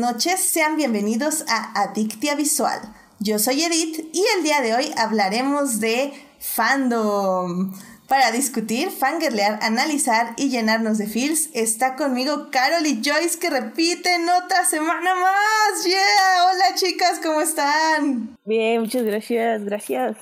[0.00, 2.80] buenas noches, sean bienvenidos a Adictia Visual.
[3.18, 7.74] Yo soy Edith y el día de hoy hablaremos de fandom.
[8.08, 14.26] Para discutir, fangirlear, analizar y llenarnos de feels, está conmigo Carol y Joyce que repiten
[14.26, 15.84] otra semana más.
[15.84, 16.46] ¡Yeah!
[16.50, 18.38] Hola chicas, ¿cómo están?
[18.46, 20.16] Bien, muchas gracias, gracias.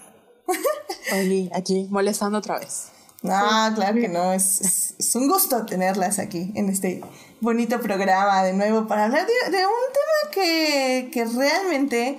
[1.13, 2.89] Oli, aquí molestando otra vez.
[3.23, 7.03] No, claro que no, es, es, un gusto tenerlas aquí en este
[7.41, 12.19] bonito programa de nuevo para hablar de, de un tema que, que realmente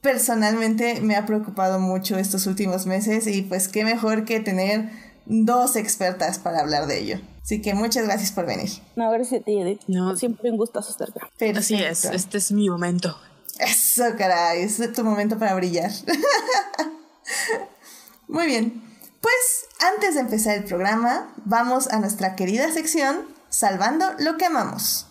[0.00, 4.90] personalmente me ha preocupado mucho estos últimos meses y pues qué mejor que tener
[5.26, 7.20] dos expertas para hablar de ello.
[7.42, 8.70] Así que muchas gracias por venir.
[8.96, 9.80] No, gracias a ti, Edith.
[9.86, 10.16] No.
[10.16, 11.30] Siempre un gusto estar acá.
[11.58, 13.18] Así es, este es mi momento.
[13.58, 15.90] Eso, caray, es tu momento para brillar.
[18.28, 18.82] Muy bien,
[19.20, 25.06] pues antes de empezar el programa, vamos a nuestra querida sección Salvando lo que amamos.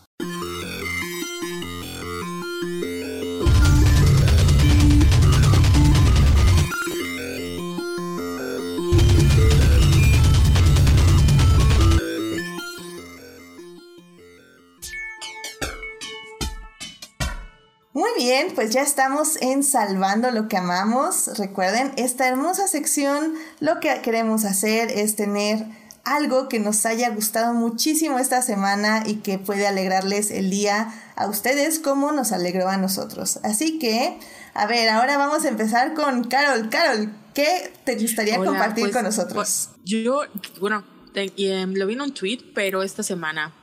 [17.93, 21.37] Muy bien, pues ya estamos en Salvando lo que amamos.
[21.37, 25.65] Recuerden, esta hermosa sección lo que queremos hacer es tener
[26.03, 31.27] algo que nos haya gustado muchísimo esta semana y que puede alegrarles el día a
[31.27, 33.39] ustedes como nos alegró a nosotros.
[33.43, 34.19] Así que,
[34.53, 36.69] a ver, ahora vamos a empezar con Carol.
[36.69, 39.33] Carol, ¿qué te gustaría compartir pues, con nosotros?
[39.33, 40.23] Pues, yo,
[40.59, 40.83] bueno,
[41.15, 43.55] em, lo vi en un tweet, pero esta semana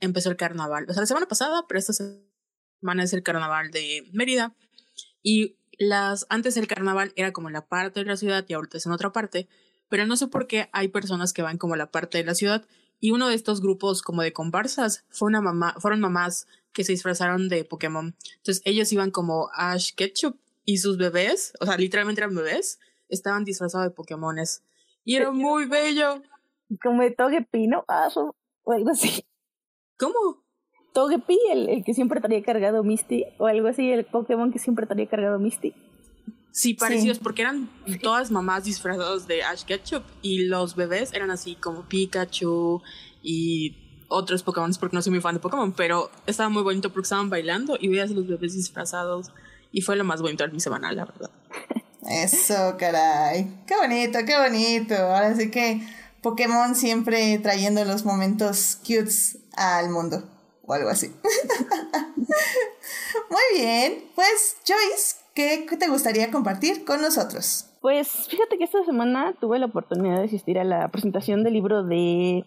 [0.00, 0.86] empezó el carnaval.
[0.88, 4.54] O sea, la semana pasada, pero esta semana es el carnaval de Mérida.
[5.20, 8.86] Y las, antes el carnaval era como la parte de la ciudad y ahorita es
[8.86, 9.48] en otra parte.
[9.92, 12.34] Pero no sé por qué hay personas que van como a la parte de la
[12.34, 12.64] ciudad.
[12.98, 16.92] Y uno de estos grupos como de comparsas fue una mamá, fueron mamás que se
[16.92, 18.16] disfrazaron de Pokémon.
[18.36, 22.80] Entonces ellos iban como Ash Ketchup y sus bebés, o sea, literalmente eran bebés,
[23.10, 24.64] estaban disfrazados de Pokémones.
[25.04, 26.22] Y era muy bello.
[26.82, 29.26] Como de Togepi, ah, O algo así.
[29.98, 30.42] ¿Cómo?
[30.94, 34.86] Togepi, el, el que siempre traía cargado Misty, o algo así, el Pokémon que siempre
[34.86, 35.74] traía cargado Misty.
[36.52, 37.68] Sí, parecidos, porque eran
[38.02, 42.82] todas mamás disfrazadas de Ash Ketchup y los bebés eran así como Pikachu
[43.22, 43.76] y
[44.08, 47.30] otros Pokémon, porque no soy muy fan de Pokémon, pero estaba muy bonito porque estaban
[47.30, 49.32] bailando y veías a los bebés disfrazados
[49.72, 51.30] y fue lo más bonito de mi semana, la verdad.
[52.06, 53.62] Eso, caray.
[53.66, 54.94] Qué bonito, qué bonito.
[54.94, 55.80] Ahora sí que
[56.20, 60.22] Pokémon siempre trayendo los momentos cutes al mundo
[60.64, 61.08] o algo así.
[63.30, 67.68] Muy bien, pues Joyce, ¿qué te gustaría compartir con nosotros?
[67.80, 71.82] Pues fíjate que esta semana tuve la oportunidad de asistir a la presentación del libro
[71.82, 72.44] de,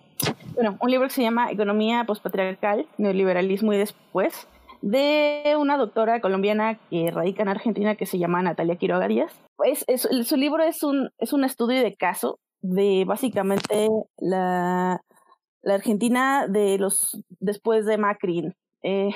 [0.54, 4.48] bueno, un libro que se llama Economía Postpatriarcal, Neoliberalismo y Después,
[4.82, 9.34] de una doctora colombiana que radica en Argentina que se llama Natalia Quiroga Díaz.
[9.58, 9.86] Pues
[10.24, 15.02] su libro es un, es un estudio de caso de básicamente la
[15.66, 18.54] la Argentina de los después de Macri
[18.84, 19.10] eh,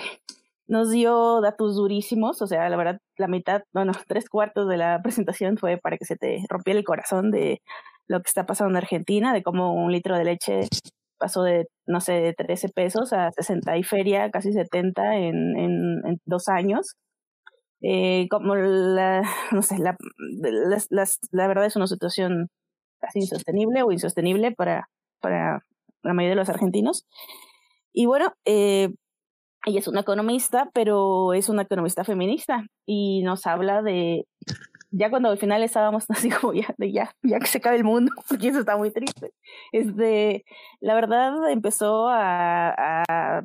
[0.70, 5.02] nos dio datos durísimos, o sea, la verdad, la mitad, bueno, tres cuartos de la
[5.02, 7.62] presentación fue para que se te rompiera el corazón de
[8.08, 10.62] lo que está pasando en Argentina, de cómo un litro de leche
[11.18, 16.48] pasó de, no sé, de 13 pesos a 60 y feria, casi 70 en, dos
[16.48, 16.96] años.
[17.82, 19.98] Eh, como la, no sé, la,
[21.32, 22.50] la verdad es una situación
[23.00, 24.90] casi insostenible o insostenible para,
[25.22, 25.64] para
[26.04, 27.06] la mayoría de los argentinos.
[27.94, 28.90] Y bueno, eh,
[29.66, 34.26] ella es una economista, pero es una economista feminista y nos habla de,
[34.92, 37.84] ya cuando al final estábamos así como ya, de ya, ya que se acabe el
[37.84, 39.34] mundo, porque eso está muy triste.
[39.72, 40.46] Este,
[40.80, 43.44] la verdad empezó a, a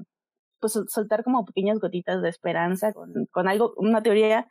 [0.60, 4.48] pues soltar como pequeñas gotitas de esperanza con, con algo, una teoría,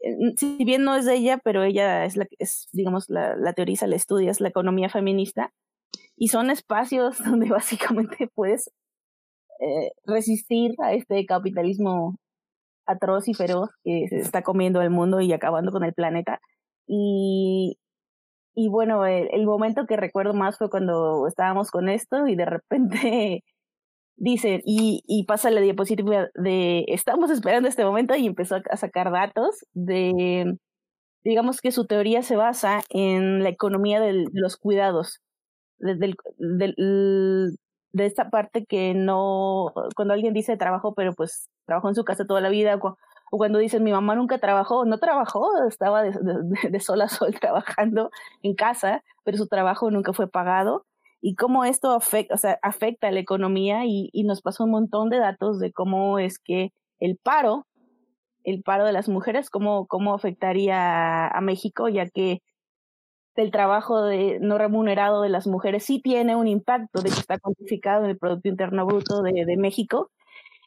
[0.00, 3.54] eh, si bien no es de ella, pero ella es la es, digamos, la, la
[3.54, 5.52] teoriza, la estudia, es la economía feminista,
[6.16, 8.70] y son espacios donde básicamente puedes
[9.60, 12.16] eh, resistir a este capitalismo
[12.86, 16.40] atroz y feroz que se está comiendo el mundo y acabando con el planeta.
[16.86, 17.78] Y,
[18.54, 23.44] y bueno, el, momento que recuerdo más fue cuando estábamos con esto y de repente
[24.16, 29.10] dice, y, y pasa la diapositiva de, estamos esperando este momento y empezó a sacar
[29.10, 30.56] datos de,
[31.24, 35.20] digamos que su teoría se basa en la economía de los cuidados
[35.78, 36.16] del,
[37.94, 42.26] de esta parte que no, cuando alguien dice trabajo, pero pues trabajó en su casa
[42.26, 42.96] toda la vida, o,
[43.30, 48.10] cuando dicen mi mamá nunca trabajó, no trabajó, estaba de, sol a sol trabajando
[48.42, 50.84] en casa, pero su trabajo nunca fue pagado.
[51.20, 54.72] Y cómo esto afecta, o sea, afecta a la economía y, y nos pasó un
[54.72, 57.66] montón de datos de cómo es que el paro,
[58.42, 62.40] el paro de las mujeres, cómo, cómo afectaría a México, ya que
[63.42, 67.38] el trabajo de, no remunerado de las mujeres sí tiene un impacto, de que está
[67.38, 70.10] cuantificado en el Producto Interno Bruto de, México.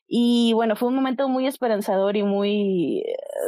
[0.08, 3.04] Y bueno, fue un momento muy esperanzador y muy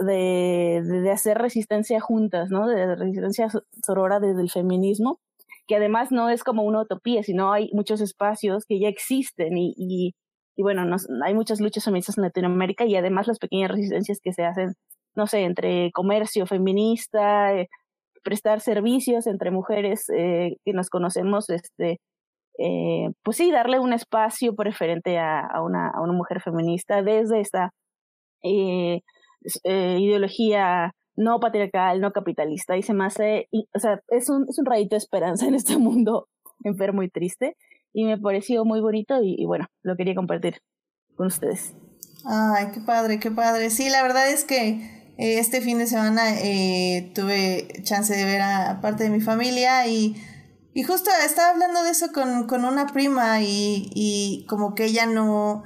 [0.06, 2.68] de, de, hacer resistencia juntas, ¿no?
[2.68, 3.48] De resistencia
[3.86, 5.20] sorora desde el feminismo,
[5.68, 9.74] que además no es como una utopía, sino hay muchos espacios que ya existen y,
[9.78, 10.16] y,
[10.62, 10.84] bueno,
[11.24, 14.74] hay muchas luchas feministas en Latinoamérica y además las pequeñas resistencias que se hacen,
[15.16, 17.70] no sé, entre comercio feminista, eh,
[18.24, 22.00] prestar servicios entre mujeres eh, que nos conocemos, este,
[22.58, 27.40] eh, pues sí, darle un espacio preferente a, a, una, a una mujer feminista desde
[27.40, 27.72] esta
[28.44, 29.02] eh,
[29.64, 34.66] ideología no patriarcal, no capitalista, y se me hace, o sea, es un, es un
[34.66, 36.28] rayito de esperanza en este mundo
[36.64, 37.56] enfermo y triste,
[37.94, 40.62] y me pareció muy bonito y, y bueno, lo quería compartir
[41.16, 41.76] con ustedes.
[42.26, 43.70] Ay, qué padre, qué padre.
[43.70, 48.80] Sí, la verdad es que este fin de semana eh, tuve chance de ver a,
[48.82, 50.16] parte de mi familia y,
[50.74, 55.06] y justo estaba hablando de eso con, con una prima y, y, como que ella
[55.06, 55.64] no,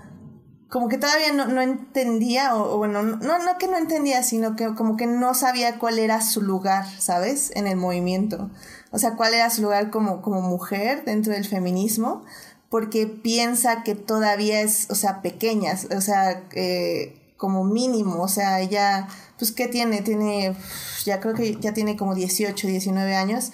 [0.69, 4.73] como que todavía no, no entendía, o, bueno, no, no que no entendía, sino que
[4.73, 7.51] como que no sabía cuál era su lugar, ¿sabes?
[7.53, 8.49] En el movimiento.
[8.89, 12.23] O sea, cuál era su lugar como, como mujer dentro del feminismo,
[12.69, 18.61] porque piensa que todavía es, o sea, pequeña, o sea, eh, como mínimo, o sea,
[18.61, 19.09] ella,
[19.43, 20.01] pues, ¿qué tiene?
[20.01, 20.55] Tiene,
[21.05, 23.51] ya creo que ya tiene como 18, 19 años.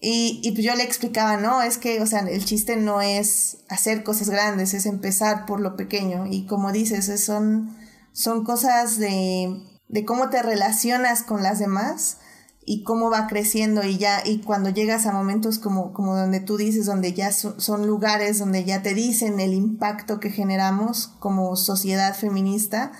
[0.00, 3.58] Y, y pues yo le explicaba, no, es que, o sea, el chiste no es
[3.68, 6.26] hacer cosas grandes, es empezar por lo pequeño.
[6.26, 7.76] Y como dices, son,
[8.12, 12.18] son cosas de, de cómo te relacionas con las demás
[12.64, 16.58] y cómo va creciendo y ya, y cuando llegas a momentos como, como donde tú
[16.58, 22.14] dices, donde ya son lugares donde ya te dicen el impacto que generamos como sociedad
[22.14, 22.92] feminista,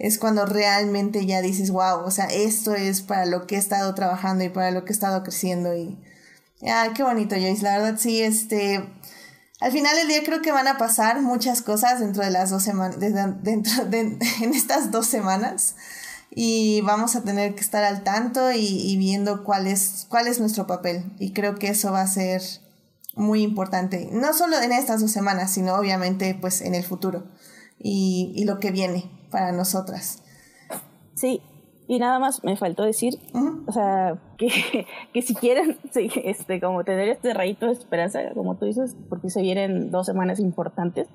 [0.00, 3.94] es cuando realmente ya dices, wow, o sea, esto es para lo que he estado
[3.94, 5.98] trabajando y para lo que he estado creciendo y,
[6.66, 8.82] ah, qué bonito, Joyce, la verdad sí, este,
[9.60, 12.62] al final del día creo que van a pasar muchas cosas dentro de las dos
[12.62, 14.00] semanas, dentro de,
[14.40, 15.76] en estas dos semanas
[16.30, 20.66] y vamos a tener que estar al tanto y, viendo cuál es, cuál es nuestro
[20.66, 22.40] papel y creo que eso va a ser
[23.16, 27.26] muy importante, no solo en estas dos semanas, sino obviamente pues en el futuro
[27.78, 30.22] y, y lo que viene para nosotras.
[31.14, 31.42] Sí,
[31.86, 33.14] y nada más me faltó decir,
[33.66, 34.48] o sea, que,
[35.12, 39.42] que si quieren este, como tener este rayito de esperanza, como tú dices, porque se
[39.42, 41.08] vienen dos semanas importantes,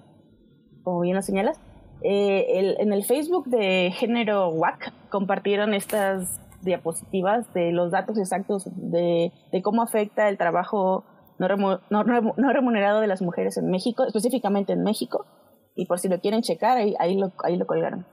[0.83, 1.59] como bien lo señalas,
[2.01, 8.67] eh, el, en el Facebook de Género WAC compartieron estas diapositivas de los datos exactos
[8.75, 11.05] de, de cómo afecta el trabajo
[11.37, 11.47] no,
[11.89, 12.03] no,
[12.37, 15.25] no, remunerado de las mujeres en México, específicamente en México,
[15.75, 18.05] y por si lo quieren checar, ahí, ahí, lo, ahí lo colgaron.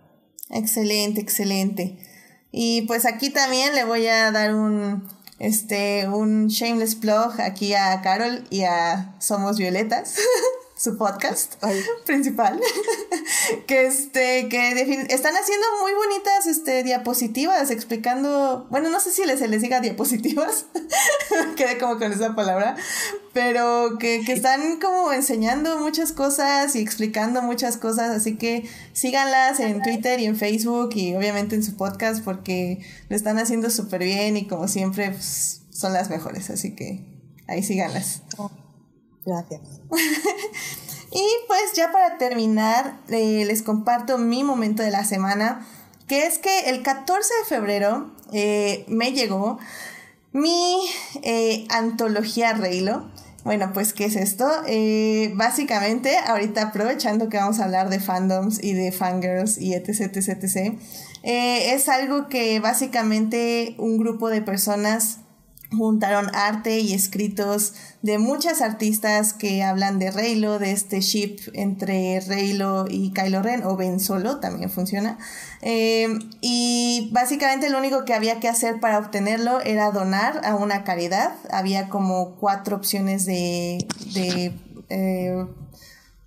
[0.51, 1.99] Excelente, excelente.
[2.51, 8.01] Y pues aquí también le voy a dar un, este, un shameless plug aquí a
[8.03, 10.17] Carol y a Somos Violetas.
[10.83, 11.63] su podcast
[12.05, 12.61] principal,
[13.69, 19.39] que este, que están haciendo muy bonitas este, diapositivas explicando, bueno, no sé si les,
[19.39, 20.67] se les diga diapositivas,
[21.57, 22.75] quedé como con esa palabra,
[23.33, 29.61] pero que, que están como enseñando muchas cosas y explicando muchas cosas, así que síganlas
[29.61, 34.03] en Twitter y en Facebook y obviamente en su podcast porque lo están haciendo súper
[34.03, 37.05] bien y como siempre pues, son las mejores, así que
[37.47, 38.23] ahí síganlas.
[39.25, 39.61] Gracias.
[41.13, 45.67] y pues ya para terminar, eh, les comparto mi momento de la semana,
[46.09, 49.59] que es que el 14 de febrero eh, me llegó
[50.33, 50.81] mi
[51.23, 53.11] eh, antología Reylo.
[53.45, 54.49] Bueno, pues, ¿qué es esto?
[55.35, 60.29] básicamente, ahorita aprovechando que vamos a hablar de fandoms y de fangirls y etc, etc,
[60.29, 60.79] etc,
[61.25, 65.19] es algo que básicamente un grupo de personas
[65.77, 72.21] juntaron arte y escritos de muchas artistas que hablan de Reylo, de este ship entre
[72.21, 75.19] Reylo y Kylo Ren, o Ben Solo, también funciona.
[75.63, 76.09] Eh,
[76.41, 81.33] y básicamente lo único que había que hacer para obtenerlo era donar a una caridad.
[81.51, 84.53] Había como cuatro opciones de, de,
[84.89, 85.47] eh,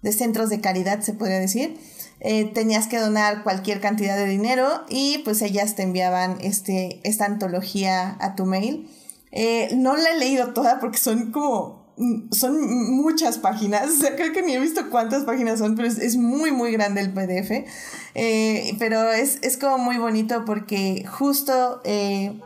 [0.01, 1.77] de centros de caridad, se podría decir.
[2.21, 7.25] Eh, tenías que donar cualquier cantidad de dinero y pues ellas te enviaban este, esta
[7.25, 8.89] antología a tu mail.
[9.35, 14.15] Eh, no la he leído toda porque son como mm, son muchas páginas, o sea,
[14.15, 17.67] creo que ni he visto cuántas páginas son, pero es, muy, muy grande el PDF.
[18.15, 22.39] Eh, pero es, es, como muy bonito porque justo eh,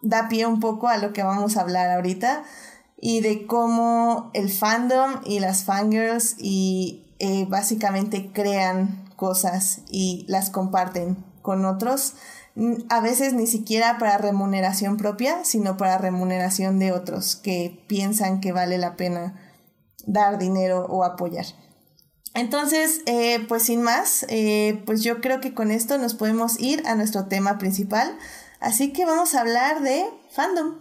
[0.00, 2.44] da pie un poco a lo que vamos a hablar ahorita
[3.00, 7.04] y de cómo el fandom y las fangirls y
[7.48, 12.14] básicamente crean cosas y las comparten con otros,
[12.88, 18.52] a veces ni siquiera para remuneración propia, sino para remuneración de otros que piensan que
[18.52, 19.40] vale la pena
[20.06, 21.46] dar dinero o apoyar.
[22.34, 26.82] Entonces, eh, pues sin más, eh, pues yo creo que con esto nos podemos ir
[26.86, 28.16] a nuestro tema principal.
[28.60, 30.76] Así que vamos a hablar de fandom.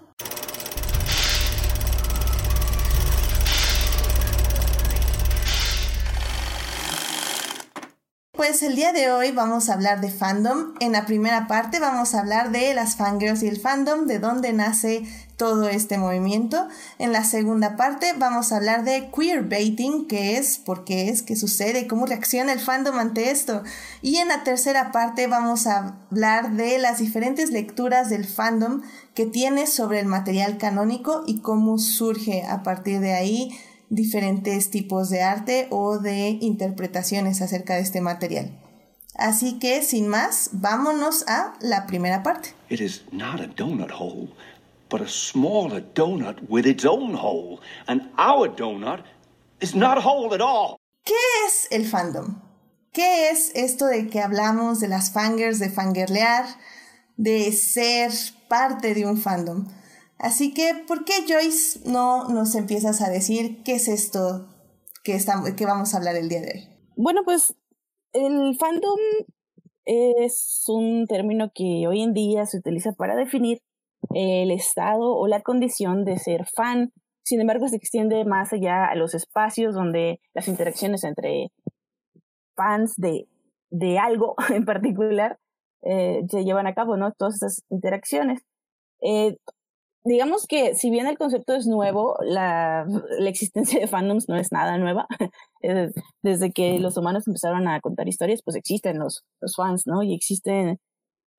[8.38, 10.76] Pues el día de hoy vamos a hablar de fandom.
[10.80, 14.54] En la primera parte vamos a hablar de las fangirls y el fandom, de dónde
[14.54, 15.02] nace
[15.38, 16.68] todo este movimiento.
[17.00, 21.36] En la segunda parte vamos a hablar de queerbaiting, qué es, por qué es, qué
[21.36, 23.64] sucede, cómo reacciona el fandom ante esto.
[24.04, 28.84] Y en la tercera parte vamos a hablar de las diferentes lecturas del fandom
[29.16, 33.50] que tiene sobre el material canónico y cómo surge a partir de ahí
[33.90, 38.60] diferentes tipos de arte o de interpretaciones acerca de este material.
[39.16, 42.54] Así que, sin más, vámonos a la primera parte.
[42.70, 44.30] It is not a donut hole,
[44.90, 47.60] but a smaller donut with its own hole.
[47.88, 49.04] And our donut
[49.60, 50.78] is not a hole at all.
[51.04, 51.16] ¿Qué
[51.48, 52.42] es el fandom?
[52.94, 56.46] ¿Qué es esto de que hablamos de las fangers, de fangirlear,
[57.16, 58.12] de ser
[58.50, 59.68] parte de un fandom?
[60.20, 64.48] Así que, ¿por qué Joyce no nos empiezas a decir qué es esto
[65.04, 66.70] que, estamos, vamos a hablar el día de hoy?
[66.96, 67.56] Bueno, pues
[68.14, 69.00] el fandom
[69.86, 73.60] es un término que hoy en día se utiliza para definir
[74.14, 76.92] el estado o la condición de ser fan.
[77.24, 81.52] Sin embargo, se extiende más allá a los espacios donde las interacciones entre
[82.56, 83.28] fans de,
[83.70, 85.40] de algo en particular
[85.84, 87.14] eh, se llevan a cabo, ¿no?
[87.14, 88.42] Todas esas interacciones.
[89.02, 89.38] Eh,
[90.08, 92.86] digamos que si bien el concepto es nuevo, la,
[93.20, 95.08] la existencia de fandoms no es nada nueva.
[96.24, 100.04] Desde que los humanos empezaron a contar historias, pues existen los, los fans, ¿no?
[100.04, 100.80] Y existen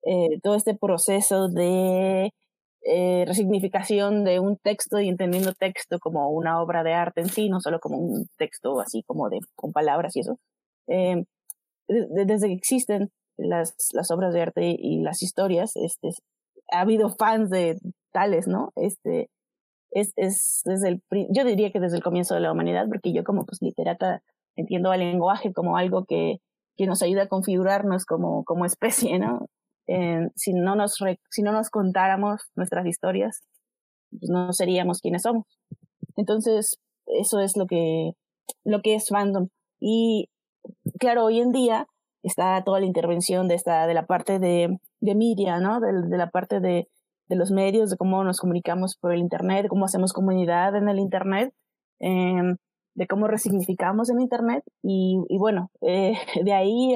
[0.03, 2.31] eh, todo este proceso de
[2.83, 7.49] eh, resignificación de un texto y entendiendo texto como una obra de arte en sí,
[7.49, 10.39] no solo como un texto así como de con palabras y eso.
[10.87, 11.25] Eh,
[11.87, 16.09] desde que existen las, las obras de arte y las historias, este,
[16.71, 17.79] ha habido fans de
[18.11, 18.71] tales, ¿no?
[18.75, 19.29] Este,
[19.91, 23.23] es, es desde el, yo diría que desde el comienzo de la humanidad, porque yo
[23.23, 24.21] como pues literata
[24.55, 26.37] entiendo al lenguaje como algo que,
[26.77, 29.47] que nos ayuda a configurarnos como, como especie, ¿no?
[30.35, 30.97] si, no nos
[31.31, 33.41] si no nos contáramos nuestras historias,
[34.11, 35.45] pues no seríamos quienes somos.
[36.15, 38.11] Entonces, eso es lo que,
[38.63, 39.47] lo que es fandom.
[39.79, 40.29] Y
[40.99, 41.87] claro, hoy en día
[42.21, 45.79] está toda la intervención de esta, de la parte de, de media, ¿no?
[45.79, 46.87] De la parte de,
[47.29, 50.89] de los medios, de cómo nos comunicamos por el Internet, de cómo hacemos comunidad en
[50.89, 51.53] el Internet,
[51.99, 52.55] eh,
[52.95, 56.95] de cómo resignificamos en Internet y, y bueno, eh, de ahí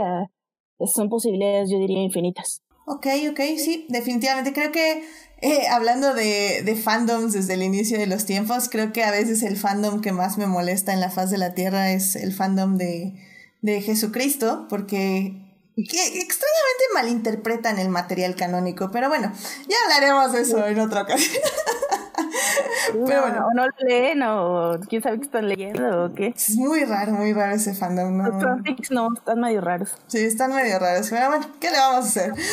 [0.85, 2.61] son posibilidades, yo diría, infinitas.
[2.85, 4.51] Ok, ok, sí, definitivamente.
[4.51, 5.03] Creo que
[5.41, 9.41] eh, hablando de, de fandoms desde el inicio de los tiempos, creo que a veces
[9.43, 12.77] el fandom que más me molesta en la faz de la Tierra es el fandom
[12.77, 13.13] de,
[13.61, 15.42] de Jesucristo, porque
[15.75, 19.32] que extrañamente malinterpretan el material canónico, pero bueno,
[19.68, 21.42] ya hablaremos de eso en otra ocasión.
[23.06, 23.48] pero bueno.
[23.48, 26.34] O no lo leen, o quién sabe qué están leyendo, o qué.
[26.36, 28.18] Es muy raro, muy raro ese fandom.
[28.18, 28.30] ¿no?
[28.30, 29.98] Los fanfics no, están medio raros.
[30.08, 32.34] Sí, están medio raros, pero bueno, ¿qué le vamos a hacer?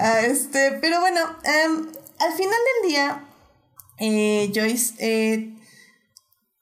[0.00, 1.88] Ah, este, pero bueno, em,
[2.20, 3.24] al final del día,
[3.98, 5.56] eh, Joyce, eh,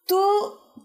[0.06, 0.18] tú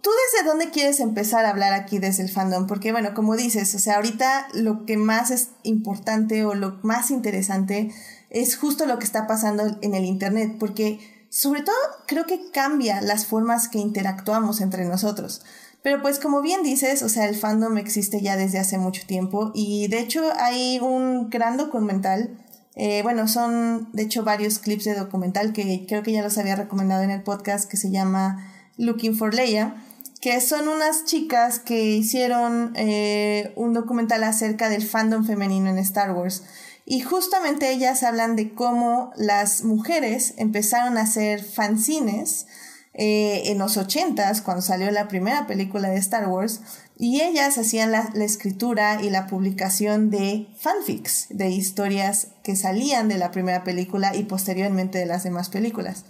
[0.02, 2.66] ¿Tú desde dónde quieres empezar a hablar aquí desde el fandom?
[2.66, 7.12] Porque bueno, como dices, o sea, ahorita lo que más es importante o lo más
[7.12, 7.92] interesante
[8.32, 11.76] es justo lo que está pasando en el Internet, porque sobre todo
[12.08, 15.44] creo que cambia las formas que interactuamos entre nosotros.
[15.84, 19.52] Pero pues como bien dices, o sea, el fandom existe ya desde hace mucho tiempo
[19.54, 22.38] y de hecho hay un gran documental,
[22.76, 26.56] eh, bueno, son de hecho varios clips de documental que creo que ya los había
[26.56, 29.76] recomendado en el podcast que se llama Looking for Leia,
[30.22, 36.12] que son unas chicas que hicieron eh, un documental acerca del fandom femenino en Star
[36.12, 36.44] Wars.
[36.86, 42.46] Y justamente ellas hablan de cómo las mujeres empezaron a hacer fanzines
[42.94, 46.62] eh, en los ochentas, cuando salió la primera película de Star Wars,
[46.98, 53.08] y ellas hacían la, la, escritura y la publicación de fanfics, de historias que salían
[53.08, 56.04] de la primera película y posteriormente de las demás películas.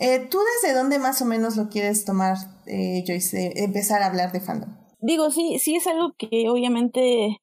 [0.00, 2.36] Eh, ¿Tú desde dónde más o menos lo quieres tomar,
[2.66, 4.76] eh, Joyce, empezar a hablar de fandom?
[5.00, 7.36] Digo, sí, sí es algo que obviamente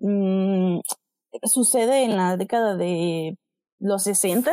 [0.00, 0.80] mmm,
[1.44, 3.36] sucede en la década de
[3.78, 4.50] los 60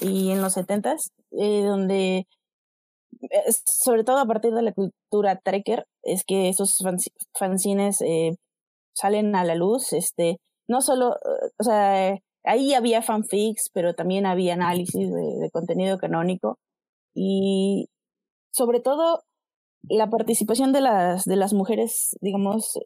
[0.00, 0.96] y en los 70
[1.32, 2.26] eh, donde
[3.66, 6.76] sobre todo a partir de la cultura trekker, es que esos
[7.38, 8.32] fanzines eh,
[8.94, 11.16] salen a la luz, este, no solo,
[11.58, 16.58] o sea, ahí había fanfics, pero también había análisis de, contenido canónico
[17.14, 17.88] y
[18.50, 19.22] sobre todo
[19.88, 22.78] la participación de las, de las mujeres, digamos,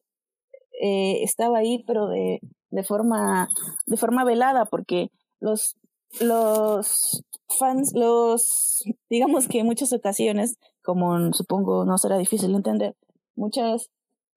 [0.81, 2.41] eh, estaba ahí, pero de,
[2.71, 3.49] de, forma,
[3.87, 5.77] de forma velada, porque los,
[6.21, 7.23] los
[7.59, 12.95] fans, los, digamos que en muchas ocasiones, como supongo no será difícil entender,
[13.35, 13.89] muchas,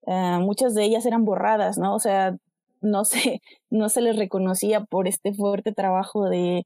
[0.06, 1.94] eh, muchas de ellas eran borradas, ¿no?
[1.94, 2.36] O sea,
[2.80, 6.64] no se, no se les reconocía por este fuerte trabajo de,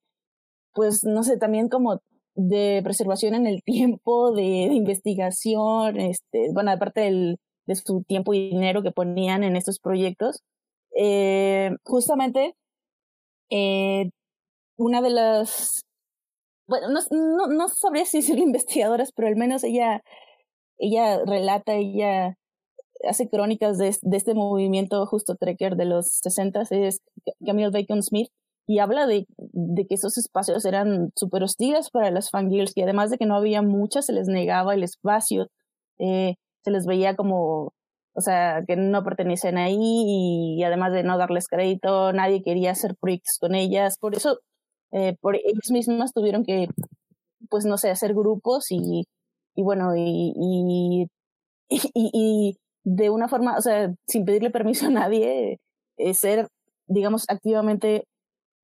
[0.72, 2.00] pues, no sé, también como
[2.34, 8.50] de preservación en el tiempo, de, investigación, este, bueno, aparte del, de su tiempo y
[8.50, 10.42] dinero que ponían en estos proyectos.
[10.96, 12.54] Eh, justamente,
[13.50, 14.10] eh,
[14.76, 15.84] una de las,
[16.66, 20.02] bueno, no, no, no sabría si ser investigadoras, pero al menos ella,
[20.78, 22.36] ella relata, ella
[23.08, 27.02] hace crónicas de, de este movimiento justo trekker de los 60, es
[27.44, 28.30] Camille Bacon Smith,
[28.66, 33.10] y habla de, de que esos espacios eran súper hostiles para las fangirls, y además
[33.10, 35.48] de que no había muchas, se les negaba el espacio,
[35.98, 37.72] eh, se les veía como,
[38.14, 39.76] o sea, que no pertenecen ahí,
[40.58, 44.40] y, además de no darles crédito, nadie quería hacer pricks con ellas, por eso,
[44.92, 46.68] eh, por ellas mismas tuvieron que,
[47.50, 49.06] pues no sé, hacer grupos y,
[49.54, 51.06] y bueno, y, y,
[51.94, 55.58] y de una forma, o sea, sin pedirle permiso a nadie,
[55.96, 56.48] eh, ser,
[56.86, 58.06] digamos, activamente,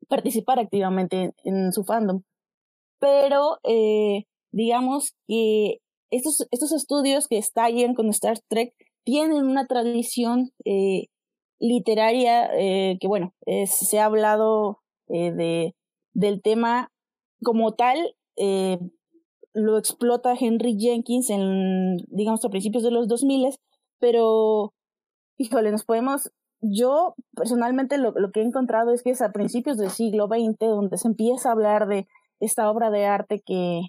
[0.08, 2.22] participar activamente en, su fandom.
[2.98, 5.78] Pero, eh, digamos que
[6.10, 11.06] estos, estos estudios que estallan con Star Trek tienen una tradición eh,
[11.58, 13.34] literaria eh, que, bueno,
[13.66, 15.74] se ha hablado de,
[16.14, 16.92] del tema
[17.42, 18.14] como tal,
[19.52, 23.58] lo explota Henry Jenkins en, digamos, a principios de los 2000
[24.00, 24.72] pero,
[25.36, 29.76] híjole, nos podemos, yo personalmente lo, lo que he encontrado es que es a principios
[29.78, 32.06] del siglo XX donde se empieza a hablar de
[32.40, 33.82] esta obra de arte que,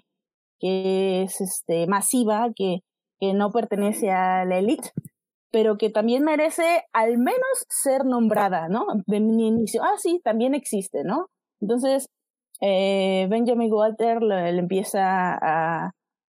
[0.60, 2.80] que es este, masiva, que,
[3.18, 4.90] que no pertenece a la élite,
[5.50, 8.86] pero que también merece al menos ser nombrada, ¿no?
[9.06, 11.26] De mi inicio, ah, sí, también existe, ¿no?
[11.60, 12.08] Entonces,
[12.60, 15.92] eh, Benjamin Walter le empieza a,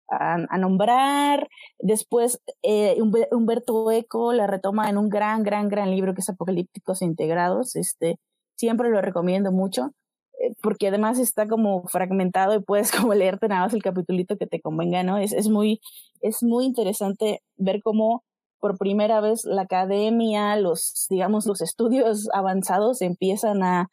[0.08, 1.48] a, nombrar.
[1.78, 2.96] Después, eh,
[3.30, 7.76] Humberto Eco la retoma en un gran, gran, gran libro que es Apocalípticos Integrados.
[7.76, 8.18] Este,
[8.56, 9.92] siempre lo recomiendo mucho,
[10.40, 14.46] eh, porque además está como fragmentado y puedes como leerte nada más el capitulito que
[14.46, 15.18] te convenga, ¿no?
[15.18, 15.80] Es, es, muy,
[16.20, 18.24] es muy interesante ver cómo
[18.60, 23.90] por primera vez la academia, los, digamos, los estudios avanzados empiezan a,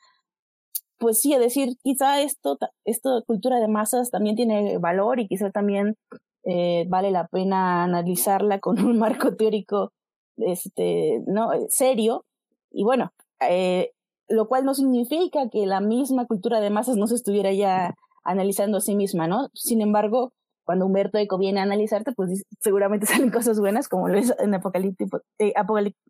[1.01, 5.49] pues sí, a decir, quizá esto, esta cultura de masas también tiene valor y quizá
[5.49, 5.97] también
[6.43, 9.91] eh, vale la pena analizarla con un marco teórico
[10.37, 12.23] este, no, serio.
[12.69, 13.13] Y bueno,
[13.49, 13.91] eh,
[14.29, 18.77] lo cual no significa que la misma cultura de masas no se estuviera ya analizando
[18.77, 19.49] a sí misma, ¿no?
[19.55, 20.33] Sin embargo,
[20.65, 24.53] cuando Humberto Eco viene a analizarte, pues seguramente salen cosas buenas, como lo es en
[24.53, 25.53] apocalíptico, eh,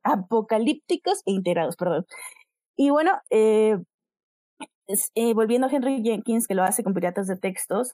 [0.04, 2.06] apocalípticos e integrados, perdón.
[2.76, 3.78] Y bueno, eh,
[5.16, 7.94] eh, volviendo a Henry Jenkins, que lo hace con Piratas de Textos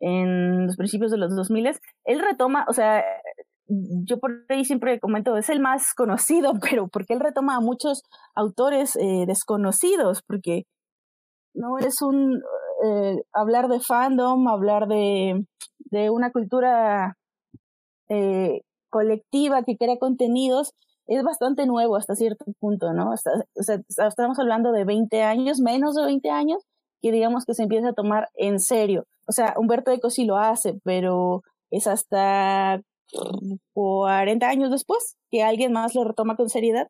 [0.00, 3.04] en los principios de los 2000, él retoma, o sea,
[3.66, 8.02] yo por ahí siempre comento, es el más conocido, pero porque él retoma a muchos
[8.34, 10.64] autores eh, desconocidos, porque
[11.54, 12.42] no es un
[12.84, 15.46] eh, hablar de fandom, hablar de,
[15.78, 17.16] de una cultura
[18.90, 20.72] colectiva que crea contenidos,
[21.06, 23.12] es bastante nuevo hasta cierto punto, ¿no?
[23.12, 26.62] o sea, estamos hablando de 20 años, menos de 20 años,
[27.02, 29.06] que digamos que se empieza a tomar en serio.
[29.26, 32.80] O sea, Humberto Eco sí lo hace, pero es hasta
[33.74, 36.88] 40 años después que alguien más lo retoma con seriedad,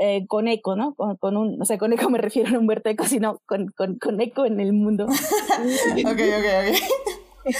[0.00, 0.94] eh, con eco, ¿no?
[0.94, 3.98] Con, con, un, o sea, con eco me refiero a Humberto Eco, sino con, con,
[3.98, 5.06] con eco en el mundo.
[5.06, 5.10] ok,
[6.04, 6.20] ok,
[7.44, 7.54] ok.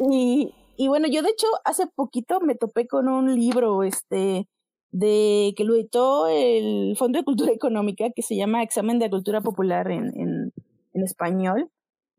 [0.10, 4.48] y, y bueno, yo de hecho hace poquito me topé con un libro, este,
[4.92, 9.40] de que lo editó el Fondo de Cultura Económica, que se llama Examen de Cultura
[9.40, 10.52] Popular en, en,
[10.92, 11.70] en español.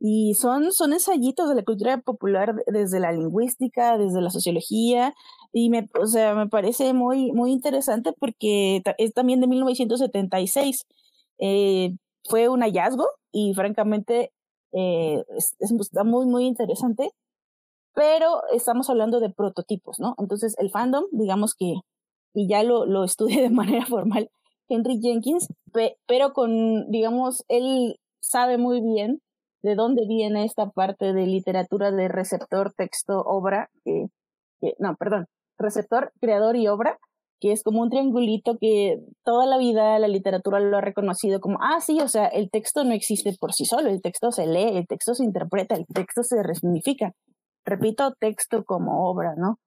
[0.06, 5.14] Y son, son ensayitos de la cultura popular desde la lingüística, desde la sociología,
[5.54, 10.86] y me, o sea, me parece muy, muy interesante porque es también de 1976.
[11.40, 14.34] Eh, fue un hallazgo y francamente
[14.74, 17.12] eh, es, está muy, muy interesante,
[17.94, 20.16] pero estamos hablando de prototipos, ¿no?
[20.18, 21.76] Entonces el fandom, digamos que
[22.34, 24.30] y ya lo, lo estudia de manera formal
[24.70, 25.48] Henry Jenkins,
[26.08, 29.22] pero con, digamos, él sabe muy bien
[29.62, 34.08] de dónde viene esta parte de literatura de receptor, texto, obra, que,
[34.80, 36.98] no, perdón, receptor, creador y obra,
[37.40, 41.60] que es como un triangulito que toda la vida la literatura lo ha reconocido como,
[41.62, 44.78] ah, sí, o sea, el texto no existe por sí solo, el texto se lee,
[44.78, 47.14] el texto se interpreta, el texto se resignifica.
[47.66, 49.60] Repito, texto como obra, ¿no?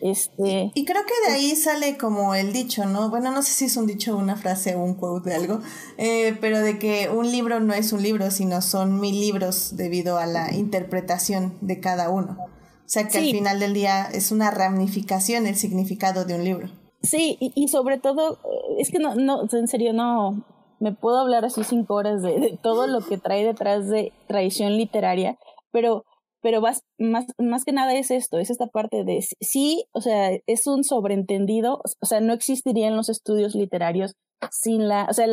[0.00, 3.10] Este, y creo que de ahí sale como el dicho, ¿no?
[3.10, 5.60] Bueno, no sé si es un dicho, una frase o un quote de algo,
[5.98, 10.18] eh, pero de que un libro no es un libro, sino son mil libros debido
[10.18, 12.38] a la interpretación de cada uno.
[12.40, 16.68] O sea que al final del día es una ramificación el significado de un libro.
[17.02, 18.38] Sí, y, sobre todo,
[18.78, 20.44] es que no, no, en serio, no,
[20.80, 25.38] me puedo hablar así cinco horas de, todo lo que trae detrás de tradición literaria,
[25.72, 26.04] pero,
[26.42, 30.30] pero más, más, más que nada es esto, es esta parte de, sí, o sea,
[30.46, 34.14] es un sobreentendido, o sea, no existirían los estudios literarios
[34.50, 35.26] sin la, o sea,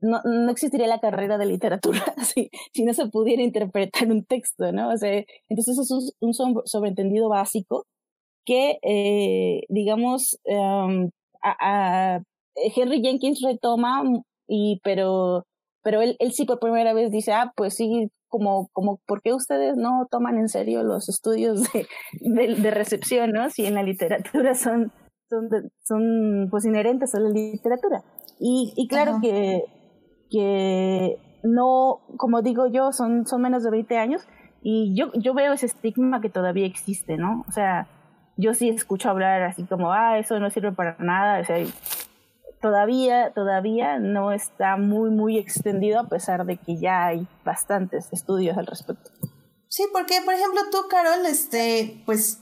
[0.00, 4.72] no, no existiría la carrera de literatura si, si no se pudiera interpretar un texto,
[4.72, 4.90] ¿no?
[4.90, 7.86] O sea, entonces es un, un sobreentendido básico
[8.44, 11.10] que, eh, digamos, em,
[11.42, 12.20] a,
[12.54, 14.02] Henry Jenkins retoma,
[14.46, 15.44] y pero,
[15.82, 19.34] pero él, él sí por primera vez dice, ah, pues sí, como, como, ¿por qué
[19.34, 21.86] ustedes no toman en serio los estudios de,
[22.56, 23.50] de, recepción, no?
[23.50, 24.90] Si en la literatura son,
[25.28, 25.50] son,
[25.82, 28.02] son pues inherentes a la literatura.
[28.40, 29.64] Y, y claro que,
[30.30, 34.26] que no, como digo yo, son, son menos de 20 años,
[34.62, 37.44] y yo, yo veo ese estigma que todavía existe, ¿no?
[37.46, 37.86] O sea,
[38.38, 41.58] yo sí escucho hablar así como, ah, eso no sirve para nada, o sea,
[42.62, 48.56] todavía, todavía no está muy, muy extendido a pesar de que ya hay bastantes estudios
[48.56, 49.10] al respecto.
[49.68, 52.38] Sí, porque, por ejemplo, tú, Carol, este, pues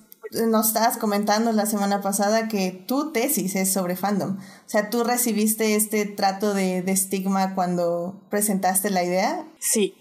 [0.46, 4.37] nos estabas comentando la semana pasada que tu tesis es sobre fandom.
[4.38, 9.48] O sea, ¿tú recibiste este trato de, de estigma cuando presentaste la idea?
[9.59, 9.94] Sí,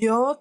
[0.00, 0.40] yo,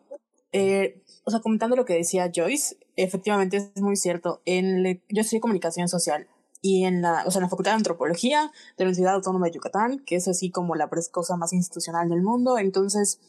[0.52, 4.42] eh, o sea, comentando lo que decía Joyce, efectivamente es muy cierto.
[4.46, 6.28] En yo estudié comunicación social
[6.66, 9.52] y en la, o sea, en la Facultad de Antropología de la Universidad Autónoma de
[9.52, 12.58] Yucatán, que es así como la cosa más institucional del mundo.
[12.58, 13.20] Entonces,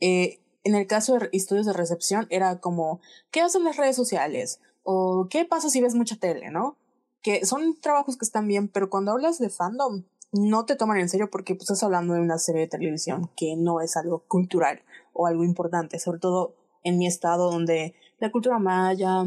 [0.00, 3.00] eh, en el caso de estudios de recepción, era como,
[3.30, 4.60] ¿qué hacen las redes sociales?
[4.82, 6.76] O ¿qué pasa si ves mucha tele, no?
[7.22, 11.08] Que son trabajos que están bien, pero cuando hablas de fandom, no te toman en
[11.08, 14.82] serio porque pues, estás hablando de una serie de televisión que no es algo cultural
[15.14, 19.24] o algo importante, sobre todo en mi estado donde la cultura maya,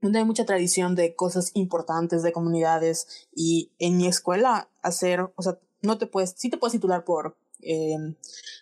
[0.00, 5.42] donde hay mucha tradición de cosas importantes de comunidades y en mi escuela hacer, o
[5.42, 7.96] sea, no te puedes, sí te puedes titular por, eh,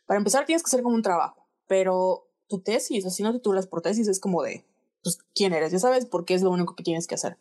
[0.07, 3.67] para empezar tienes que hacer como un trabajo, pero tu tesis, o si no titulas
[3.67, 4.65] por tesis es como de,
[5.03, 5.73] pues, ¿quién eres?
[5.73, 7.39] Ya sabes por qué es lo único que tienes que hacer.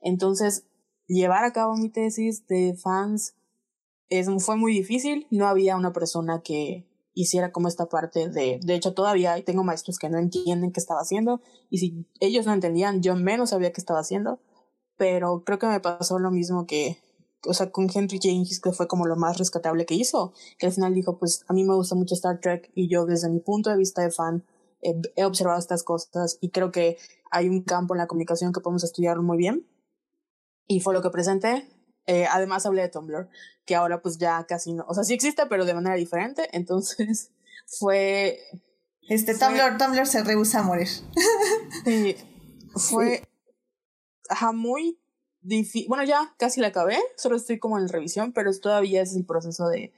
[0.00, 0.64] Entonces,
[1.06, 3.34] llevar a cabo mi tesis de fans
[4.08, 6.87] es, fue muy difícil, no había una persona que
[7.22, 11.00] hiciera como esta parte de, de hecho todavía tengo maestros que no entienden qué estaba
[11.00, 14.40] haciendo y si ellos no entendían, yo menos sabía qué estaba haciendo,
[14.96, 16.98] pero creo que me pasó lo mismo que,
[17.44, 20.72] o sea, con Henry James, que fue como lo más rescatable que hizo, que al
[20.72, 23.70] final dijo, pues a mí me gusta mucho Star Trek y yo desde mi punto
[23.70, 24.44] de vista de fan
[24.80, 26.98] he observado estas cosas y creo que
[27.32, 29.66] hay un campo en la comunicación que podemos estudiar muy bien.
[30.68, 31.68] Y fue lo que presenté,
[32.08, 33.28] eh, además hablé de Tumblr,
[33.66, 36.48] que ahora pues ya casi no, o sea, sí existe, pero de manera diferente.
[36.52, 37.30] Entonces
[37.66, 38.40] fue...
[39.10, 40.88] Este Tumblr, Tumblr se rehúsa a morir.
[41.84, 42.16] sí,
[42.74, 43.22] fue
[44.30, 44.98] ajá, muy
[45.42, 45.86] difícil.
[45.88, 49.68] Bueno, ya casi la acabé, solo estoy como en revisión, pero todavía es el proceso
[49.68, 49.92] de...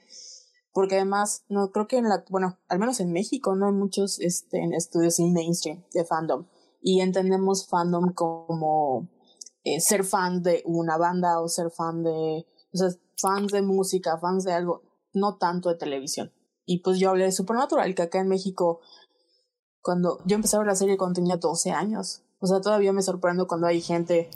[0.73, 4.19] Porque además, no creo que en la, bueno, al menos en México no hay muchos
[4.19, 6.45] este, en estudios en mainstream de fandom.
[6.81, 9.09] Y entendemos fandom como
[9.63, 14.17] eh, ser fan de una banda o ser fan de, o sea, fans de música,
[14.17, 14.81] fans de algo,
[15.13, 16.31] no tanto de televisión.
[16.65, 18.79] Y pues yo hablé de Supernatural, que acá en México,
[19.81, 23.03] cuando yo empecé a ver la serie cuando tenía 12 años, o sea, todavía me
[23.03, 24.29] sorprendo cuando hay gente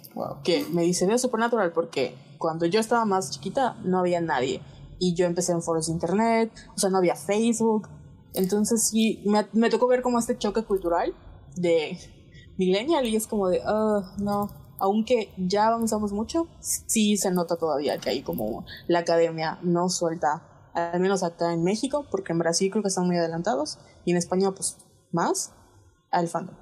[0.44, 4.62] que me dice, veo Supernatural, porque cuando yo estaba más chiquita no había nadie.
[5.00, 7.90] Y yo empecé en foros de internet, o sea, no había Facebook.
[8.34, 11.14] Entonces sí, me, me tocó ver como este choque cultural
[11.56, 11.98] de
[12.58, 17.98] millennial y es como de, oh, no, aunque ya avanzamos mucho, sí se nota todavía
[17.98, 22.70] que hay como la academia no suelta, al menos acá en México, porque en Brasil
[22.72, 24.78] creo que están muy adelantados, y en España pues
[25.12, 25.52] más,
[26.12, 26.56] al fandom.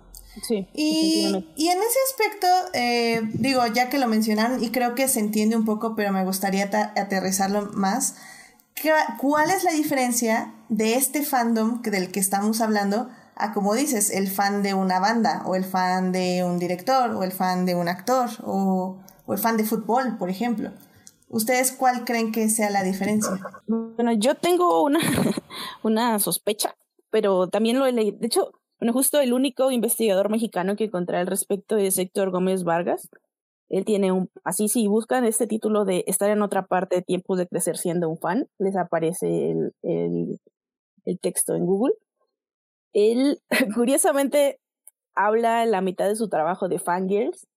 [0.47, 5.07] Sí, y, y en ese aspecto, eh, digo, ya que lo mencionaron, y creo que
[5.07, 8.15] se entiende un poco, pero me gustaría aterrizarlo más,
[9.19, 14.27] ¿cuál es la diferencia de este fandom del que estamos hablando a como dices, el
[14.27, 17.87] fan de una banda, o el fan de un director, o el fan de un
[17.87, 20.71] actor, o, el fan de fútbol, por ejemplo.
[21.29, 23.31] ¿Ustedes cuál creen que sea la diferencia?
[23.67, 24.99] Bueno, yo tengo una,
[25.83, 26.75] una sospecha,
[27.09, 28.17] pero también lo he leído.
[28.19, 32.63] De hecho, bueno, justo el único investigador mexicano que encontré al respecto es Héctor Gómez
[32.63, 33.09] Vargas.
[33.69, 37.47] Él tiene un, así si buscan este título de estar en otra parte, tiempos de
[37.47, 40.39] crecer siendo un fan, les aparece el, el,
[41.05, 41.95] el texto en Google.
[42.93, 43.41] Él,
[43.75, 44.59] curiosamente,
[45.15, 47.47] habla la mitad de su trabajo de fangirls.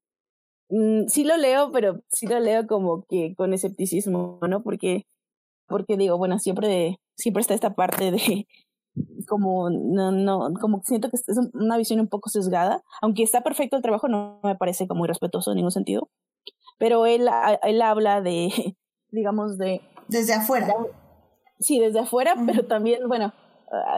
[0.69, 4.63] Mm, sí lo leo, pero sí lo leo como que con escepticismo, ¿no?
[4.63, 5.07] Porque,
[5.69, 8.47] porque digo, bueno, siempre, siempre está esta parte de
[9.29, 13.77] como no, no, como siento que es una visión un poco sesgada, aunque está perfecto
[13.77, 16.09] el trabajo, no me parece como irrespetuoso en ningún sentido.
[16.79, 17.29] Pero él,
[17.63, 18.77] él habla de,
[19.11, 19.81] digamos, de...
[20.09, 20.75] Desde afuera.
[21.59, 23.33] sí, desde afuera, pero también, bueno,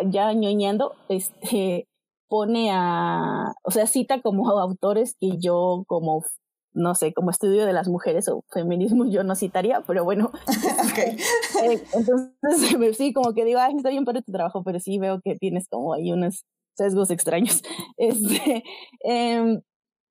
[0.07, 1.87] ya ñoñando, este,
[2.29, 6.25] pone a, o sea, cita como autores que yo como,
[6.73, 10.31] no sé, como estudio de las mujeres o feminismo yo no citaría, pero bueno.
[10.91, 11.17] okay.
[11.65, 15.21] Eh, entonces, sí, como que digo, ay, está bien para tu trabajo, pero sí veo
[15.23, 16.45] que tienes como ahí unos
[16.77, 17.63] sesgos extraños.
[17.97, 18.63] Este,
[19.05, 19.61] eh,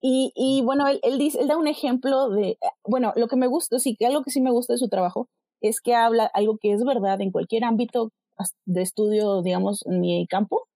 [0.02, 3.48] y, y bueno, él, él, dice, él da un ejemplo de, bueno, lo que me
[3.48, 5.30] gusta, sí, que algo que sí me gusta de su trabajo
[5.62, 8.12] es que habla algo que es verdad en cualquier ámbito
[8.66, 10.68] de estudio, digamos, en mi campo,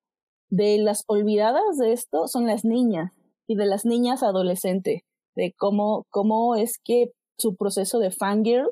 [0.49, 3.11] de las olvidadas de esto son las niñas
[3.47, 5.01] y de las niñas adolescentes,
[5.35, 8.69] de cómo, cómo es que su proceso de fangirl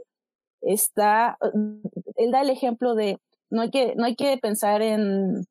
[0.61, 1.37] está,
[2.15, 3.17] él da el ejemplo de,
[3.49, 5.45] no hay que, no hay que pensar en,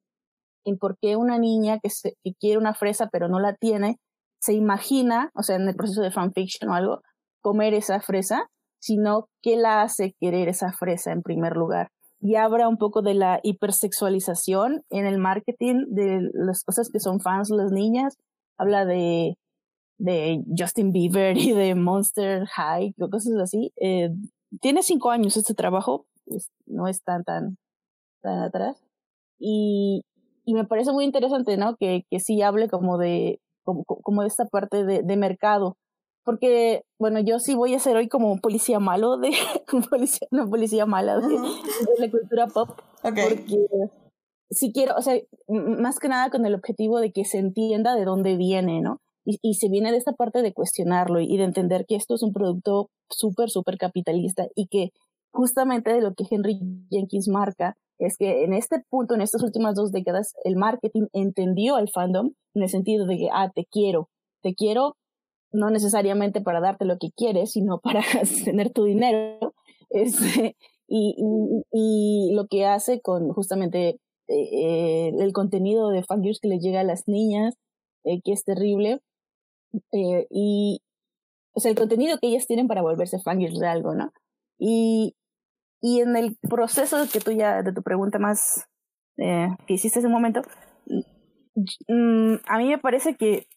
[0.64, 1.90] en por qué una niña que,
[2.38, 3.98] quiere una fresa pero no la tiene,
[4.40, 7.00] se imagina, o sea, en el proceso de fanfiction o algo,
[7.40, 8.48] comer esa fresa,
[8.80, 13.14] sino que la hace querer esa fresa en primer lugar y habla un poco de
[13.14, 18.16] la hipersexualización en el marketing de las cosas que son fans las niñas.
[18.56, 19.36] Habla de,
[19.98, 23.72] de Justin Bieber y de Monster High, cosas así.
[23.80, 24.10] Eh,
[24.60, 26.06] tiene cinco años este trabajo,
[26.66, 27.56] no es tan, tan,
[28.20, 28.82] tan atrás.
[29.38, 30.02] Y,
[30.44, 31.76] y me parece muy interesante, ¿no?
[31.76, 35.76] Que, que sí hable como de, como, como de esta parte de, de mercado
[36.28, 39.30] porque, bueno, yo sí voy a ser hoy como un policía malo de,
[39.88, 41.38] policía, una policía mala de,
[41.98, 42.68] la cultura pop,
[43.02, 43.66] porque
[44.50, 48.04] sí quiero, o sea, más que nada con el objetivo de que se entienda de
[48.04, 49.00] dónde viene, ¿no?
[49.24, 52.22] Y, y se viene de esta parte de cuestionarlo y de entender que esto es
[52.22, 54.90] un producto súper, súper capitalista y que
[55.32, 56.60] justamente de lo que Henry
[56.90, 61.76] Jenkins marca es que en este punto, en estas últimas dos décadas, el marketing entendió
[61.76, 64.10] al fandom en el sentido de que, ah, te quiero,
[64.42, 64.96] te quiero
[65.52, 68.02] no necesariamente para darte lo que quieres, sino para
[68.44, 69.54] tener tu dinero.
[69.90, 70.56] Este,
[70.86, 71.16] y,
[71.72, 76.84] y, lo que hace con justamente eh, el contenido de fangirls que le llega a
[76.84, 77.54] las niñas,
[78.04, 79.00] eh, que es terrible.
[79.92, 80.82] Eh, y,
[81.52, 84.12] o sea, el contenido que ellas tienen para volverse fangirls de algo, ¿no?
[84.58, 85.14] Y,
[85.80, 88.64] y en el proceso que tú ya, de tu pregunta más
[89.16, 90.42] que hiciste hace un momento,
[91.88, 93.48] mm, a mí me parece que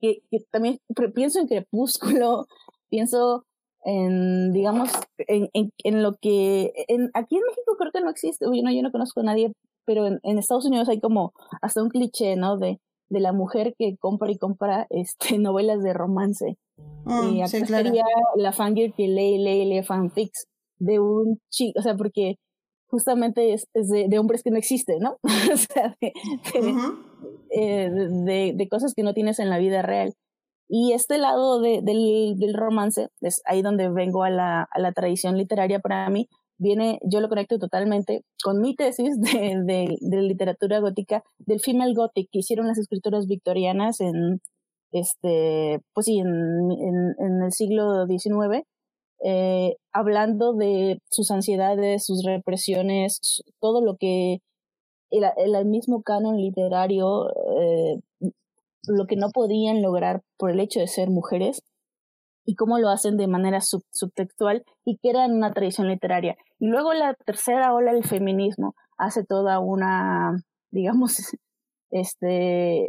[0.00, 0.78] que, que también
[1.14, 2.46] pienso en Crepúsculo,
[2.90, 3.44] pienso
[3.84, 8.44] en, digamos, en, en, en lo que, en, aquí en México creo que no existe,
[8.44, 9.52] yo no, yo no conozco a nadie,
[9.84, 11.32] pero en, en Estados Unidos hay como
[11.62, 12.58] hasta un cliché, ¿no?
[12.58, 12.78] De,
[13.10, 16.56] de la mujer que compra y compra este novelas de romance.
[17.04, 18.04] Mm, y acá sería
[18.36, 20.46] la fangirl que lee, lee, lee fanfics
[20.78, 22.36] de un chico, o sea, porque
[22.90, 25.18] justamente es, es de, de, hombres que no existen, ¿no?
[25.22, 26.12] o sea, de,
[27.50, 27.90] eh,
[28.54, 30.14] de, cosas que no tienes en la vida real.
[30.68, 34.92] Y este lado de, del, del romance, es ahí donde vengo a la, a la
[34.92, 40.22] tradición literaria para mí, viene, yo lo conecto totalmente con mi tesis de, de, de,
[40.22, 44.40] literatura gótica, del female gothic que hicieron las escritoras victorianas en,
[44.92, 48.64] este, pues sí, en, en, en el siglo XIX,
[49.24, 54.38] eh, hablando de sus ansiedades, sus represiones, todo lo que
[55.10, 58.00] el, el mismo canon literario, eh,
[58.86, 61.62] lo que no podían lograr por el hecho de ser mujeres
[62.44, 66.36] y cómo lo hacen de manera sub, subtextual y que era en una tradición literaria.
[66.58, 71.16] Y luego la tercera ola del feminismo hace toda una, digamos,
[71.90, 72.88] este,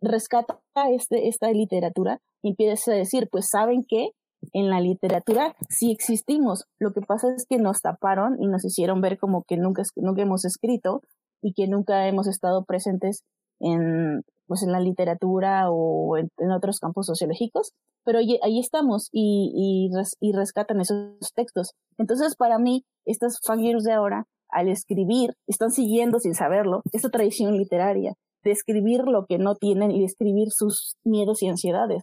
[0.00, 0.58] rescata
[0.90, 4.10] este, esta literatura y empieza a decir, pues saben que
[4.52, 6.64] en la literatura sí existimos.
[6.78, 10.22] Lo que pasa es que nos taparon y nos hicieron ver como que nunca, nunca
[10.22, 11.02] hemos escrito
[11.42, 13.22] y que nunca hemos estado presentes
[13.60, 17.72] en, pues en la literatura o en, otros campos sociológicos,
[18.04, 21.72] pero ahí, estamos y, y, y, rescatan esos textos.
[21.98, 27.56] Entonces, para mí, estos fangirls de ahora, al escribir, están siguiendo sin saberlo esta tradición
[27.56, 32.02] literaria de escribir lo que no tienen y de escribir sus miedos y ansiedades.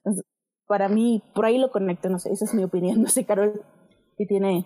[0.67, 3.01] Para mí, por ahí lo conecto, no sé, esa es mi opinión.
[3.01, 3.61] No sé, Carol,
[4.17, 4.65] si tiene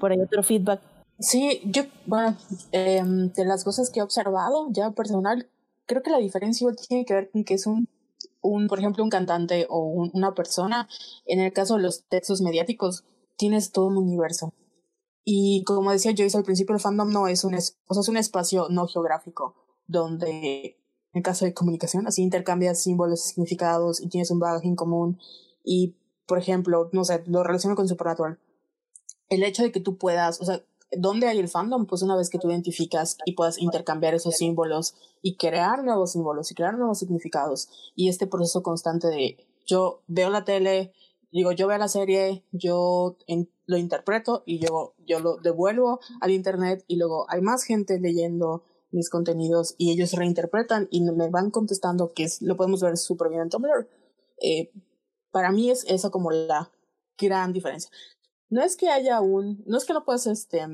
[0.00, 0.80] por ahí otro feedback.
[1.18, 2.36] Sí, yo, bueno,
[2.72, 5.48] eh, de las cosas que he observado ya personal,
[5.86, 7.88] creo que la diferencia tiene que ver con que es un
[8.40, 9.80] un, por ejemplo, un cantante o
[10.12, 10.88] una persona,
[11.26, 13.04] en el caso de los textos mediáticos,
[13.36, 14.54] tienes todo un universo.
[15.24, 18.08] Y como decía Joyce al principio, el fandom no es un, es, o sea, es
[18.08, 19.54] un espacio no geográfico,
[19.86, 20.77] donde
[21.12, 25.18] en caso de comunicación, así intercambias símbolos, significados y tienes un bagaje en común.
[25.64, 28.38] Y, por ejemplo, no sé, lo relaciono con Supernatural.
[29.28, 31.86] El hecho de que tú puedas, o sea, ¿dónde hay el fandom?
[31.86, 36.50] Pues una vez que tú identificas y puedas intercambiar esos símbolos y crear nuevos símbolos
[36.50, 37.68] y crear nuevos significados.
[37.94, 40.92] Y este proceso constante de yo veo la tele,
[41.30, 43.16] digo, yo veo la serie, yo
[43.66, 48.62] lo interpreto y yo, yo lo devuelvo al internet y luego hay más gente leyendo
[48.90, 53.28] mis contenidos y ellos reinterpretan y me van contestando que es, lo podemos ver súper
[53.28, 53.88] bien en Tumblr.
[54.42, 54.72] Eh,
[55.30, 56.70] para mí es eso como la
[57.18, 57.90] gran diferencia.
[58.50, 60.66] No es que haya un, no es que no puedas, este,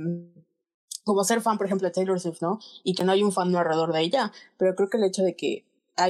[1.04, 2.60] como ser fan, por ejemplo, de Taylor Swift, ¿no?
[2.84, 5.34] Y que no hay un fan alrededor de ella, pero creo que el hecho de
[5.34, 5.66] que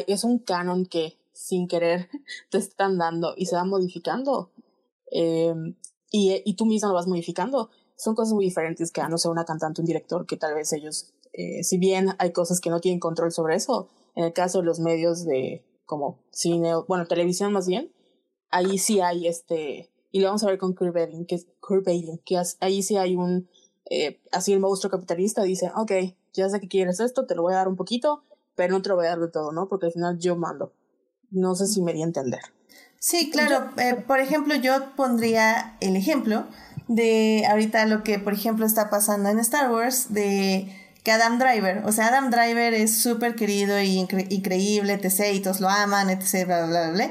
[0.07, 2.09] es un canon que sin querer
[2.51, 4.51] te están dando y se va modificando
[5.11, 5.55] eh,
[6.11, 7.71] y, tú mismo lo vas modificando.
[7.97, 10.73] Son cosas muy diferentes que a no ser una cantante, un director, que tal vez
[10.73, 14.61] ellos, eh, si bien hay cosas que no tienen control sobre eso, en el caso
[14.61, 17.93] de los medios de como cine, bueno, televisión más bien,
[18.51, 20.95] ahí sí hay este, y lo vamos a ver con Kurt
[21.27, 21.47] que es
[22.25, 23.49] que ahí sí hay un,
[23.91, 25.93] eh, así el monstruo capitalista dice, ok,
[26.33, 28.23] ya sé que quieres esto, te lo voy a dar un poquito,
[28.55, 29.69] pero no te lo voy a dar de todo, ¿no?
[29.69, 30.73] Porque al final yo mando.
[31.31, 32.41] No sé si me di a entender.
[33.01, 33.71] Sí, claro.
[33.77, 36.47] Eh, por ejemplo, yo pondría el ejemplo
[36.89, 40.73] de ahorita lo que, por ejemplo, está pasando en Star Wars de
[41.05, 45.61] que Adam Driver, o sea, Adam Driver es súper querido y increíble, etc., y todos
[45.61, 47.11] lo aman, etc., bla, bla, bla, bla.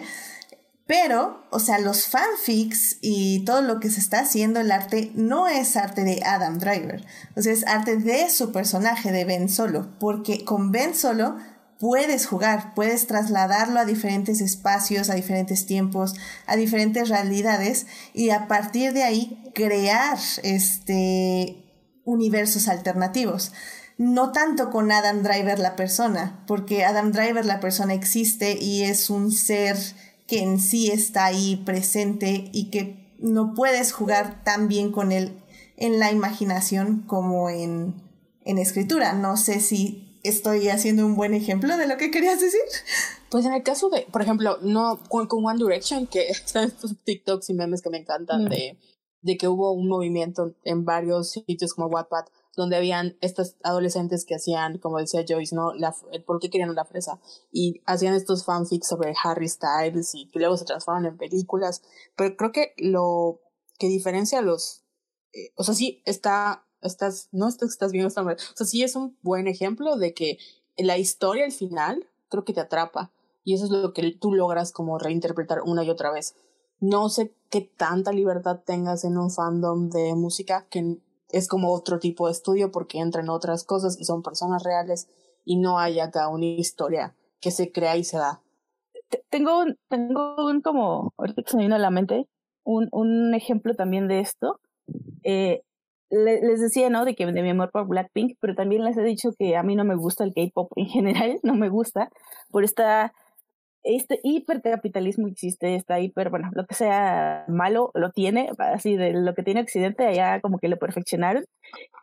[0.86, 5.48] Pero, o sea, los fanfics y todo lo que se está haciendo, el arte, no
[5.48, 7.06] es arte de Adam Driver.
[7.38, 9.98] O sea, es arte de su personaje, de Ben Solo.
[9.98, 11.38] Porque con Ben Solo
[11.80, 16.16] puedes jugar, puedes trasladarlo a diferentes espacios, a diferentes tiempos,
[16.48, 21.60] a diferentes realidades y a partir de ahí crear este
[22.06, 23.54] universos alternativos.
[23.98, 29.10] No tanto con Adam Driver la persona, porque Adam Driver la persona existe y es
[29.10, 29.78] un ser
[30.28, 35.40] que en sí está ahí presente y que no puedes jugar tan bien con él
[35.78, 37.96] en la imaginación como en,
[38.46, 39.14] en escritura.
[39.14, 42.62] No sé si estoy haciendo un buen ejemplo de lo que querías decir.
[43.30, 47.50] Pues en el caso de, por ejemplo, no con, One Direction, que están estos TikToks
[47.50, 48.50] y memes que me encantan mm.
[48.50, 48.80] de,
[49.22, 52.26] de que hubo un movimiento en varios sitios como Wattpad
[52.56, 55.74] donde habían estos adolescentes que hacían, como decía Joyce, ¿no?
[55.74, 57.20] La, por qué querían la fresa.
[57.52, 61.82] Y hacían estos fanfics sobre Harry Styles y que luego se transforman en películas.
[62.16, 63.42] Pero creo que lo
[63.80, 64.84] que diferencia a los...
[65.34, 68.36] Eh, o sea, sí, está estás, no estás, estás bien, estás mal.
[68.36, 70.38] O sea, sí es un buen ejemplo de que
[70.78, 73.12] la historia al final creo que te atrapa.
[73.44, 76.36] Y eso es lo que tú logras como reinterpretar una y otra vez.
[76.80, 80.98] No sé qué tanta libertad tengas en un fandom de música que
[81.34, 85.10] es como otro tipo de estudio porque entran otras cosas y son personas reales
[85.44, 88.42] y no hay acá una historia que se crea y se da.
[89.30, 92.28] Tengo un, tengo un como, ahorita que se me vino a la mente,
[92.64, 94.60] un, un ejemplo también de esto.
[95.24, 95.64] Eh,
[96.10, 97.06] les decía, ¿no?
[97.06, 99.76] De que de mi amor por Blackpink, pero también les he dicho que a mí
[99.76, 102.10] no me gusta el K-pop en general, no me gusta
[102.52, 103.14] por esta
[103.84, 109.34] este hipercapitalismo existe, está hiper, bueno, lo que sea malo lo tiene, así de lo
[109.34, 111.44] que tiene Occidente, allá como que lo perfeccionaron.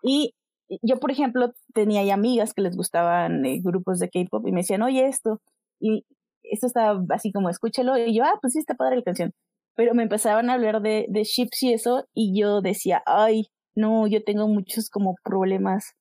[0.02, 0.34] Y
[0.82, 4.60] yo, por ejemplo, tenía ya amigas que les gustaban eh, grupos de K-pop y me
[4.60, 5.40] decían, oye, esto,
[5.80, 6.04] y
[6.42, 9.32] esto está así como, escúchalo, y yo, ah, pues sí, está padre la canción.
[9.76, 14.06] Pero me empezaban a hablar de, de chips y eso, y yo decía, ay, no,
[14.06, 15.94] yo tengo muchos como problemas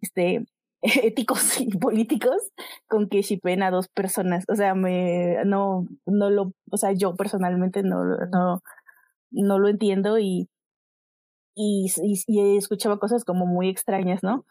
[0.00, 0.44] este,
[1.04, 2.50] éticos y políticos
[2.88, 4.44] con que shipen a dos personas.
[4.48, 8.62] O sea, me, no, no lo, o sea, yo personalmente no, no,
[9.30, 10.48] no lo entiendo y,
[11.54, 11.86] y,
[12.26, 14.44] y, escuchaba cosas como muy extrañas, ¿no?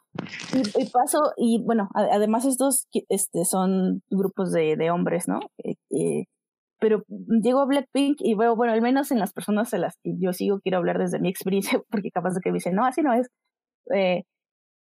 [0.53, 5.39] Y, paso, y bueno, además estos este, son grupos de, de hombres, ¿no?
[5.63, 6.25] Eh, eh,
[6.79, 7.03] pero
[7.43, 10.33] llego a Blackpink y veo, bueno, al menos en las personas a las que yo
[10.33, 13.13] sigo, quiero hablar desde mi experiencia, porque capaz de que me dicen, no, así no
[13.13, 13.27] es.
[13.93, 14.23] Eh,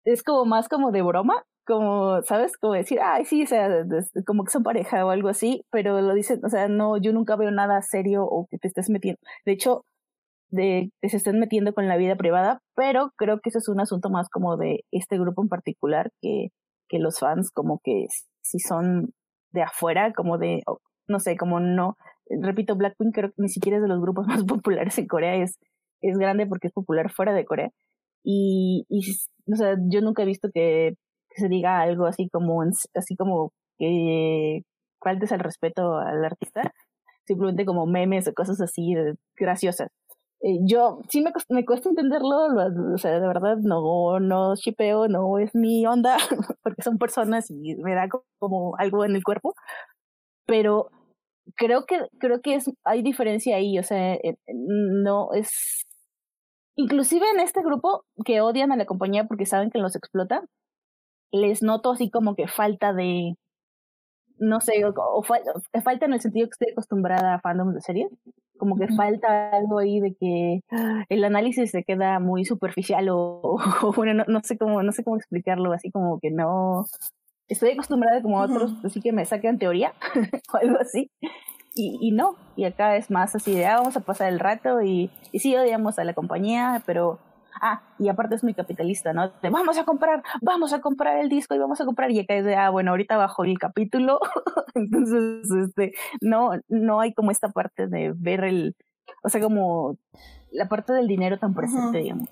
[0.05, 2.57] es como más como de broma, como, ¿sabes?
[2.59, 3.69] Como decir, ay, sí, o sea,
[4.27, 7.37] como que son pareja o algo así, pero lo dicen, o sea, no, yo nunca
[7.37, 9.21] veo nada serio o que te estés metiendo.
[9.47, 9.85] De hecho,
[10.51, 13.81] de que se estén metiendo con la vida privada, pero creo que eso es un
[13.81, 16.49] asunto más como de este grupo en particular, que,
[16.89, 18.07] que los fans como que
[18.43, 19.13] si son
[19.53, 20.63] de afuera, como de,
[21.09, 21.97] no sé, como no,
[22.41, 25.59] repito, Blackpink creo que ni siquiera es de los grupos más populares en Corea, es,
[26.01, 27.71] es grande porque es popular fuera de Corea.
[28.23, 29.01] Y, y
[29.53, 30.95] o sea, yo nunca he visto que,
[31.37, 32.62] se diga algo así como,
[32.95, 34.62] así como que
[35.03, 36.73] faltes el respeto al artista,
[37.27, 38.95] simplemente como memes o cosas así
[39.37, 39.89] graciosas.
[40.43, 42.47] Eh, yo sí me, me cuesta entenderlo,
[42.95, 46.16] o sea, de verdad no, no shipeo, no es mi onda,
[46.62, 48.09] porque son personas y me da
[48.39, 49.55] como algo en el cuerpo,
[50.47, 50.89] pero
[51.57, 54.18] creo que, creo que es, hay diferencia ahí, o sea,
[54.49, 55.85] no es,
[56.81, 60.43] inclusive en este grupo que odian a la compañía porque saben que los explota,
[61.31, 63.35] les noto así como que falta de,
[64.39, 68.11] no sé, o, falta en el sentido que estoy acostumbrada a fandoms de series,
[68.59, 70.61] como que falta algo ahí de que
[71.09, 73.59] el análisis se queda muy superficial o,
[73.97, 76.87] bueno, no, sé cómo, no sé cómo explicarlo, así como que no,
[77.49, 79.93] estoy acostumbrada como a otros, así que me sacan teoría
[80.53, 81.11] o algo así.
[81.75, 84.83] Y, y no, y acá es más así de, ah, vamos a pasar el rato
[84.83, 87.21] y, y sí odiamos a la compañía, pero
[87.61, 89.31] ah, y aparte es muy capitalista, ¿no?
[89.43, 92.35] De vamos a comprar, vamos a comprar el disco y vamos a comprar, y acá
[92.35, 94.18] es de, ah, bueno, ahorita bajo el capítulo,
[94.75, 98.77] entonces, este, no, no hay como esta parte de ver el,
[99.23, 99.97] o sea, como
[100.51, 102.29] la parte del dinero tan presente, digamos.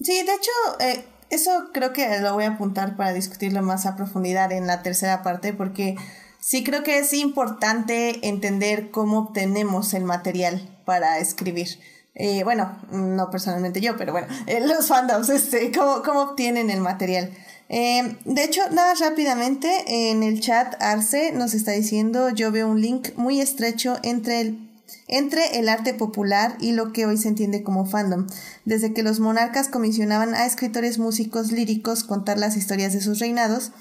[0.00, 3.96] Sí, de hecho, eh, eso creo que lo voy a apuntar para discutirlo más a
[3.96, 5.96] profundidad en la tercera parte, porque
[6.42, 11.78] sí creo que es importante entender cómo obtenemos el material para escribir.
[12.14, 16.80] Eh, bueno, no personalmente yo, pero bueno, eh, los fandoms, este, cómo, cómo obtienen el
[16.80, 17.30] material.
[17.68, 19.70] Eh, de hecho, nada rápidamente,
[20.10, 24.68] en el chat Arce nos está diciendo, yo veo un link muy estrecho entre el,
[25.08, 28.26] entre el arte popular y lo que hoy se entiende como fandom,
[28.66, 33.72] desde que los monarcas comisionaban a escritores músicos líricos contar las historias de sus reinados,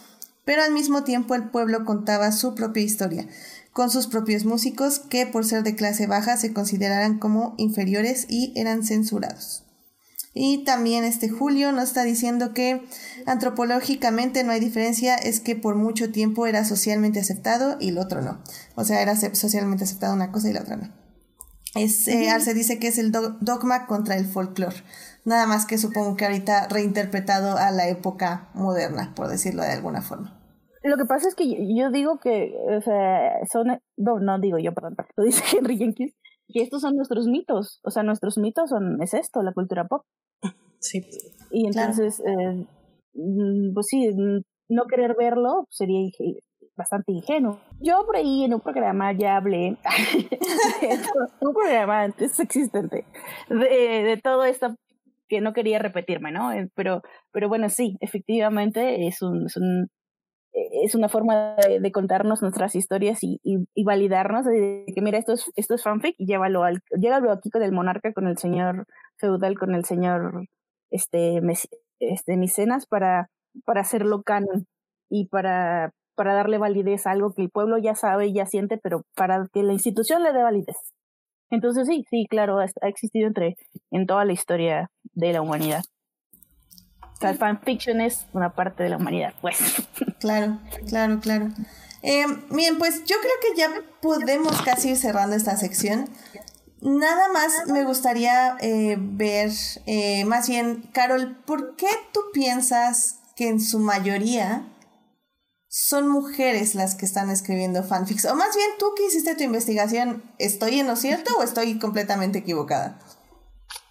[0.46, 3.28] pero al mismo tiempo el pueblo contaba su propia historia
[3.72, 8.54] con sus propios músicos que por ser de clase baja se consideraran como inferiores y
[8.56, 9.64] eran censurados.
[10.34, 12.82] Y también este Julio nos está diciendo que
[13.26, 18.22] antropológicamente no hay diferencia, es que por mucho tiempo era socialmente aceptado y el otro
[18.22, 18.42] no.
[18.76, 20.94] O sea, era socialmente aceptado una cosa y la otra no.
[21.76, 24.84] Es, eh, Arce dice que es el dogma contra el folclore.
[25.24, 30.01] Nada más que supongo que ahorita reinterpretado a la época moderna, por decirlo de alguna
[30.01, 30.41] forma.
[30.84, 31.45] Lo que pasa es que
[31.76, 36.13] yo, digo que, o sea, son, no, no digo yo, perdón, lo dice Henry Jenkins,
[36.47, 40.03] que estos son nuestros mitos, o sea, nuestros mitos son, es esto, la cultura pop.
[40.80, 41.05] Sí.
[41.51, 42.65] Y entonces, eh,
[43.13, 44.09] mm, pues sí,
[44.69, 46.09] no querer verlo sería
[46.76, 47.59] bastante ingenuo.
[47.80, 49.78] Yo por ahí en un programa ya hablé,
[51.41, 53.05] un programa antes existente,
[53.49, 54.76] de, de todo esto
[55.32, 56.52] que no quería repetirme, ¿no?
[56.52, 57.02] Eh, pero,
[57.32, 59.90] pero bueno, sí, efectivamente es un, es un
[60.54, 65.32] eh, es una forma de, contarnos nuestras historias y, y, validarnos de que mira esto
[65.34, 68.86] es esto es fanfic y llévalo al llévalo aquí con el monarca con el señor
[69.18, 70.48] feudal con el señor
[70.90, 71.40] este
[72.00, 73.30] este micenas para
[73.64, 74.68] para hacerlo canon
[75.10, 78.78] y para para darle validez a algo que el pueblo ya sabe y ya siente
[78.78, 80.76] pero para que la institución le dé validez
[81.52, 83.56] entonces sí sí claro ha existido entre
[83.91, 85.84] en toda la historia de la humanidad
[87.30, 89.58] el fanfiction es una parte de la humanidad, pues.
[90.20, 91.49] Claro, claro, claro.
[92.04, 93.70] Eh, bien, pues yo creo que ya
[94.02, 96.10] podemos casi ir cerrando esta sección.
[96.80, 99.52] Nada más me gustaría eh, ver,
[99.88, 104.64] eh, más bien, Carol, ¿por qué tú piensas que en su mayoría
[105.74, 108.26] son mujeres las que están escribiendo fanfics?
[108.26, 112.39] O más bien, tú que hiciste tu investigación, ¿estoy en lo cierto o estoy completamente
[112.39, 112.99] equivocada?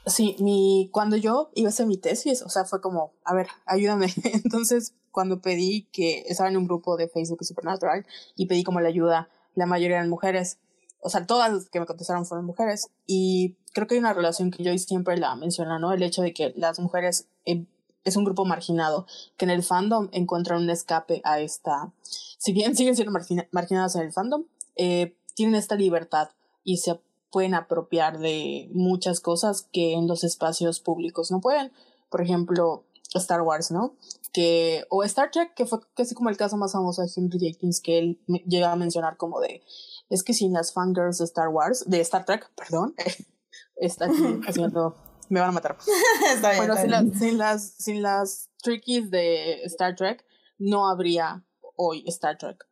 [0.04, 3.48] Sí, mi, cuando yo iba a hacer mi tesis, o sea, fue como, a ver,
[3.64, 4.12] ayúdame.
[4.24, 8.06] Entonces, cuando pedí que estaba en un grupo de Facebook Supernatural
[8.36, 10.58] y pedí como la ayuda, la mayoría eran mujeres.
[11.00, 12.90] O sea, todas las que me contestaron fueron mujeres.
[13.06, 15.94] Y creo que hay una relación que yo siempre la menciona, ¿no?
[15.94, 17.64] El hecho de que las mujeres eh,
[18.04, 21.92] es un grupo marginado, que en el fandom encuentran un escape a esta.
[22.02, 23.12] Si bien siguen siendo
[23.52, 24.44] marginadas en el fandom,
[24.76, 26.30] eh, tienen esta libertad
[26.64, 31.72] y se pueden apropiar de muchas cosas que en los espacios públicos no pueden.
[32.08, 32.84] Por ejemplo,
[33.14, 33.94] Star Wars, ¿no?
[34.32, 37.80] Que, o Star Trek, que fue casi como el caso más famoso de Henry Jenkins,
[37.80, 39.62] que él llega a mencionar como de,
[40.08, 42.94] es que sin las fangirls de Star Wars, de Star Trek, perdón,
[43.76, 44.08] está
[44.46, 44.94] haciendo,
[45.30, 45.78] me van a matar.
[46.34, 50.24] está bien, bueno, sin, las, sin, las, sin las trickies de Star Trek,
[50.58, 51.42] no habría
[51.76, 52.70] hoy Star Trek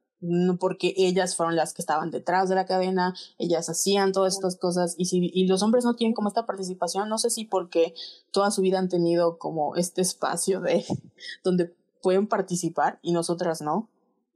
[0.59, 4.95] porque ellas fueron las que estaban detrás de la cadena, ellas hacían todas estas cosas
[4.99, 7.95] y, si, y los hombres no tienen como esta participación, no sé si porque
[8.33, 10.85] toda su vida han tenido como este espacio de
[11.45, 13.89] donde pueden participar y nosotras no.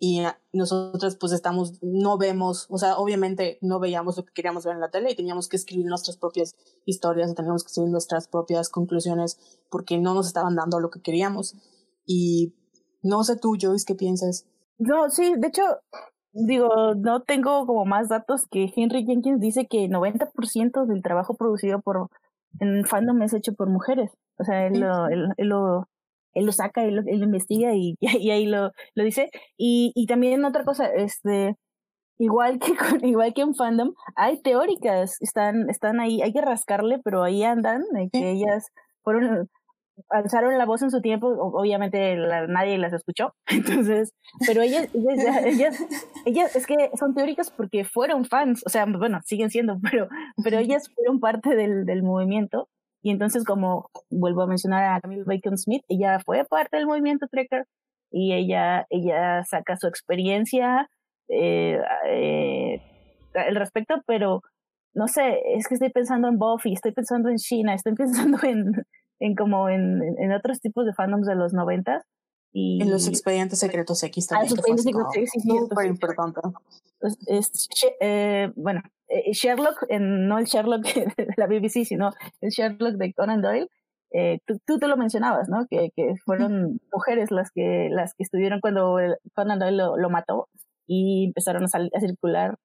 [0.05, 0.21] Y
[0.53, 4.81] nosotras pues estamos, no vemos, o sea, obviamente no veíamos lo que queríamos ver en
[4.81, 9.39] la tele y teníamos que escribir nuestras propias historias, teníamos que escribir nuestras propias conclusiones
[9.71, 11.55] porque no nos estaban dando lo que queríamos.
[12.05, 12.53] Y
[13.01, 14.45] no sé tú, Joyce, ¿qué piensas?
[14.77, 15.63] No, sí, de hecho,
[16.33, 21.81] digo, no tengo como más datos que Henry Jenkins dice que 90% del trabajo producido
[21.81, 22.09] por
[22.59, 24.11] en fandom es hecho por mujeres.
[24.37, 25.87] O sea, él lo, él, lo,
[26.35, 29.31] él lo saca, él lo, él investiga y, y, ahí lo, lo dice.
[29.57, 31.57] Y, y también otra cosa, este,
[32.19, 37.01] igual que con, igual que en fandom, hay teóricas, están, están ahí, hay que rascarle,
[37.05, 38.69] pero ahí andan, que ellas
[39.03, 39.49] fueron
[40.09, 42.17] alzaron la voz en su tiempo, obviamente
[42.49, 44.13] nadie las escuchó, entonces,
[44.47, 45.77] pero ellas, ellas,
[46.25, 50.09] ellas, es que son teóricas porque fueron fans, o sea, bueno, siguen siendo, pero,
[50.43, 52.69] pero ellas fueron parte del, del movimiento,
[53.03, 57.27] y entonces como vuelvo a mencionar a Camille Bacon Smith, ella fue parte del movimiento
[57.31, 57.67] Trekker,
[58.11, 60.89] y ella, ella saca su experiencia
[61.29, 61.79] eh,
[62.09, 62.83] eh,
[63.35, 64.43] al respecto, pero
[64.95, 68.85] no sé, es que estoy pensando en Buffy, estoy pensando en China, estoy pensando en
[69.23, 72.05] en como en, en otros tipos de fandoms de los noventas.
[72.53, 72.83] Y...
[72.83, 74.47] En los expedientes secretos X también.
[74.47, 76.41] Ah, los expedientes secretos X, súper importante.
[77.03, 77.69] Pues, es,
[78.01, 80.83] eh, bueno, eh, Sherlock, en, no el Sherlock
[81.17, 83.69] de la BBC, sino el Sherlock de Conan Doyle,
[84.13, 85.67] eh, tú, tú, te lo mencionabas, ¿no?
[85.69, 88.97] Que, que fueron mujeres las que, las que estuvieron cuando
[89.35, 90.49] Conan Doyle lo, lo mató
[90.87, 92.57] y empezaron a, a circular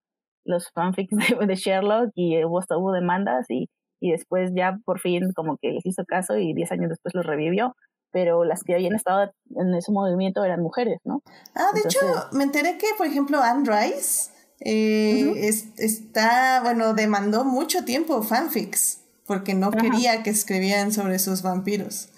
[0.46, 3.70] los fanfics de, de Sherlock y hubo, hubo demandas y
[4.00, 7.26] y después ya por fin como que les hizo caso y 10 años después los
[7.26, 7.76] revivió,
[8.12, 11.22] pero las que habían estado en ese movimiento eran mujeres, ¿no?
[11.56, 12.00] Ah, de hecho,
[12.32, 19.54] me enteré que, por ejemplo, Anne Rice eh, está, bueno, demandó mucho tiempo fanfics porque
[19.54, 22.10] no quería que escribieran sobre sus vampiros.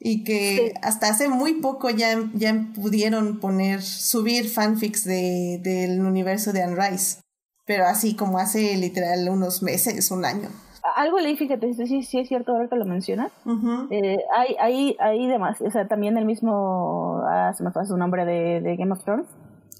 [0.00, 6.52] Y que hasta hace muy poco ya, ya pudieron poner, subir fanfics de, del universo
[6.52, 7.18] de Anne Rice.
[7.64, 10.50] Pero así como hace literal unos meses, un año
[10.96, 13.32] algo leí, fíjate, sí, sí es cierto ahora que lo mencionas.
[13.90, 17.96] eh, hay, hay, hay demás, o sea, también el mismo, ah, se me pasa su
[17.96, 19.26] nombre de, de Game of Thrones.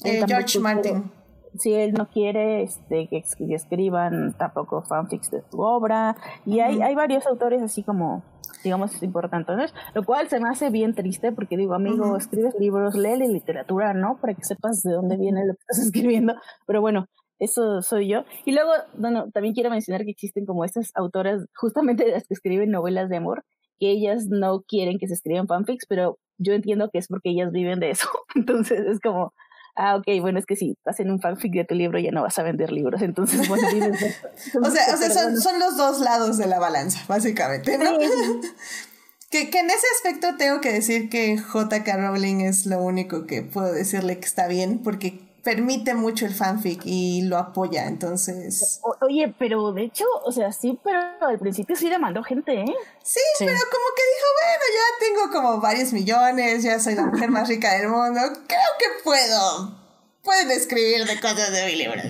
[0.05, 1.11] Eh, George Martin.
[1.59, 6.95] si él no quiere este, que, escriban tampoco fanfics de su obra, y hay, hay
[6.95, 8.23] varios autores así como,
[8.63, 13.17] digamos, importantes, lo cual se me hace bien triste porque digo, amigo, escribes libros, lee
[13.17, 14.19] literatura, ¿no?
[14.21, 16.35] Para que sepas de dónde viene lo que estás escribiendo,
[16.67, 17.09] pero bueno,
[17.39, 18.25] eso soy yo.
[18.45, 22.71] Y luego, bueno, también quiero mencionar que existen como estas autoras, justamente las que escriben
[22.71, 23.45] novelas de amor,
[23.79, 27.53] que ellas no quieren que se escriban fanfics, pero yo entiendo que es porque ellas
[27.53, 28.09] viven de eso.
[28.35, 29.33] Entonces es como,
[29.77, 32.39] ah, ok, bueno, es que si hacen un fanfic de tu libro ya no vas
[32.39, 33.03] a vender libros.
[33.03, 33.67] Entonces, bueno,
[34.63, 37.99] o sea, o sea son, son, los dos lados de la balanza, básicamente, ¿no?
[39.31, 43.43] que, que en ese aspecto tengo que decir que JK Rowling es lo único que
[43.43, 48.81] puedo decirle que está bien, porque permite mucho el fanfic y lo apoya, entonces...
[49.01, 52.75] oye, pero de hecho, o sea, sí, pero al principio sí demandó gente, ¿eh?
[53.03, 57.31] Sí, pero como que dijo, bueno, ya tengo como varios millones, ya soy la mujer
[57.31, 59.75] más rica del mundo, creo que puedo.
[60.23, 62.03] Pueden escribir de cosas de mi libro.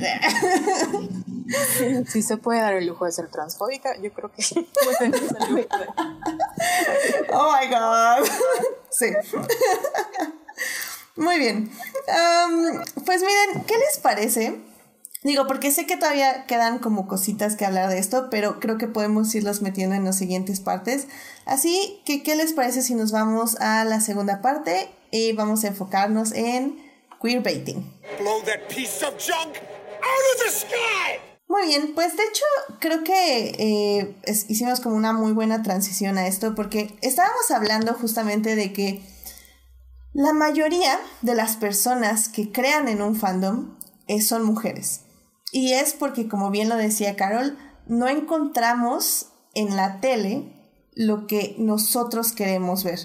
[2.09, 4.69] Si se puede dar el lujo de ser transfóbica, yo creo que sí.
[7.33, 8.27] oh my god.
[8.91, 9.15] Sí.
[11.19, 11.71] Muy bien.
[13.05, 14.55] pues miren, ¿qué les parece?
[15.25, 18.87] Digo, porque sé que todavía quedan como cositas que hablar de esto, pero creo que
[18.87, 21.09] podemos irlos metiendo en las siguientes partes.
[21.45, 25.69] Así que, ¿qué les parece si nos vamos a la segunda parte y vamos a
[25.69, 26.79] enfocarnos en
[27.21, 27.85] queerbaiting?
[31.49, 32.45] Muy bien, pues de hecho
[32.79, 34.15] creo que eh,
[34.49, 39.03] hicimos como una muy buena transición a esto porque estábamos hablando justamente de que
[40.19, 43.77] la mayoría de las personas que crean en un fandom
[44.09, 45.03] eh, son mujeres.
[45.53, 47.57] Y es porque, como bien lo decía Carol,
[47.87, 50.53] no encontramos en la tele
[50.93, 52.99] lo que nosotros queremos ver.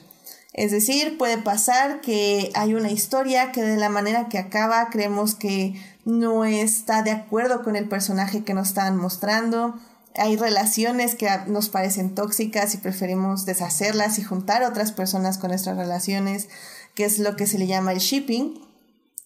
[0.53, 5.35] Es decir, puede pasar que hay una historia que de la manera que acaba creemos
[5.35, 9.75] que no está de acuerdo con el personaje que nos están mostrando.
[10.15, 15.77] Hay relaciones que nos parecen tóxicas y preferimos deshacerlas y juntar otras personas con nuestras
[15.77, 16.49] relaciones
[16.95, 18.61] que es lo que se le llama el shipping.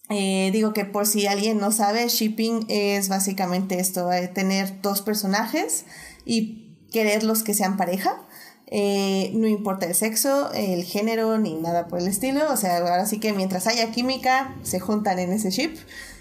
[0.10, 5.02] Eh, digo que por si alguien no sabe, shipping es básicamente esto, eh, tener dos
[5.02, 5.86] personajes
[6.26, 8.24] y quererlos que sean pareja.
[8.70, 12.52] Eh, no importa el sexo, el género, ni nada por el estilo.
[12.52, 15.78] O sea, ahora sí que mientras haya química, se juntan en ese ship.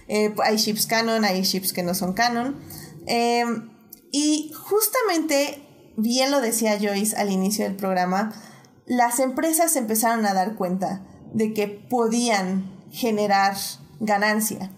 [0.08, 2.56] hay ships canon, hay ships que no son canon.
[3.06, 3.70] Em,
[4.12, 5.62] y justamente,
[5.96, 8.32] bien lo decía Joyce al inicio del programa,
[8.86, 11.02] las empresas empezaron a dar cuenta
[11.32, 13.56] de que podían generar
[14.00, 14.70] ganancia.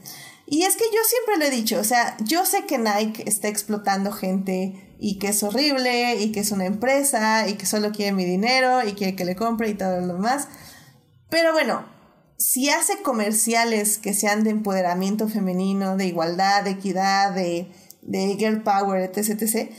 [0.46, 3.48] Y es que yo siempre lo he dicho, o sea, yo sé que Nike está
[3.48, 8.12] explotando gente y que es horrible y que es una empresa y que solo quiere
[8.12, 10.48] mi dinero y quiere que le compre y todo lo demás.
[11.28, 11.84] Pero bueno,
[12.38, 17.70] si hace comerciales que sean de empoderamiento femenino, de igualdad, de equidad, de,
[18.02, 19.70] de girl power, etc, etc,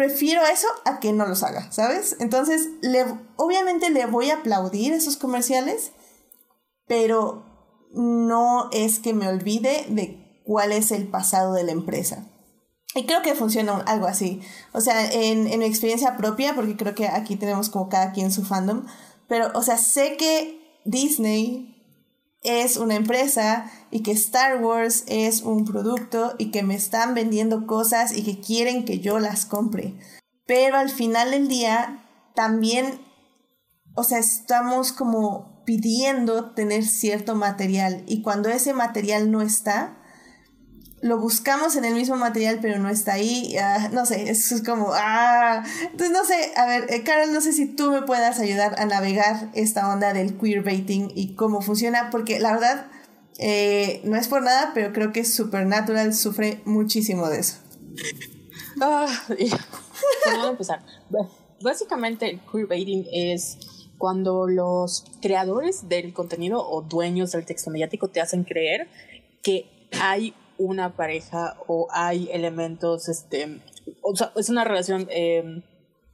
[0.00, 2.16] prefiero eso a que no los haga, ¿sabes?
[2.20, 3.04] Entonces, le,
[3.36, 5.92] obviamente le voy a aplaudir esos comerciales,
[6.86, 7.44] pero
[7.92, 12.26] no es que me olvide de cuál es el pasado de la empresa.
[12.94, 14.40] Y creo que funciona algo así.
[14.72, 18.32] O sea, en, en mi experiencia propia, porque creo que aquí tenemos como cada quien
[18.32, 18.86] su fandom,
[19.28, 21.79] pero, o sea, sé que Disney
[22.42, 27.66] es una empresa y que Star Wars es un producto y que me están vendiendo
[27.66, 29.94] cosas y que quieren que yo las compre.
[30.46, 33.00] Pero al final del día también,
[33.94, 39.99] o sea, estamos como pidiendo tener cierto material y cuando ese material no está,
[41.02, 43.56] lo buscamos en el mismo material, pero no está ahí.
[43.56, 45.64] Ah, no sé, es como, ah.
[45.82, 48.84] Entonces, no sé, a ver, eh, Carol, no sé si tú me puedas ayudar a
[48.84, 52.86] navegar esta onda del queerbaiting y cómo funciona, porque la verdad,
[53.38, 57.56] eh, no es por nada, pero creo que Supernatural sufre muchísimo de eso.
[58.80, 60.84] Ah, ¿Por empezar?
[61.62, 63.58] Básicamente, el queerbaiting es
[63.96, 68.88] cuando los creadores del contenido o dueños del texto mediático te hacen creer
[69.42, 73.62] que hay una pareja o hay elementos, este,
[74.02, 75.62] o sea, es una relación em,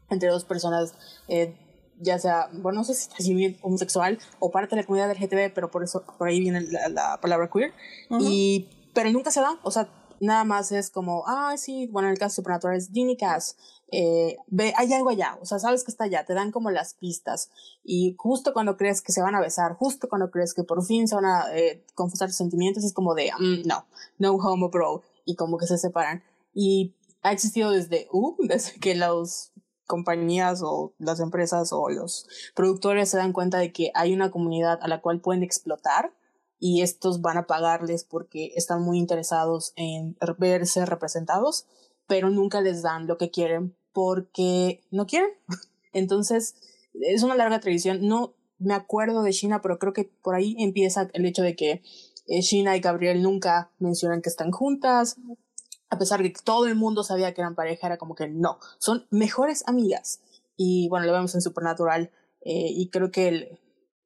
[0.08, 0.94] entre dos personas,
[1.28, 1.54] eh,
[1.98, 5.52] ya sea, bueno, no sé si está homosexual o parte de la comunidad del GTB,
[5.52, 7.72] pero por eso, por ahí viene la, palabra queer,
[8.20, 9.88] y, pero nunca se da, o sea,
[10.20, 13.56] nada más es como, ah, sí, bueno, en el caso de Supernatural es Ginny Cass,
[13.92, 16.94] eh, ve, hay algo allá, o sea, sabes que está allá, te dan como las
[16.94, 17.50] pistas,
[17.84, 21.06] y justo cuando crees que se van a besar, justo cuando crees que por fin
[21.06, 23.86] se van a eh, confesar sentimientos, es como de, mm, no,
[24.18, 26.22] no homo bro, y como que se separan.
[26.54, 29.52] Y ha existido desde, uh, desde que las
[29.86, 34.78] compañías o las empresas o los productores se dan cuenta de que hay una comunidad
[34.82, 36.12] a la cual pueden explotar
[36.58, 41.66] y estos van a pagarles porque están muy interesados en verse representados,
[42.06, 45.30] pero nunca les dan lo que quieren porque no quieren.
[45.92, 46.54] Entonces,
[47.00, 48.06] es una larga tradición.
[48.06, 51.82] No me acuerdo de China, pero creo que por ahí empieza el hecho de que
[52.26, 55.16] eh, China y Gabriel nunca mencionan que están juntas.
[55.88, 58.58] A pesar de que todo el mundo sabía que eran pareja, era como que no,
[58.78, 60.20] son mejores amigas.
[60.56, 62.10] Y bueno, lo vemos en Supernatural.
[62.42, 63.58] Eh, y creo que el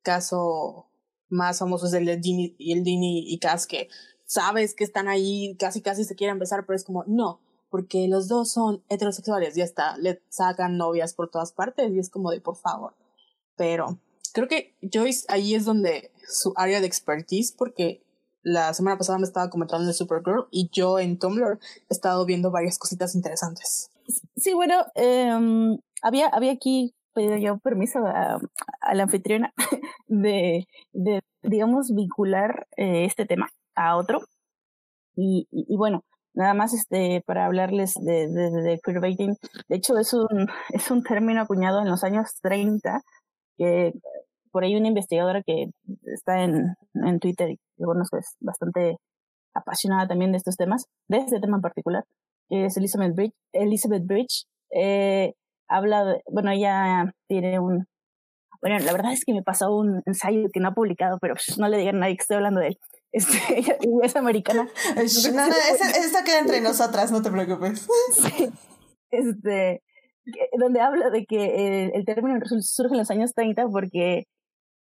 [0.02, 0.86] caso
[1.28, 3.88] más famoso es el de Dini, el Dini y Cass, que
[4.24, 7.40] sabes que están ahí, casi casi se quieren besar, pero es como, no,
[7.70, 12.10] porque los dos son heterosexuales, ya está, le sacan novias por todas partes y es
[12.10, 12.94] como de, por favor.
[13.56, 13.98] Pero
[14.32, 18.02] creo que Joyce ahí es donde su área de expertise, porque
[18.42, 21.58] la semana pasada me estaba comentando de Supergirl y yo en Tumblr
[21.88, 23.90] he estado viendo varias cositas interesantes.
[24.36, 28.40] Sí, bueno, eh, había, había aquí pedido yo permiso a,
[28.80, 29.52] a la anfitriona
[30.06, 34.20] de, de, digamos, vincular eh, este tema a otro.
[35.16, 36.04] Y, y, bueno,
[36.34, 39.36] nada más este para hablarles de, de, de queerbaiting.
[39.68, 43.02] De hecho, es un, es un término acuñado en los años 30
[43.56, 43.92] que
[44.50, 45.66] por ahí una investigadora que
[46.06, 48.96] está en, en Twitter y que conozco es bastante
[49.54, 52.04] apasionada también de estos temas, de este tema en particular,
[52.48, 53.34] que es Elizabeth Bridge.
[53.52, 55.34] Elizabeth Bridge eh,
[55.68, 57.86] habla de, bueno, ella tiene un,
[58.60, 61.58] bueno, la verdad es que me pasó un ensayo que no ha publicado, pero pues,
[61.58, 62.78] no le digan a nadie que estoy hablando de él.
[63.12, 64.68] Este, ella, es americana.
[64.96, 67.86] no, no, esto queda entre nosotras, no te preocupes.
[68.12, 68.50] Sí,
[69.10, 69.82] este,
[70.58, 74.24] donde habla de que el, el término surge en los años 30 porque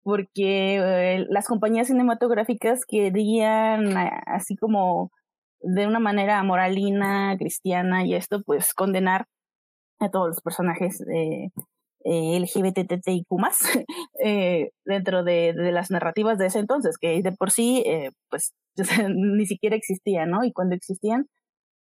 [0.04, 3.96] porque eh, las compañías cinematográficas querían,
[4.26, 5.12] así como
[5.60, 9.28] de una manera moralina, cristiana y esto, pues condenar
[10.00, 11.50] a todos los personajes eh,
[12.04, 13.28] eh, LGBTTIQ
[14.24, 18.54] eh, dentro de, de, las narrativas de ese entonces, que de por sí, eh, pues,
[19.10, 20.44] ni siquiera existían, ¿no?
[20.44, 21.28] Y cuando existían,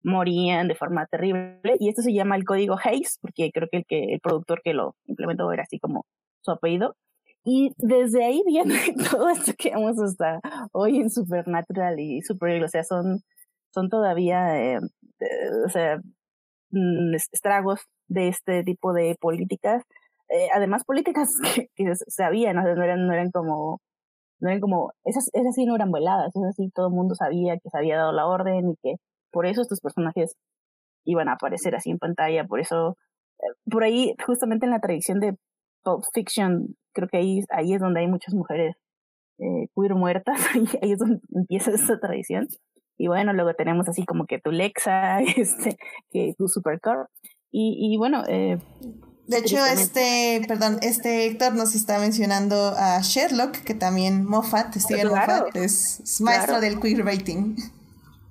[0.03, 1.59] morían de forma terrible.
[1.79, 4.73] Y esto se llama el código Hayes, porque creo que el, que el productor que
[4.73, 6.05] lo implementó era así como
[6.41, 6.95] su apellido.
[7.43, 8.75] Y desde ahí viene
[9.11, 10.39] todo esto que vamos hasta
[10.71, 13.21] hoy en Supernatural y Supergirl, o sea, son,
[13.73, 14.79] son todavía, eh,
[15.65, 15.99] o sea,
[16.71, 19.83] mm, estragos de este tipo de políticas.
[20.29, 23.81] Eh, además, políticas que, que se habían, no eran, no eran como,
[24.39, 27.57] no eran como, esas, esas sí no eran veladas, esas sí todo el mundo sabía
[27.57, 28.95] que se había dado la orden y que
[29.31, 30.35] por eso estos personajes
[31.05, 32.97] iban a aparecer así en pantalla, por eso,
[33.39, 35.35] eh, por ahí, justamente en la tradición de
[35.83, 38.75] Pulp Fiction, creo que ahí, ahí es donde hay muchas mujeres
[39.39, 40.39] eh, queer muertas,
[40.81, 42.47] ahí es donde empieza esa tradición.
[42.97, 45.77] Y bueno, luego tenemos así como que tu Lexa, este,
[46.11, 47.07] que tu Supercar.
[47.51, 48.59] Y, y bueno, eh,
[49.29, 55.07] De hecho, este, perdón, este Héctor nos está mencionando a Sherlock, que también Moffat, Steven
[55.07, 57.55] Moffat, es, maestro del queerbaiting.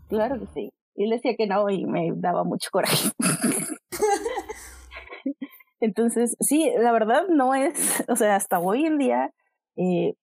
[0.09, 0.73] Claro que sí.
[0.97, 3.11] Y él decía que no y me daba mucho coraje.
[5.81, 9.31] Entonces, sí, la verdad no es, o sea, hasta hoy en día,
[9.77, 10.15] eh,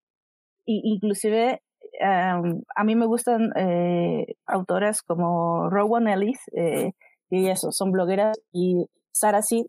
[0.66, 1.62] inclusive
[2.02, 6.92] a mí me gustan eh, autoras como Rowan Ellis, eh,
[7.30, 9.68] que ellas son blogueras, y Sarah Seed,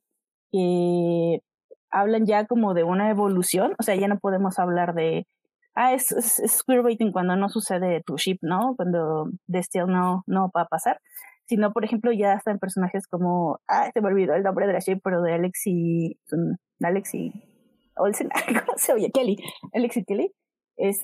[0.52, 1.40] que
[1.90, 5.26] hablan ya como de una evolución, o sea, ya no podemos hablar de,
[5.74, 8.74] ah, es, es, queerbaiting cuando no sucede tu ship, ¿no?
[8.76, 11.00] Cuando de no, no va a pasar,
[11.46, 14.72] sino, por ejemplo, ya está en personajes como, ah, se me olvidó el nombre de
[14.72, 16.18] la ship, pero de Alexi,
[16.82, 17.32] Alexi
[17.96, 19.10] Olsen, ¿cómo se oye?
[19.12, 19.36] Kelly,
[19.72, 20.32] Alexi Kelly,
[20.76, 21.00] es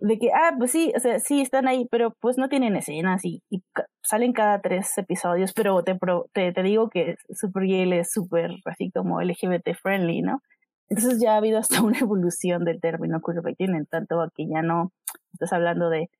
[0.00, 3.24] de que, ah, pues sí, o sea, sí están ahí, pero pues no tienen escenas
[3.24, 3.62] y, y
[4.02, 5.98] salen cada tres episodios, pero te,
[6.32, 10.40] te, te digo que Super Yale es súper así como LGBT friendly, ¿no?
[10.88, 14.92] Entonces ya ha habido hasta una evolución del término queerbaiting en tanto que ya no
[15.32, 16.10] estás hablando de,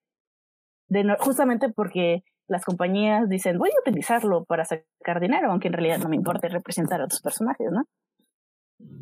[0.88, 5.74] de no, justamente porque las compañías dicen voy a utilizarlo para sacar dinero, aunque en
[5.74, 7.84] realidad no me importa representar a otros personajes, ¿no?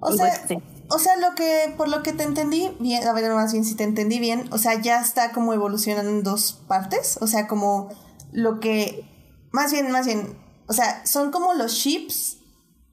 [0.01, 0.43] O sea,
[0.89, 3.75] o sea, lo que, por lo que te entendí bien, a ver, más bien si
[3.75, 7.89] te entendí bien, o sea, ya está como evolucionando en dos partes, o sea, como
[8.33, 9.05] lo que,
[9.51, 12.39] más bien, más bien, o sea, son como los chips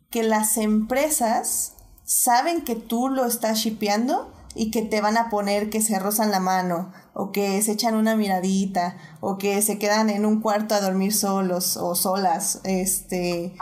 [0.09, 1.73] que las empresas
[2.03, 6.31] saben que tú lo estás shipeando y que te van a poner que se rozan
[6.31, 10.75] la mano o que se echan una miradita o que se quedan en un cuarto
[10.75, 13.55] a dormir solos o solas, este,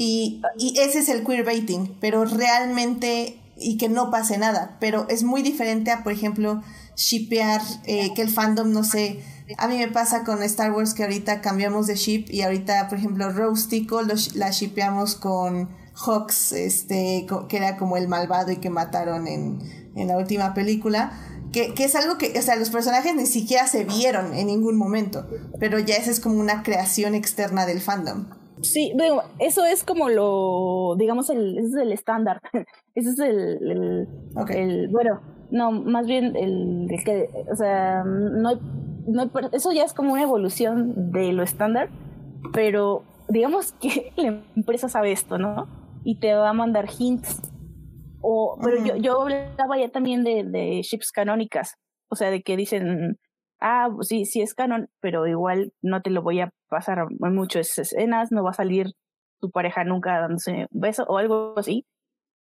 [0.00, 0.40] y,
[0.80, 5.90] ese es el queerbaiting, pero realmente, y que no pase nada, pero es muy diferente
[5.90, 6.62] a, por ejemplo,
[6.94, 9.24] shipear, eh, que el fandom, no sé,
[9.56, 12.98] a mí me pasa con Star Wars que ahorita cambiamos de ship y ahorita, por
[12.98, 13.86] ejemplo, Rose
[14.34, 19.58] la shipeamos con Hawks, este, que era como el malvado y que mataron en,
[19.96, 21.10] en la última película.
[21.50, 24.76] Que, que, es algo que, o sea, los personajes ni siquiera se vieron en ningún
[24.76, 25.26] momento,
[25.58, 28.37] pero ya esa es como una creación externa del fandom.
[28.62, 32.40] Sí, bueno, eso es como lo, digamos, el, ese es el estándar.
[32.94, 34.06] ese es el,
[34.50, 38.58] el, bueno, no, más bien el, que, o sea, no,
[39.06, 41.88] no eso ya es como una evolución de lo estándar,
[42.52, 45.68] pero digamos que la empresa sabe esto, ¿no?
[46.04, 47.40] Y te va a mandar hints.
[48.20, 51.74] O, pero yo, yo hablaba ya también de, de ships canónicas,
[52.10, 53.18] o sea, de que dicen,
[53.60, 57.78] ah, pues sí, sí es canon, pero igual no te lo voy a pasar muchas
[57.78, 58.92] escenas, no va a salir
[59.40, 61.86] tu pareja nunca dándose un beso o algo así.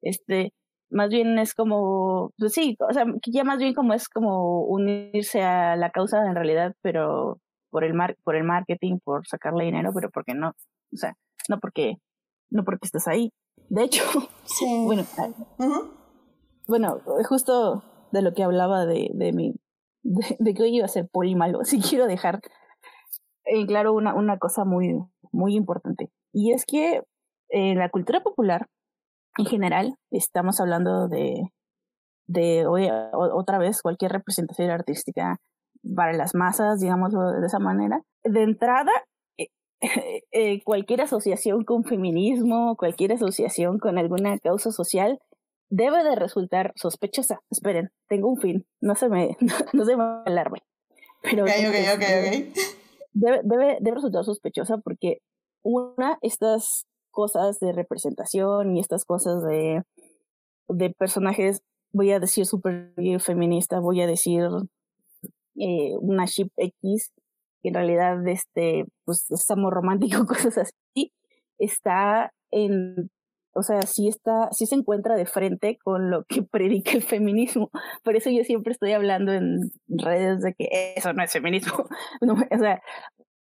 [0.02, 0.54] Este,
[0.90, 5.44] más bien es como, pues sí, o sea, ya más bien como es como unirse
[5.44, 9.92] a la causa en realidad, pero por el mar por el marketing, por sacarle dinero,
[9.94, 11.14] pero porque no, o sea,
[11.50, 11.96] no porque
[12.50, 13.32] no porque estés ahí.
[13.70, 14.04] De hecho,
[14.46, 14.66] sí.
[14.86, 15.04] bueno,
[16.68, 19.54] bueno, justo de lo que hablaba de, de mi
[20.04, 22.40] de, que hoy iba a ser poli malo, sí quiero dejar
[23.46, 24.96] en claro una, una cosa muy,
[25.32, 26.10] muy importante.
[26.34, 27.02] Y es que
[27.50, 28.68] en la cultura popular,
[29.38, 31.52] en general, estamos hablando de,
[32.28, 35.38] de hoy, otra vez cualquier representación artística
[35.96, 38.02] para las masas, digámoslo de esa manera.
[38.24, 38.92] De entrada,
[39.38, 39.50] eh,
[40.32, 45.20] eh, cualquier asociación con feminismo, cualquier asociación con alguna causa social,
[45.70, 47.40] debe de resultar sospechosa.
[47.52, 49.38] Esperen, tengo un fin, no se me,
[49.74, 50.60] no, se me alarme.
[51.22, 52.54] Pero okay, okay, okay,
[53.16, 55.20] debe, resultar sospechosa porque
[55.64, 59.84] una, estas cosas de representación y estas cosas de,
[60.68, 61.62] de personajes,
[61.94, 64.48] voy a decir súper feminista, voy a decir
[65.56, 67.12] eh, una ship X,
[67.64, 71.14] que en realidad este, pues es amor romántico, cosas así,
[71.58, 73.10] está en
[73.56, 77.72] o sea, sí está, sí se encuentra de frente con lo que predica el feminismo.
[78.04, 81.86] Por eso yo siempre estoy hablando en redes de que eso no es feminismo.
[82.52, 82.82] O sea,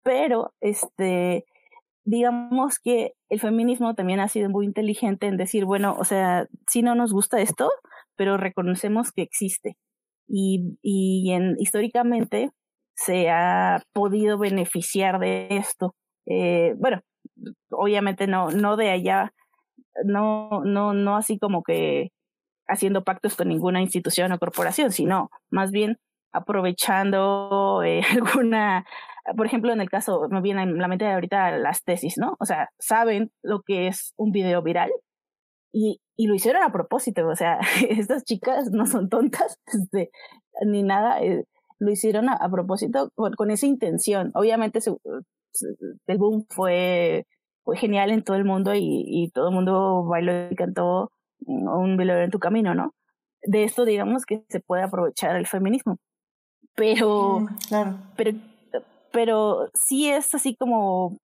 [0.02, 1.44] pero este,
[2.04, 6.82] digamos que el feminismo también ha sido muy inteligente en decir, bueno, o sea, sí
[6.82, 7.70] no nos gusta esto,
[8.16, 9.76] pero reconocemos que existe.
[10.26, 12.50] Y, y en, históricamente
[12.94, 15.94] se ha podido beneficiar de esto.
[16.26, 17.00] Eh, bueno,
[17.70, 19.32] obviamente no, no de allá
[20.04, 22.10] no, no, no así como que
[22.68, 25.98] haciendo pactos con ninguna institución o corporación, sino más bien
[26.32, 28.84] aprovechando eh, alguna,
[29.36, 32.36] por ejemplo, en el caso, me viene en la mente ahorita las tesis, ¿no?
[32.38, 34.90] O sea, saben lo que es un video viral
[35.72, 40.10] y, y lo hicieron a propósito, o sea, estas chicas no son tontas este,
[40.66, 41.44] ni nada, eh,
[41.78, 44.30] lo hicieron a, propósito con, esa intención.
[44.34, 44.80] Obviamente
[46.06, 47.26] el boom fue
[47.70, 51.96] fue genial en todo el mundo y, y todo el mundo bailó y cantó un
[51.96, 52.94] velero en tu camino, ¿no?
[53.44, 55.98] De esto digamos que se puede aprovechar el feminismo.
[56.74, 57.98] Pero, claro.
[58.16, 58.32] pero,
[59.12, 61.18] pero sí es así como,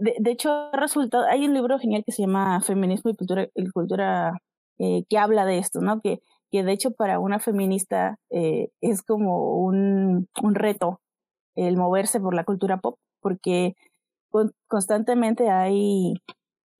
[0.00, 3.68] de, de hecho, resultado, hay un libro genial que se llama Feminismo y Cultura, y
[3.68, 4.38] cultura
[4.78, 6.00] eh, que habla de esto, ¿no?
[6.00, 6.20] Que,
[6.50, 11.00] que de hecho para una feminista eh, es como un, un reto
[11.54, 13.74] el moverse por la cultura pop, porque
[14.66, 16.14] constantemente hay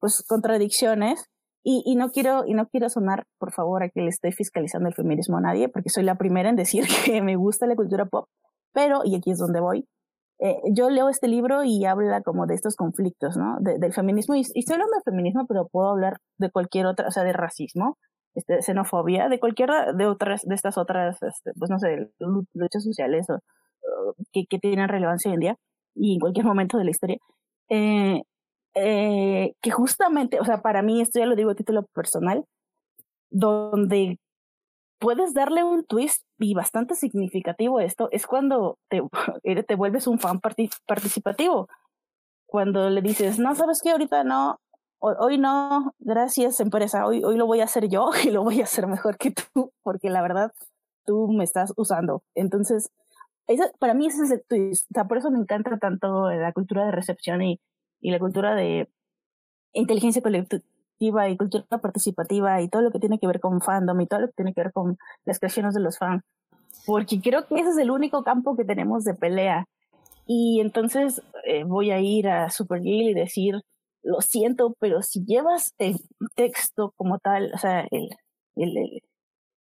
[0.01, 1.29] pues contradicciones.
[1.65, 4.89] Y, y, no quiero y no quiero sonar por favor a que le estoy fiscalizando
[4.89, 8.05] el feminismo a nadie porque soy la primera en decir que me gusta la cultura
[8.05, 8.27] pop
[8.73, 9.87] pero y aquí es donde voy
[10.41, 14.41] eh, yo leo este libro y habla como de estos conflictos no del feminismo y,
[14.41, 17.97] y hablando de feminismo pero puedo hablar de cualquier otra o sea de racismo
[18.35, 23.27] este, xenofobia de cualquiera de otras de estas otras este, pues no sé luchas sociales
[23.31, 23.39] o,
[24.33, 25.57] que, que tienen relevancia hoy en día
[25.95, 27.19] y en cualquier momento de la historia
[27.73, 28.23] eh,
[28.75, 32.45] eh, que justamente, o sea, para mí, esto ya lo digo a título personal,
[33.31, 34.19] donde
[34.99, 39.03] puedes darle un twist y bastante significativo a esto, es cuando te,
[39.67, 40.41] te vuelves un fan
[40.87, 41.69] participativo.
[42.47, 44.61] Cuando le dices, no, sabes que ahorita no,
[45.01, 48.65] hoy no, gracias empresa, hoy, hoy lo voy a hacer yo y lo voy a
[48.65, 50.53] hacer mejor que tú, porque la verdad
[51.07, 52.23] tú me estás usando.
[52.35, 52.91] Entonces,
[53.79, 54.91] para mí ese es el twist.
[54.91, 57.61] O sea, por eso me encanta tanto la cultura de recepción y,
[58.01, 58.89] y la cultura de
[59.73, 64.07] inteligencia colectiva y cultura participativa y todo lo que tiene que ver con fandom y
[64.07, 66.23] todo lo que tiene que ver con las creaciones de los fans.
[66.87, 69.67] Porque creo que ese es el único campo que tenemos de pelea.
[70.27, 73.57] Y entonces eh, voy a ir a Supergirl y decir,
[74.03, 75.97] lo siento, pero si llevas el
[76.35, 78.11] texto como tal, o sea, el,
[78.57, 79.03] el, el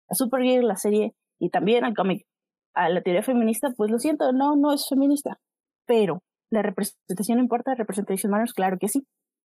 [0.08, 2.26] a Supergirl, la serie, y también al cómic,
[2.74, 5.38] a la teoría feminista, pues lo siento, no, no es feminista.
[5.86, 9.06] Pero la representación importa, representation matters, claro que sí.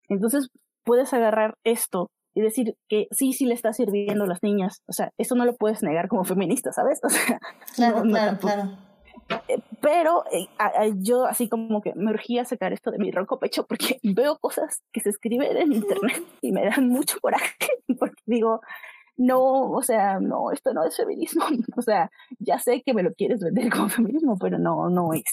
[0.08, 0.48] Entonces
[0.84, 4.82] puedes agarrar esto y decir que sí, sí le está sirviendo a las niñas.
[4.86, 7.00] O sea, eso no lo puedes negar como feminista, ¿sabes?
[7.04, 7.38] O sea,
[7.74, 8.92] claro, claro, claro.
[9.48, 10.48] Eh, pero eh,
[10.98, 14.82] yo así como que me urgía sacar esto de mi ronco pecho porque veo cosas
[14.92, 17.54] que se escriben en internet y me dan mucho coraje
[17.98, 18.60] porque digo,
[19.16, 21.44] no, o sea, no, esto no es feminismo.
[21.76, 25.24] O sea, ya sé que me lo quieres vender como feminismo, pero no, no es.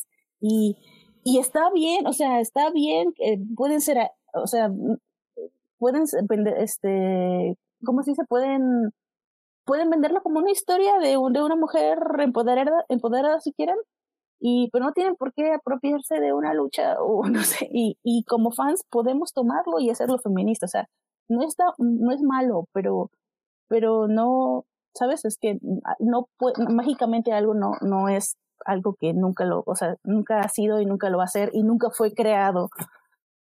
[0.41, 0.77] Y,
[1.23, 3.97] y está bien, o sea, está bien, eh, pueden ser,
[4.33, 4.69] o sea,
[5.77, 8.23] pueden vender, este, ¿cómo se dice?
[8.25, 8.91] Pueden,
[9.65, 13.77] pueden venderlo como una historia de, de una mujer empoderada, empoderada si quieren,
[14.39, 18.23] y pero no tienen por qué apropiarse de una lucha o no sé y, y
[18.23, 20.87] como fans podemos tomarlo y hacerlo feminista o sea
[21.27, 23.11] no está no es malo pero
[23.69, 25.23] pero no, ¿sabes?
[25.23, 25.59] Es que
[25.99, 26.27] no
[26.69, 30.85] mágicamente algo no, no es algo que nunca lo, o sea, nunca ha sido y
[30.85, 32.69] nunca lo va a ser y nunca fue creado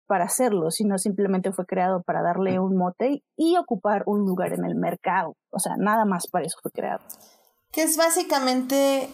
[0.08, 4.66] para hacerlo, sino simplemente fue creado para darle un mote y ocupar un lugar en
[4.66, 5.38] el mercado.
[5.52, 7.00] O sea, nada más para eso fue creado.
[7.72, 9.10] Que es básicamente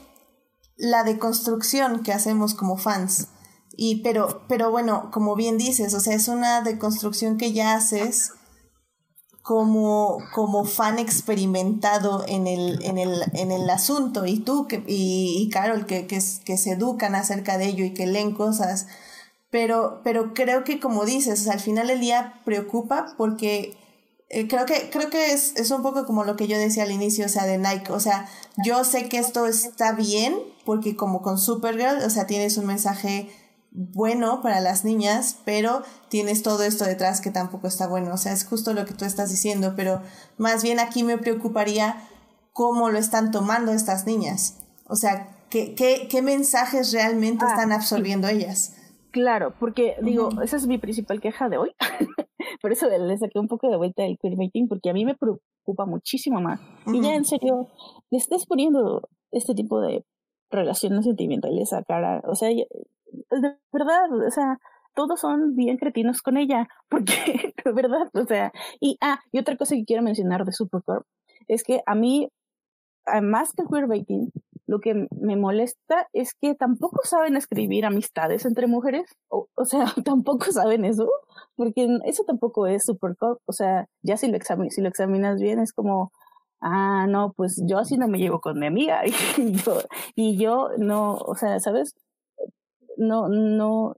[0.76, 3.30] la deconstrucción que hacemos como fans.
[3.76, 8.34] Y pero, pero bueno, como bien dices, o sea, es una deconstrucción que ya haces
[9.48, 14.26] como, como fan experimentado en el, en el, en el asunto.
[14.26, 17.93] Y tú que, y, y Carol que, que, que, se educan acerca de ello y
[17.93, 18.88] que leen cosas,
[19.50, 23.78] pero, pero creo que como dices, al final el día preocupa porque
[24.28, 26.91] eh, creo que, creo que es, es un poco como lo que yo decía al
[26.91, 28.28] inicio, o sea, de Nike, o sea,
[28.66, 30.36] yo sé que esto está bien
[30.66, 33.30] porque como con Supergirl, o sea, tienes un mensaje
[33.78, 38.12] bueno para las niñas, pero tienes todo esto detrás que tampoco está bueno.
[38.14, 40.02] O sea, es justo lo que tú estás diciendo, pero
[40.38, 41.96] más bien aquí me preocuparía
[42.54, 44.58] cómo lo están tomando estas niñas.
[44.88, 48.76] O sea, qué, qué, qué mensajes realmente ah, están absorbiendo ellas.
[49.12, 51.72] Claro, porque digo, esa es mi principal queja de hoy.
[52.62, 55.86] Por eso le saqué un poco de vuelta el queerbaiting, porque a mí me preocupa
[55.86, 56.60] muchísimo más.
[56.88, 57.68] Y ya en serio,
[58.10, 60.04] le estés poniendo este tipo de
[60.50, 62.24] relaciones sentimentales a cara.
[62.26, 62.50] O sea,
[63.32, 64.58] de verdad, o sea,
[64.95, 69.58] todos son bien cretinos con ella, porque, de verdad, o sea, y, ah, y otra
[69.58, 71.05] cosa que quiero mencionar de Supercorp
[71.47, 72.30] es que a mí,
[73.22, 74.32] más que queerbaiting,
[74.68, 79.86] lo que me molesta es que tampoco saben escribir amistades entre mujeres, o, o sea,
[80.05, 81.10] tampoco saben eso,
[81.55, 84.38] porque eso tampoco es Supercorp, o sea, ya si lo,
[84.70, 86.12] si lo examinas bien es como,
[86.60, 89.01] ah, no, pues yo así no me llevo con mi amiga,
[89.38, 89.80] y yo,
[90.16, 91.95] y yo no, o sea, ¿sabes?
[92.98, 93.95] No, no,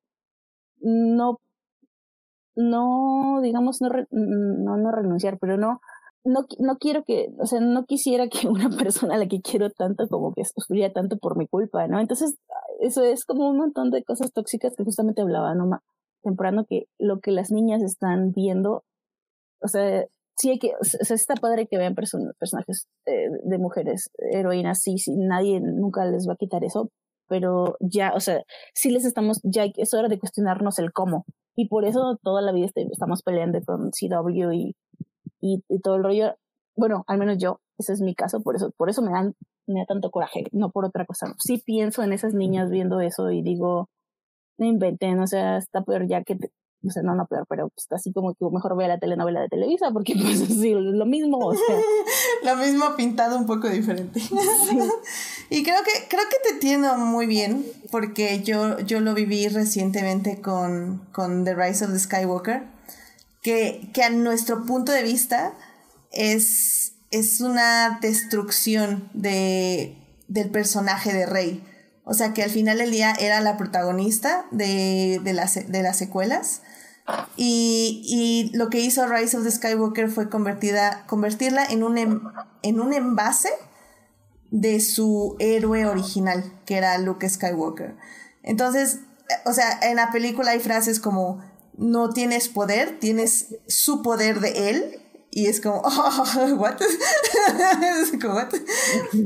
[0.82, 1.40] no,
[2.56, 5.80] no, digamos, no, no, no renunciar, pero no,
[6.24, 9.70] no, no quiero que, o sea, no quisiera que una persona a la que quiero
[9.70, 12.00] tanto como que sufriera tanto por mi culpa, ¿no?
[12.00, 12.36] Entonces,
[12.80, 15.70] eso es como un montón de cosas tóxicas que justamente hablaba, ¿no?
[16.22, 18.84] temprano que lo que las niñas están viendo,
[19.62, 24.10] o sea, sí hay que, o sea, está padre que vean personajes eh, de mujeres
[24.18, 26.90] heroínas, sí, sí, nadie nunca les va a quitar eso,
[27.30, 31.26] pero ya, o sea, sí les estamos, ya es hora de cuestionarnos el cómo.
[31.56, 34.76] Y por eso toda la vida este, estamos peleando con CW y,
[35.42, 36.36] y, todo el rollo.
[36.76, 39.36] Bueno, al menos yo, ese es mi caso, por eso, por eso me dan,
[39.68, 41.34] me da tanto coraje, no por otra cosa.
[41.38, 43.90] Sí pienso en esas niñas viendo eso y digo,
[44.58, 46.38] no inventen, o sea, está peor ya que,
[46.82, 49.50] o sea, no, no peor, pero pues así como que mejor vea la telenovela de
[49.50, 51.76] Televisa, porque pues sí, lo mismo, o sea.
[52.44, 54.22] lo mismo pintado un poco diferente.
[55.50, 60.42] y creo que, creo que te entiendo muy bien, porque yo, yo lo viví recientemente
[60.42, 62.64] con, con The Rise of the Skywalker,
[63.42, 65.54] que, que a nuestro punto de vista
[66.12, 71.64] es, es una destrucción de, del personaje de Rey.
[72.06, 75.98] O sea que al final del día era la protagonista de, de, las, de las
[75.98, 76.64] secuelas.
[77.38, 82.22] Y, y, lo que hizo Rise of the Skywalker fue convertida, convertirla en un, em,
[82.64, 83.50] en un envase
[84.52, 87.96] de su héroe original, que era Luke Skywalker.
[88.44, 89.00] Entonces,
[89.46, 91.44] o sea, en la película hay frases como,
[91.78, 95.02] no tienes poder, tienes su poder de él.
[95.32, 96.80] Y es como, oh, what?
[98.24, 98.54] what?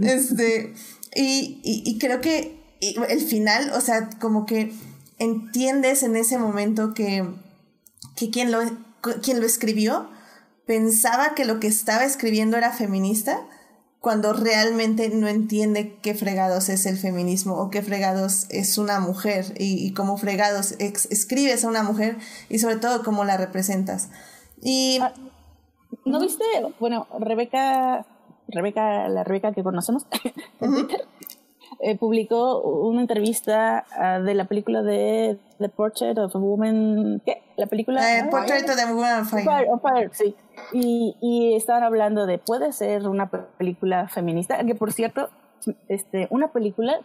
[0.03, 0.73] Este,
[1.15, 2.61] y, y creo que
[3.09, 4.73] el final, o sea, como que
[5.19, 7.25] entiendes en ese momento que,
[8.15, 8.59] que quien, lo,
[9.21, 10.09] quien lo escribió
[10.65, 13.41] pensaba que lo que estaba escribiendo era feminista
[14.03, 19.45] cuando realmente no entiende qué fregados es el feminismo o qué fregados es una mujer
[19.57, 22.17] y, cómo fregados escribes a una mujer
[22.49, 24.09] y sobre todo cómo la representas.
[24.61, 24.99] Y...
[25.01, 25.13] Ah,
[26.03, 26.43] ¿No viste?
[26.81, 28.05] Bueno, Rebeca,
[28.49, 30.05] Rebeca, la Rebeca que conocemos
[30.59, 31.07] en Twitter,
[31.79, 37.21] eh, publicó una entrevista uh, de la película de The Portrait of a Woman.
[37.25, 37.41] ¿Qué?
[37.55, 38.19] La película.
[38.19, 39.45] Eh, Portrait of a Woman Fire.
[39.45, 40.35] Fire, Fire sí.
[40.73, 45.29] Y, y estaban hablando de puede ser una película feminista, que por cierto,
[45.87, 46.99] este, una película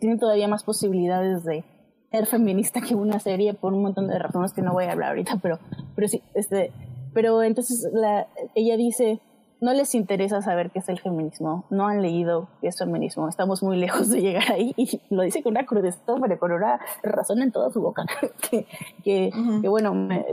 [0.00, 1.64] tiene todavía más posibilidades de
[2.10, 5.10] ser feminista que una serie por un montón de razones que no voy a hablar
[5.10, 5.60] ahorita, pero,
[5.94, 6.72] pero sí, este,
[7.14, 9.20] pero entonces la, ella dice
[9.60, 13.62] no les interesa saber qué es el feminismo, no han leído qué es feminismo, estamos
[13.62, 17.42] muy lejos de llegar ahí y lo dice con una crudeza, pero con una razón
[17.42, 18.04] en toda su boca,
[18.50, 18.66] que,
[19.04, 19.30] que,
[19.68, 20.24] bueno, me,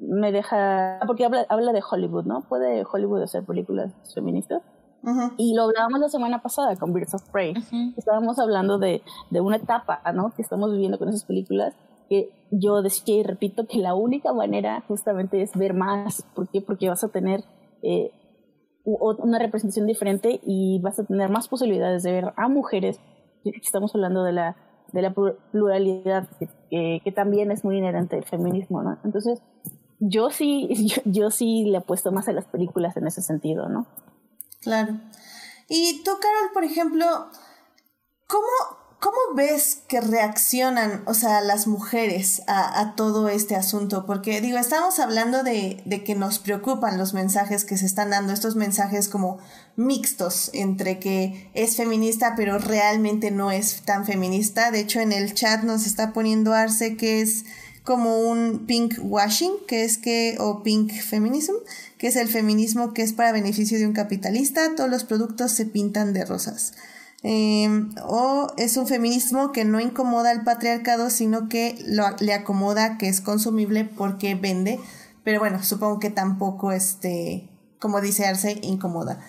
[0.00, 2.42] me, deja, porque habla, habla de Hollywood, ¿no?
[2.48, 4.62] ¿Puede Hollywood hacer películas feministas?
[5.36, 7.54] Y lo hablábamos la semana pasada con Birds of Prey.
[7.96, 10.32] Estábamos hablando de, de una etapa, ¿no?
[10.34, 11.72] Que estamos viviendo con esas películas
[12.08, 16.24] que yo decía y repito que la única manera justamente es ver más.
[16.34, 16.60] ¿Por qué?
[16.60, 17.44] Porque vas a tener
[17.82, 18.10] eh,
[18.96, 23.00] una representación diferente y vas a tener más posibilidades de ver a mujeres.
[23.44, 24.56] Estamos hablando de la,
[24.92, 25.14] de la
[25.52, 26.28] pluralidad
[26.70, 28.98] que, también es muy inherente al feminismo, ¿no?
[29.04, 29.42] Entonces,
[30.00, 33.86] yo sí, yo, yo sí le apuesto más a las películas en ese sentido, ¿no?
[34.62, 34.94] Claro.
[35.68, 37.04] Y tú, Carol, por ejemplo,
[38.26, 44.06] ¿cómo, ¿Cómo ves que reaccionan, o sea, las mujeres a, todo este asunto?
[44.06, 48.32] Porque digo, estamos hablando de, de, que nos preocupan los mensajes que se están dando,
[48.32, 49.38] estos mensajes como
[49.76, 54.72] mixtos entre que es feminista pero realmente no es tan feminista.
[54.72, 57.44] De hecho, en el chat nos está poniendo Arce que es
[57.84, 61.54] como un pink washing, que es que, o pink feminism,
[61.96, 65.64] que es el feminismo que es para beneficio de un capitalista, todos los productos se
[65.64, 66.74] pintan de rosas.
[67.22, 72.96] Em, o es un feminismo que no incomoda al patriarcado, sino que lo, le acomoda
[72.96, 74.80] que es consumible porque vende.
[75.24, 77.48] Pero bueno, supongo que tampoco, este,
[77.80, 79.20] como dice Arce, incomoda.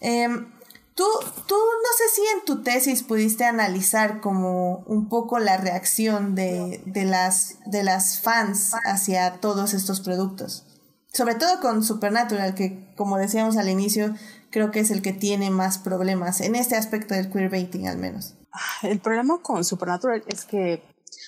[0.00, 0.46] Em,
[0.94, 1.04] tú,
[1.46, 6.82] tú no sé si en tu tesis pudiste analizar como un poco la reacción de,
[6.84, 10.64] de, las, de las fans hacia todos estos productos.
[11.12, 14.14] Sobre todo con Supernatural, que como decíamos al inicio,
[14.50, 18.34] creo que es el que tiene más problemas en este aspecto del queerbaiting al menos.
[18.82, 20.82] El problema con Supernatural es que,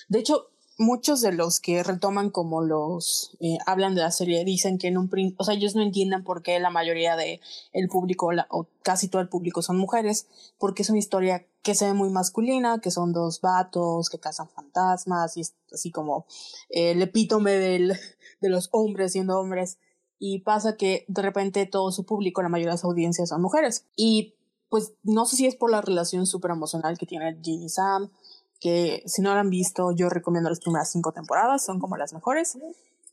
[0.09, 0.51] de hecho,
[0.81, 4.97] muchos de los que retoman como los eh, hablan de la serie dicen que en
[4.97, 7.39] un o sea ellos no entienden por qué la mayoría de
[7.71, 11.85] el público o casi todo el público son mujeres porque es una historia que se
[11.85, 16.25] ve muy masculina que son dos vatos que cazan fantasmas y es así como
[16.69, 17.93] el epítome del,
[18.41, 19.77] de los hombres siendo hombres
[20.23, 23.87] y pasa que de repente todo su público, la mayoría de las audiencias son mujeres.
[23.95, 24.35] Y
[24.69, 28.11] pues no sé si es por la relación súper emocional que tiene Ginny y Sam,
[28.59, 32.13] que si no la han visto, yo recomiendo las primeras cinco temporadas, son como las
[32.13, 32.55] mejores.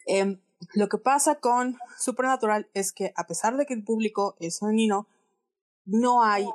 [0.07, 0.39] Eh,
[0.75, 5.09] lo que pasa con Supernatural es que a pesar de que el público es femenino,
[5.87, 6.47] no hay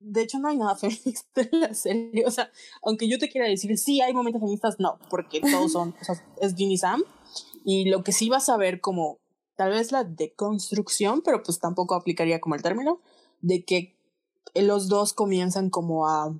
[0.00, 2.26] de hecho no hay nada feminista en la serie.
[2.26, 2.50] O sea,
[2.82, 6.22] aunque yo te quiera decir, sí hay momentos feministas, no, porque todos son, o sea,
[6.42, 7.02] es Ginny Sam.
[7.64, 9.18] Y lo que sí vas a ver como
[9.58, 13.00] tal vez la deconstrucción, pero pues tampoco aplicaría como el término,
[13.40, 13.96] de que
[14.54, 16.32] los dos comienzan como a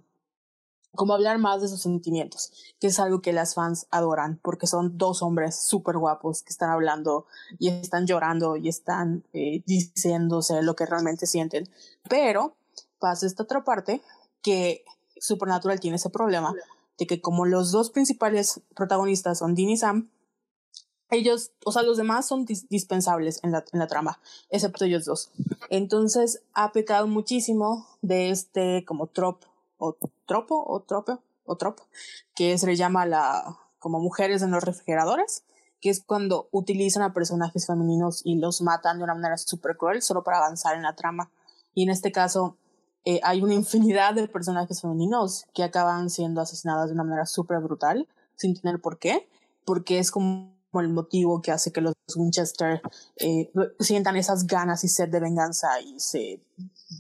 [0.95, 4.99] como hablar más de sus sentimientos, que es algo que las fans adoran, porque son
[4.99, 7.27] dos hombres súper guapos que están hablando
[7.59, 11.69] y están llorando y están eh, diciéndose lo que realmente sienten.
[12.09, 12.55] Pero
[13.01, 14.01] pasa esta otra parte
[14.43, 14.85] que
[15.19, 16.55] Supernatural tiene ese problema
[16.99, 20.09] de que como los dos principales protagonistas son Dean y Sam,
[21.11, 25.31] ellos, o sea, los demás son dispensables en la, en la trama, excepto ellos dos.
[25.71, 29.45] Entonces ha pecado muchísimo de este como trop,
[29.79, 29.97] o
[30.27, 31.81] tropo, o trope, o trop,
[32.35, 35.45] que se le llama la, como mujeres en los refrigeradores,
[35.81, 40.03] que es cuando utilizan a personajes femeninos y los matan de una manera súper cruel
[40.03, 41.31] solo para avanzar en la trama.
[41.75, 42.57] Y en este caso,
[43.05, 47.61] eh, hay una infinidad de personajes femeninos que acaban siendo asesinadas de una manera súper
[47.61, 49.29] brutal, sin tener por qué,
[49.65, 52.81] porque es como el motivo que hace que los Winchester
[53.17, 53.51] eh,
[53.81, 56.43] sientan esas ganas y sed de venganza y se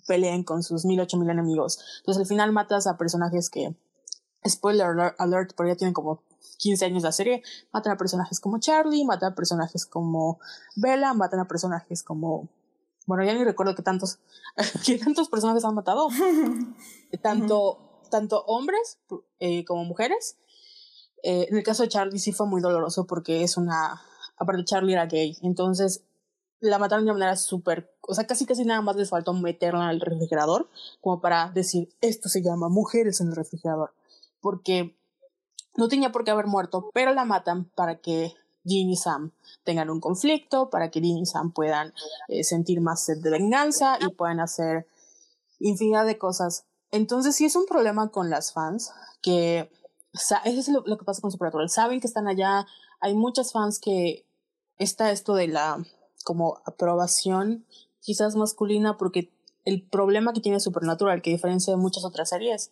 [0.06, 1.78] peleen con sus mil ocho mil enemigos.
[1.98, 3.74] Entonces al final matas a personajes que,
[4.48, 6.22] spoiler alert, pero ya tienen como
[6.58, 7.42] 15 años la serie,
[7.72, 10.40] matan a personajes como Charlie, matan a personajes como
[10.76, 12.48] Bella, matan a personajes como
[13.08, 14.18] bueno, ya ni recuerdo que tantos,
[14.84, 16.08] que tantos personajes han matado.
[17.22, 18.98] tanto, tanto hombres
[19.40, 20.36] eh, como mujeres.
[21.22, 24.00] Eh, en el caso de Charlie sí fue muy doloroso porque es una.
[24.36, 25.36] Aparte, Charlie era gay.
[25.42, 26.02] Entonces
[26.60, 27.92] la mataron de una manera súper.
[28.00, 30.68] O sea, casi casi nada más les faltó meterla el refrigerador
[31.00, 33.92] como para decir: esto se llama mujeres en el refrigerador.
[34.40, 34.96] Porque
[35.76, 39.32] no tenía por qué haber muerto, pero la matan para que Jean y Sam
[39.64, 41.92] tengan un conflicto, para que Jean y Sam puedan
[42.28, 44.86] eh, sentir más sed de venganza y puedan hacer
[45.60, 46.64] infinidad de cosas.
[46.90, 48.92] Entonces sí es un problema con las fans,
[49.22, 49.70] que
[50.44, 51.70] eso es lo, que pasa con Supernatural.
[51.70, 52.66] Saben que están allá,
[53.00, 54.26] hay muchas fans que
[54.78, 55.84] está esto de la
[56.24, 57.66] como aprobación
[58.00, 59.32] quizás masculina porque
[59.64, 62.70] el problema que tiene Supernatural, que diferencia de muchas otras series,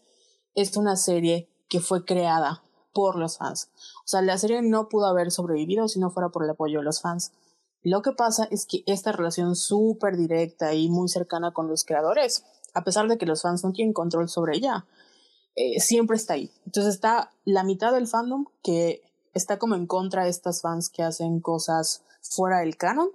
[0.55, 3.71] es una serie que fue creada por los fans.
[3.99, 6.85] O sea, la serie no pudo haber sobrevivido si no fuera por el apoyo de
[6.85, 7.33] los fans.
[7.83, 12.45] Lo que pasa es que esta relación súper directa y muy cercana con los creadores,
[12.73, 14.87] a pesar de que los fans no tienen control sobre ella,
[15.57, 16.53] eh, siempre está ahí.
[16.67, 19.03] Entonces está la mitad del fandom que
[19.35, 23.11] está como en contra de estas fans que hacen cosas fuera del canon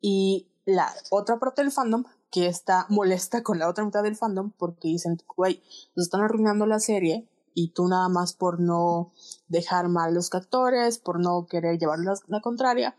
[0.00, 4.52] y la otra parte del fandom que está molesta con la otra mitad del fandom
[4.52, 5.62] porque dicen, güey,
[5.94, 9.12] nos están arruinando la serie y tú nada más por no
[9.48, 12.96] dejar mal los actores, por no querer llevar la, contraria,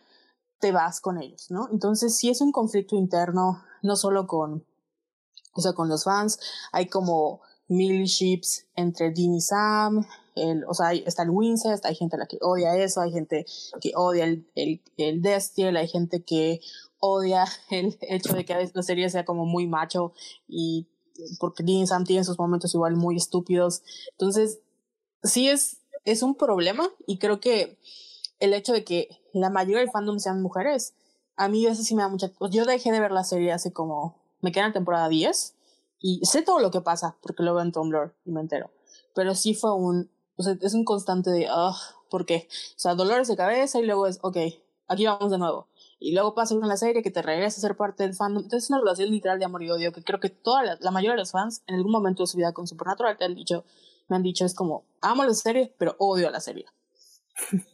[0.59, 1.67] te vas con ellos, ¿no?
[1.71, 4.65] Entonces sí es un conflicto interno, no solo con,
[5.53, 6.39] o sea, con los fans,
[6.71, 10.05] hay como mil ships entre Dean y Sam,
[10.35, 13.45] el, o sea, está el Wincest, hay gente a la que odia eso, hay gente
[13.81, 16.61] que odia el, el, el Destiel, hay gente que
[16.99, 20.13] odia el hecho de que la serie sea como muy macho
[20.47, 20.87] y
[21.39, 23.83] porque Dean Sam tiene sus momentos igual muy estúpidos.
[24.11, 24.59] Entonces,
[25.21, 27.77] sí es, es un problema y creo que
[28.39, 30.93] el hecho de que la mayoría del fandom sean mujeres,
[31.35, 32.31] a mí eso sí me da mucha...
[32.51, 34.15] Yo dejé de ver la serie hace como...
[34.41, 35.55] Me queda en temporada 10
[36.03, 38.69] y sé todo lo que pasa porque lo veo en Tumblr y me entero.
[39.15, 40.11] Pero sí fue un...
[40.35, 41.47] O sea, es un constante de...
[41.49, 41.73] Uh,
[42.09, 42.47] ¿Por qué?
[42.51, 44.37] O sea, dolores de cabeza y luego es, ok,
[44.87, 45.67] aquí vamos de nuevo
[46.03, 48.43] y luego pasa en la serie que te regresa a ser parte del fandom.
[48.43, 50.91] Entonces es una relación literal de amor y odio que creo que toda la, la,
[50.91, 53.63] mayoría de los fans en algún momento de su vida con Supernatural te han dicho,
[54.09, 56.65] me han dicho es como, amo la serie, pero odio a la serie.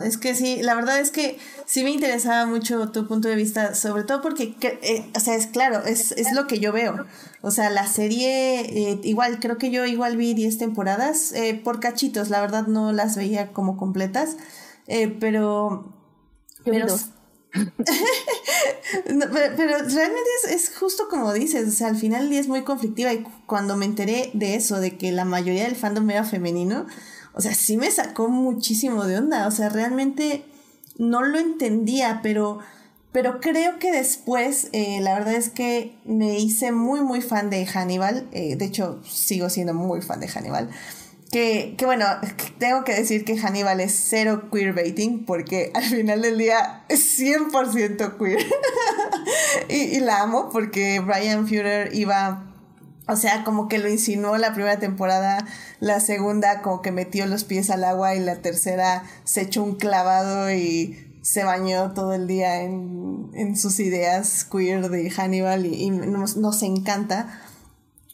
[0.00, 3.74] Es que sí, la verdad es que sí me interesaba mucho tu punto de vista,
[3.74, 7.06] sobre todo porque, eh, o sea, es claro, es, es lo que yo veo.
[7.40, 11.80] O sea, la serie, eh, igual, creo que yo igual vi 10 temporadas eh, por
[11.80, 14.36] cachitos, la verdad no las veía como completas,
[15.18, 15.94] pero...
[16.64, 16.86] pero
[19.04, 23.76] pero, realmente es, justo como dices, o sea, al final es muy conflictiva y cuando
[23.76, 26.86] me enteré de eso, de que la mayoría del fandom era femenino,
[27.32, 30.44] o sea, sí me sacó muchísimo de onda, o sea, realmente
[30.98, 32.58] no lo entendía, pero,
[33.12, 37.64] pero creo que después, eh, la verdad es que me hice muy, muy fan de
[37.66, 40.70] Hannibal, eh, de hecho, sigo siendo muy fan de Hannibal.
[41.32, 42.06] Que, que, bueno,
[42.58, 48.18] tengo que decir que Hannibal es cero queerbaiting porque al final del día es 100%
[48.18, 48.44] queer.
[49.68, 52.49] y, y, la amo porque Brian Fuller iba,
[53.10, 55.44] o sea, como que lo insinuó la primera temporada,
[55.80, 59.74] la segunda como que metió los pies al agua y la tercera se echó un
[59.74, 65.74] clavado y se bañó todo el día en, en sus ideas queer de Hannibal y,
[65.74, 67.40] y nos, nos encanta.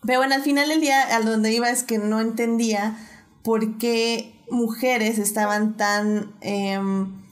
[0.04, 2.96] Pero bueno, al final del día, a donde iba es que no entendía
[3.42, 7.22] por qué mujeres estaban tan em,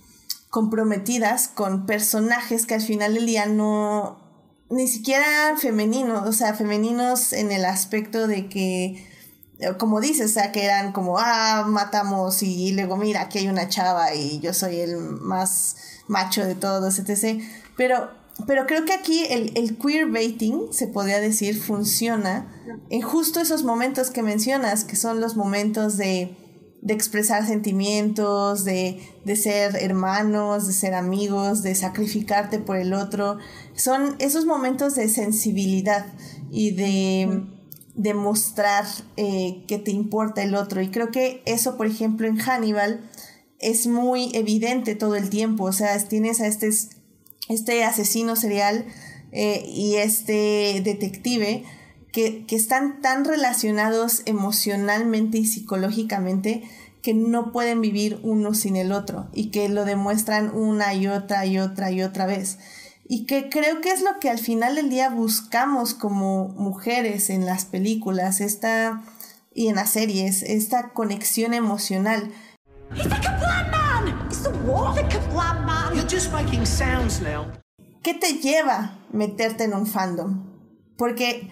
[0.50, 4.23] comprometidas con personajes que al final del día no,
[4.70, 9.06] ni siquiera femeninos, o sea, femeninos en el aspecto de que,
[9.78, 13.68] como dices, o sea, que eran como, ah, matamos y luego mira, aquí hay una
[13.68, 15.76] chava y yo soy el más
[16.08, 17.42] macho de todos, etc.
[17.76, 18.10] Pero,
[18.46, 22.50] pero creo que aquí el, el queerbaiting, se podría decir, funciona
[22.90, 26.36] en justo esos momentos que mencionas, que son los momentos de
[26.84, 33.38] de expresar sentimientos, de, de, ser hermanos, de ser amigos, de sacrificarte por el otro.
[33.74, 36.06] Son esos momentos de sensibilidad
[36.50, 37.42] y de,
[37.94, 38.84] de mostrar
[39.16, 40.82] eh, que te importa el otro.
[40.82, 43.10] Y creo que eso, por ejemplo, en Hannibal
[43.60, 45.64] es muy evidente todo el tiempo.
[45.64, 46.68] O sea, tienes a este,
[47.48, 48.84] este asesino serial
[49.32, 51.64] eh, y este detective
[52.14, 56.62] que, están tan relacionados emocionalmente y psicológicamente
[57.02, 61.44] que no pueden vivir uno sin el otro y que lo demuestran una y otra
[61.44, 62.58] y otra y otra vez.
[63.06, 67.46] Y que creo que es lo que al final del día buscamos como mujeres en
[67.46, 69.02] las películas esta,
[69.52, 72.30] y en las series, esta conexión emocional.
[78.02, 80.44] ¿Qué te lleva meterte en un fandom?
[80.96, 81.50] Porque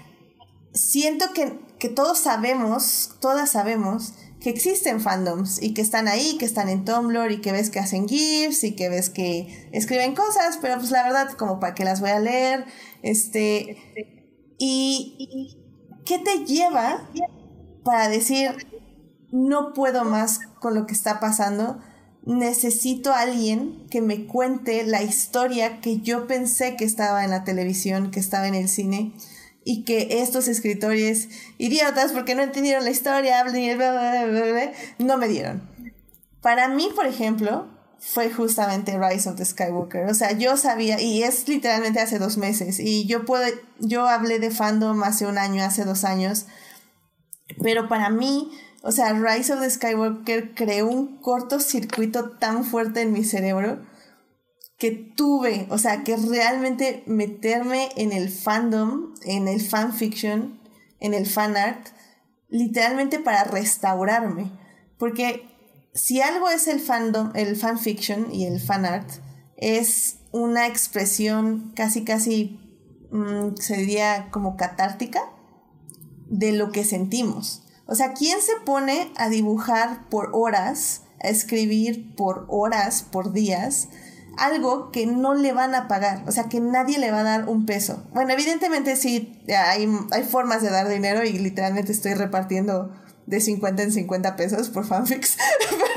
[0.72, 6.44] siento que, que todos sabemos, todas sabemos, que existen fandoms y que están ahí, que
[6.44, 10.58] están en Tumblr y que ves que hacen GIFs y que ves que escriben cosas,
[10.60, 12.64] pero pues la verdad como para que las voy a leer,
[13.02, 13.76] este,
[14.58, 15.56] y
[16.04, 17.08] ¿qué te lleva
[17.84, 18.50] para decir
[19.30, 21.78] no puedo más con lo que está pasando?
[22.24, 27.44] Necesito a alguien que me cuente la historia que yo pensé que estaba en la
[27.44, 29.14] televisión, que estaba en el cine
[29.64, 31.28] y que estos escritores
[31.58, 33.56] idiotas, porque no entendieron la historia, hablan
[34.98, 35.68] y no me dieron.
[36.40, 37.68] Para mí, por ejemplo,
[37.98, 40.06] fue justamente Rise of the Skywalker.
[40.06, 43.44] O sea, yo sabía, y es literalmente hace dos meses, y yo puedo,
[43.78, 46.46] yo hablé de fandom hace un año, hace dos años,
[47.62, 48.50] pero para mí,
[48.82, 53.80] o sea, Rise of the Skywalker creó un cortocircuito tan fuerte en mi cerebro
[54.82, 60.58] que tuve, o sea, que realmente meterme en el fandom, en el fanfiction,
[60.98, 61.90] en el fanart,
[62.48, 64.50] literalmente para restaurarme.
[64.98, 65.48] Porque
[65.94, 69.08] si algo es el fandom, el fanfiction y el fanart,
[69.56, 72.58] es una expresión casi, casi,
[73.12, 75.22] mm, se diría como catártica
[76.28, 77.62] de lo que sentimos.
[77.86, 83.88] O sea, ¿quién se pone a dibujar por horas, a escribir por horas, por días?
[84.38, 87.48] Algo que no le van a pagar, o sea, que nadie le va a dar
[87.48, 88.02] un peso.
[88.12, 92.90] Bueno, evidentemente sí, hay, hay formas de dar dinero y literalmente estoy repartiendo
[93.26, 95.36] de 50 en 50 pesos por fanfics.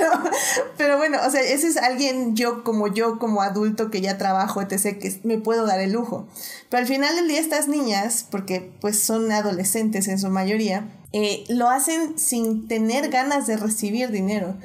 [0.78, 4.62] pero, bueno, o sea, ese es alguien yo como yo, como adulto que ya trabajo,
[4.62, 6.28] etc., que me puedo dar el lujo.
[6.70, 11.44] Pero al final del día estas niñas, porque pues son adolescentes en su mayoría, eh,
[11.50, 14.56] lo hacen sin tener ganas de recibir dinero.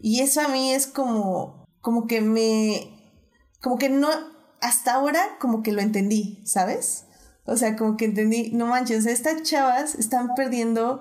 [0.00, 2.97] Y eso a mí es como, como que me,
[3.60, 4.08] como que no,
[4.60, 7.04] hasta ahora como que lo entendí, ¿sabes?
[7.44, 11.00] O sea, como que entendí, no manches, estas chavas están perdiendo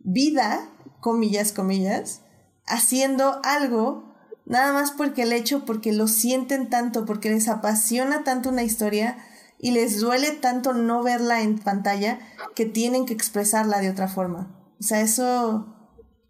[0.00, 0.68] vida,
[1.00, 2.20] comillas, comillas,
[2.66, 4.14] haciendo algo,
[4.44, 9.16] nada más porque el hecho, porque lo sienten tanto, porque les apasiona tanto una historia
[9.58, 12.18] y les duele tanto no verla en pantalla
[12.54, 14.54] que tienen que expresarla de otra forma.
[14.78, 15.74] O sea, eso,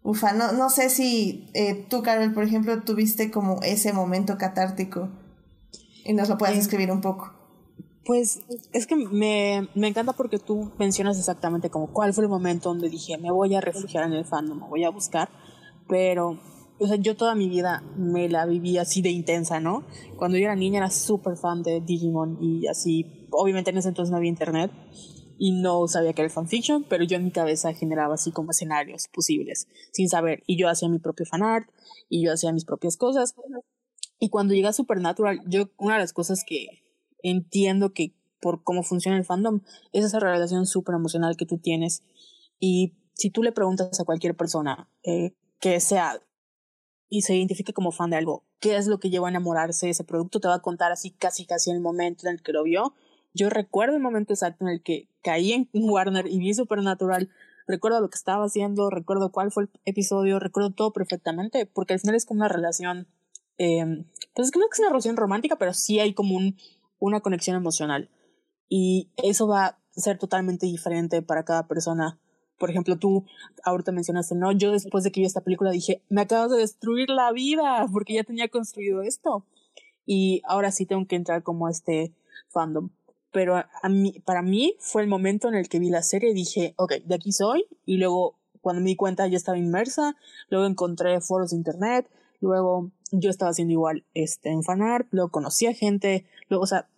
[0.03, 5.09] ufa, no, no sé si eh, tú, Carol, por ejemplo, tuviste como ese momento catártico
[6.05, 7.33] y nos lo puedes escribir un poco.
[8.05, 8.41] Pues
[8.73, 12.89] es que me, me, encanta porque tú mencionas exactamente como cuál fue el momento donde
[12.89, 15.29] dije me voy a refugiar en el fandom, me voy a buscar,
[15.87, 16.37] pero
[16.79, 19.85] o sea, yo toda mi vida me la viví así de intensa, ¿no?
[20.17, 24.11] Cuando yo era niña era súper fan de Digimon y así, obviamente en ese entonces
[24.11, 24.69] no había internet
[25.37, 28.51] y no sabía que era el fanfiction, pero yo en mi cabeza generaba así como
[28.51, 31.69] escenarios posibles, sin saber, y yo hacía mi propio fanart
[32.09, 33.33] y yo hacía mis propias cosas
[34.23, 36.81] y cuando llega Supernatural, yo una de las cosas que
[37.23, 39.59] entiendo que por cómo funciona el fandom
[39.91, 42.03] es esa relación súper emocional que tú tienes.
[42.57, 46.21] Y si tú le preguntas a cualquier persona eh, que sea
[47.09, 49.91] y se identifique como fan de algo, qué es lo que lleva a enamorarse de
[49.91, 52.63] ese producto, te va a contar así casi casi el momento en el que lo
[52.63, 52.93] vio.
[53.33, 57.29] Yo recuerdo el momento exacto en el que caí en Warner y vi Supernatural,
[57.67, 61.99] recuerdo lo que estaba haciendo, recuerdo cuál fue el episodio, recuerdo todo perfectamente, porque al
[61.99, 63.09] final es como una relación
[63.57, 66.57] eh, pues creo que es una relación romántica, pero sí hay como un,
[66.99, 68.09] una conexión emocional.
[68.69, 72.19] Y eso va ser totalmente diferente para cada persona.
[72.57, 73.25] Por ejemplo, tú
[73.63, 74.51] ahorita mencionaste, ¿no?
[74.51, 78.13] Yo después de que vi esta película dije, me acabas de destruir la vida porque
[78.13, 79.45] ya tenía construido esto.
[80.05, 82.13] Y ahora sí tengo que entrar como este
[82.49, 82.89] fandom.
[83.31, 86.33] Pero a mí, para mí fue el momento en el que vi la serie y
[86.33, 87.65] dije, ok, de aquí soy.
[87.85, 90.15] Y luego, cuando me di cuenta, ya estaba inmersa.
[90.49, 92.09] Luego encontré foros de internet.
[92.41, 95.07] Luego yo estaba haciendo igual este, en fanart.
[95.11, 96.25] Luego conocí a gente.
[96.49, 96.89] Luego, o sea,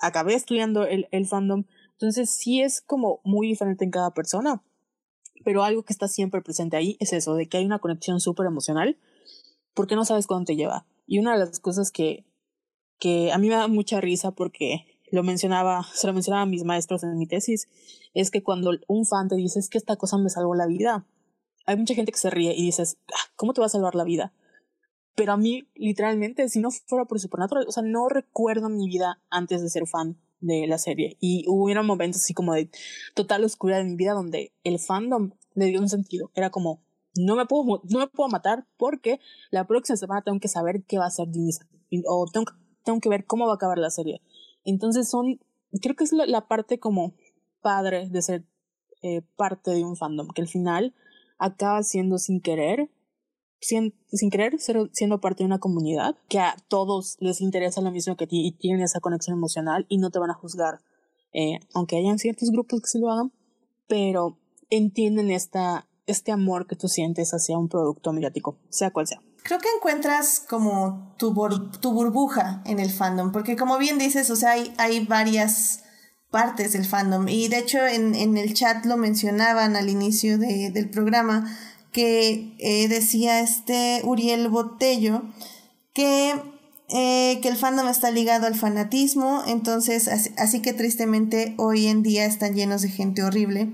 [0.00, 1.64] acabé estudiando el, el fandom.
[1.92, 4.62] Entonces sí es como muy diferente en cada persona.
[5.44, 8.46] Pero algo que está siempre presente ahí es eso, de que hay una conexión súper
[8.46, 8.96] emocional.
[9.74, 10.86] Porque no sabes cuándo te lleva.
[11.06, 12.24] Y una de las cosas que,
[12.98, 17.04] que a mí me da mucha risa porque lo mencionaba, se lo mencionaba mis maestros
[17.04, 17.68] en mi tesis,
[18.14, 21.06] es que cuando un fan te dice que esta cosa me salvó la vida,
[21.66, 24.04] hay mucha gente que se ríe y dices, ah, ¿cómo te va a salvar la
[24.04, 24.32] vida?
[25.14, 29.20] Pero a mí, literalmente, si no fuera por Supernatural, o sea, no recuerdo mi vida
[29.30, 31.16] antes de ser fan de la serie.
[31.20, 32.68] Y hubo momentos así como de
[33.14, 36.30] total oscuridad en mi vida donde el fandom le dio un sentido.
[36.34, 36.82] Era como,
[37.16, 39.20] no me puedo, no me puedo matar porque
[39.50, 41.64] la próxima semana tengo que saber qué va a hacer Denise.
[42.06, 42.52] O tengo,
[42.84, 44.20] tengo que ver cómo va a acabar la serie.
[44.64, 45.40] Entonces son,
[45.80, 47.14] creo que es la, parte como
[47.60, 48.44] padre de ser
[49.02, 50.94] eh, parte de un fandom, que al final
[51.38, 52.90] acaba siendo sin querer,
[53.64, 57.90] sin, sin querer ser, siendo parte de una comunidad, que a todos les interesa lo
[57.90, 60.80] mismo que a ti y tienen esa conexión emocional y no te van a juzgar,
[61.32, 63.32] eh, aunque hayan ciertos grupos que sí lo hagan,
[63.88, 64.36] pero
[64.68, 69.20] entienden esta, este amor que tú sientes hacia un producto mediático, sea cual sea.
[69.42, 71.34] Creo que encuentras como tu,
[71.80, 75.84] tu burbuja en el fandom, porque como bien dices, o sea, hay, hay varias
[76.30, 80.70] partes del fandom y de hecho en, en el chat lo mencionaban al inicio de,
[80.70, 81.46] del programa
[81.94, 85.22] que eh, decía este Uriel Botello
[85.94, 86.34] que,
[86.88, 92.26] eh, que el fandom está ligado al fanatismo, entonces así, que tristemente hoy en día
[92.26, 93.72] están llenos de gente horrible.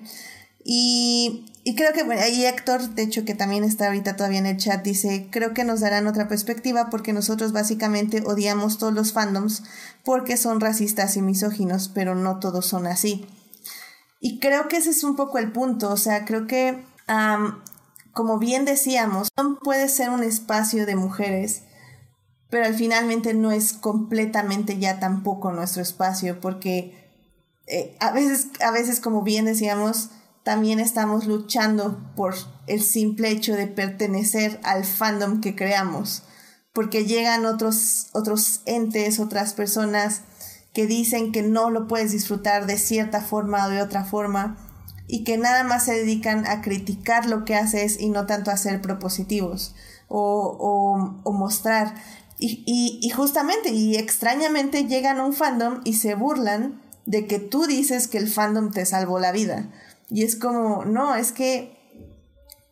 [0.62, 4.47] Y, y creo que, bueno, ahí Héctor, de hecho que también está ahorita todavía en
[4.47, 9.14] el chat, dice, creo que nos darán otra perspectiva porque nosotros básicamente odiamos todos los
[9.14, 9.62] fandoms
[10.05, 13.24] porque son racistas y misóginos, pero no todos son así.
[14.20, 16.84] Y creo que ese es un poco el punto, o sea, creo que,
[18.12, 19.28] como bien decíamos,
[19.62, 21.62] puede ser un espacio de mujeres,
[22.48, 27.00] pero al finalmente no es completamente ya tampoco nuestro espacio porque
[27.66, 30.10] eh, a veces, a veces, como bien decíamos,
[30.42, 32.34] también estamos luchando por
[32.66, 36.24] el simple hecho de pertenecer al fandom que creamos,
[36.72, 40.22] porque llegan otros, otros entes, otras personas
[40.72, 44.69] que dicen que no lo puedes disfrutar de cierta forma o de otra forma
[45.10, 48.56] y que nada más se dedican a criticar lo que haces y no tanto a
[48.56, 49.74] ser propositivos
[50.08, 51.94] o, o, mostrar.
[52.38, 57.38] Y, y, y justamente y extrañamente llegan a un fandom y se burlan de que
[57.38, 59.68] tú dices que el fandom te salvó la vida
[60.10, 61.76] y es como, no, es que,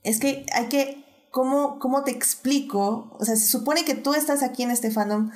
[0.03, 3.17] es que hay que, ¿cómo, ¿cómo te explico?
[3.19, 5.31] O sea, se supone que tú estás aquí en este fandom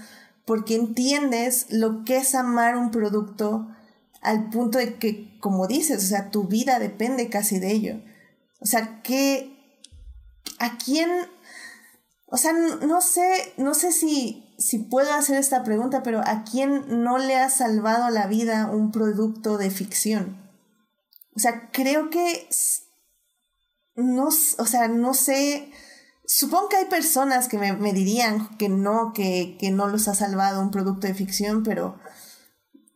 [0.44, 3.68] porque entiendes lo que es amar un producto
[4.23, 8.01] al punto de que, como dices, o sea, tu vida depende casi de ello.
[8.61, 9.78] O sea, que,
[10.59, 11.11] ¿a quién?
[12.27, 17.03] O sea, no sé, no sé si, si puedo hacer esta pregunta, pero ¿a quién
[17.03, 20.40] no le ha salvado la vida un producto de ficción?
[21.35, 22.49] O sea, creo que
[23.97, 25.70] no, o sea, no sé.
[26.24, 30.61] Supongo que hay personas que me, dirían que no, que, que, no los ha salvado
[30.61, 31.99] un producto de ficción, pero.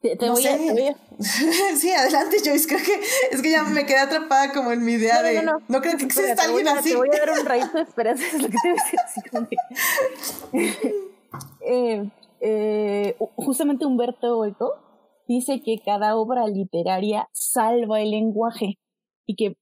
[0.01, 0.97] Te, voy, a,
[1.77, 2.69] sí, adelante, Joyce.
[2.69, 3.01] Creo que
[3.33, 5.43] es que ya me quedé atrapada como en mi idea de.
[5.43, 6.91] No, no, creo que exista alguien así.
[6.91, 9.49] Te voy a dar un de esperanza, es lo que te decía.
[11.63, 12.11] eh,
[12.41, 14.75] eh, justamente Humberto Eco
[15.27, 18.79] dice que cada obra literaria salva el lenguaje
[19.25, 19.57] y que,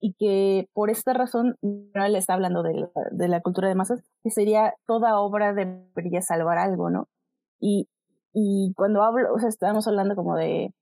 [0.00, 3.74] y que por esta razón, no le está hablando de la, de la cultura de
[3.74, 7.08] masas, que sería toda obra debería salvar algo, ¿no?
[7.60, 7.88] Y,
[8.32, 10.72] y cuando hablo, o sea, estamos hablando como de,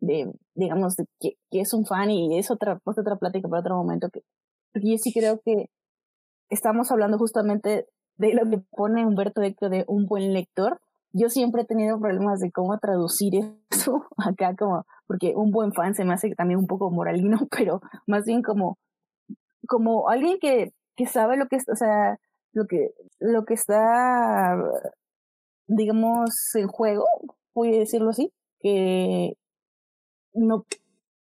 [0.00, 3.76] de digamos, de que, que, es un fan y es otra, otra plática para otro
[3.76, 4.22] momento, que,
[4.72, 5.70] porque yo sí creo que
[6.50, 7.86] estamos hablando justamente
[8.16, 10.80] de lo que pone Humberto Eco de un buen lector,
[11.12, 13.34] yo siempre he tenido problemas de cómo traducir
[13.70, 17.80] eso acá como, porque un buen fan se me hace también un poco moralino, pero
[18.06, 18.78] más bien como,
[19.66, 22.18] como alguien que, que sabe lo que o sea,
[22.52, 24.56] lo que, lo que está,
[25.66, 27.04] digamos, en juego,
[27.54, 29.34] voy a decirlo así, que
[30.34, 30.66] no,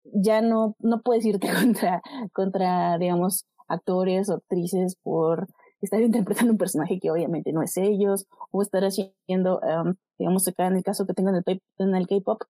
[0.04, 2.02] ya no, no puedes irte contra,
[2.32, 5.48] contra, digamos, actores o actrices por
[5.80, 10.66] estar interpretando un personaje que obviamente no es ellos, o estar haciendo, um, digamos acá
[10.66, 12.42] en el caso que tengo en el, K-pop,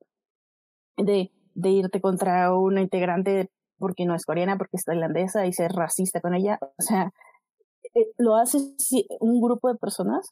[0.96, 5.72] de de irte contra una integrante porque no es coreana, porque es tailandesa y ser
[5.72, 6.58] racista con ella.
[6.60, 7.12] O sea,
[7.94, 8.58] eh, lo hace
[9.20, 10.30] un grupo de personas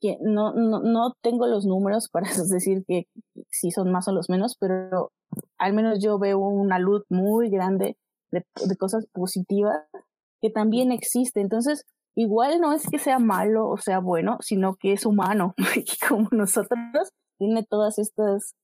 [0.00, 3.06] que no, no, no tengo los números para decir que
[3.50, 5.12] si son más o los menos, pero
[5.58, 7.96] al menos yo veo una luz muy grande
[8.30, 8.44] de,
[8.78, 9.78] cosas positivas
[10.40, 11.40] que también existe.
[11.40, 11.84] Entonces,
[12.14, 15.54] igual no es que sea malo o sea bueno, sino que es humano,
[16.08, 18.54] como nosotros tiene todas estas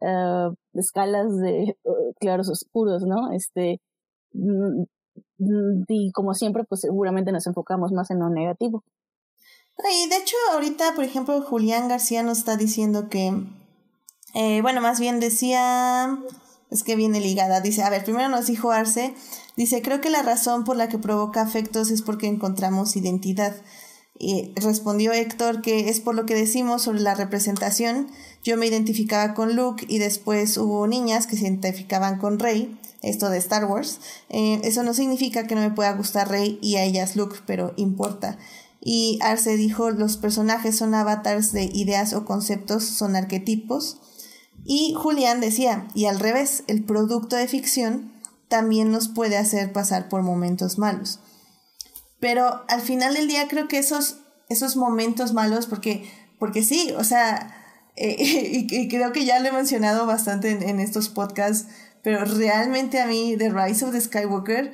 [0.00, 3.32] uh, escalas de uh, claros oscuros, ¿no?
[3.32, 3.80] Este,
[4.32, 4.84] mm,
[5.38, 8.82] mm, y como siempre, pues seguramente nos enfocamos más en lo negativo.
[9.78, 13.32] Y de hecho, ahorita, por ejemplo, Julián García nos está diciendo que,
[14.34, 16.18] eh, bueno, más bien decía,
[16.70, 19.14] es que viene ligada, dice, a ver, primero nos dijo Arce,
[19.56, 23.54] dice, creo que la razón por la que provoca afectos es porque encontramos identidad.
[24.16, 28.08] Y respondió Héctor que es por lo que decimos sobre la representación.
[28.44, 33.28] Yo me identificaba con Luke y después hubo niñas que se identificaban con Rey, esto
[33.28, 33.98] de Star Wars.
[34.28, 37.74] Eh, eso no significa que no me pueda gustar Rey y a ellas Luke, pero
[37.76, 38.38] importa.
[38.84, 43.98] Y Arce dijo, los personajes son avatars de ideas o conceptos, son arquetipos.
[44.64, 48.12] Y Julián decía, y al revés, el producto de ficción
[48.48, 51.20] también nos puede hacer pasar por momentos malos.
[52.20, 56.08] Pero al final del día creo que esos, esos momentos malos, porque,
[56.38, 57.64] porque sí, o sea,
[57.96, 58.16] eh,
[58.70, 61.68] y, creo que ya lo he mencionado bastante en, estos podcasts,
[62.02, 64.72] pero realmente a mí The Rise of the Skywalker,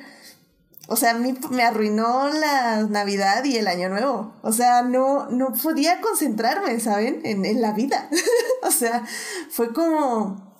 [0.91, 4.33] o sea, a mí me arruinó la Navidad y el Año Nuevo.
[4.41, 7.21] O sea, no, no podía concentrarme, ¿saben?
[7.23, 8.09] En, en la vida.
[8.63, 9.05] o sea,
[9.49, 10.53] fue como,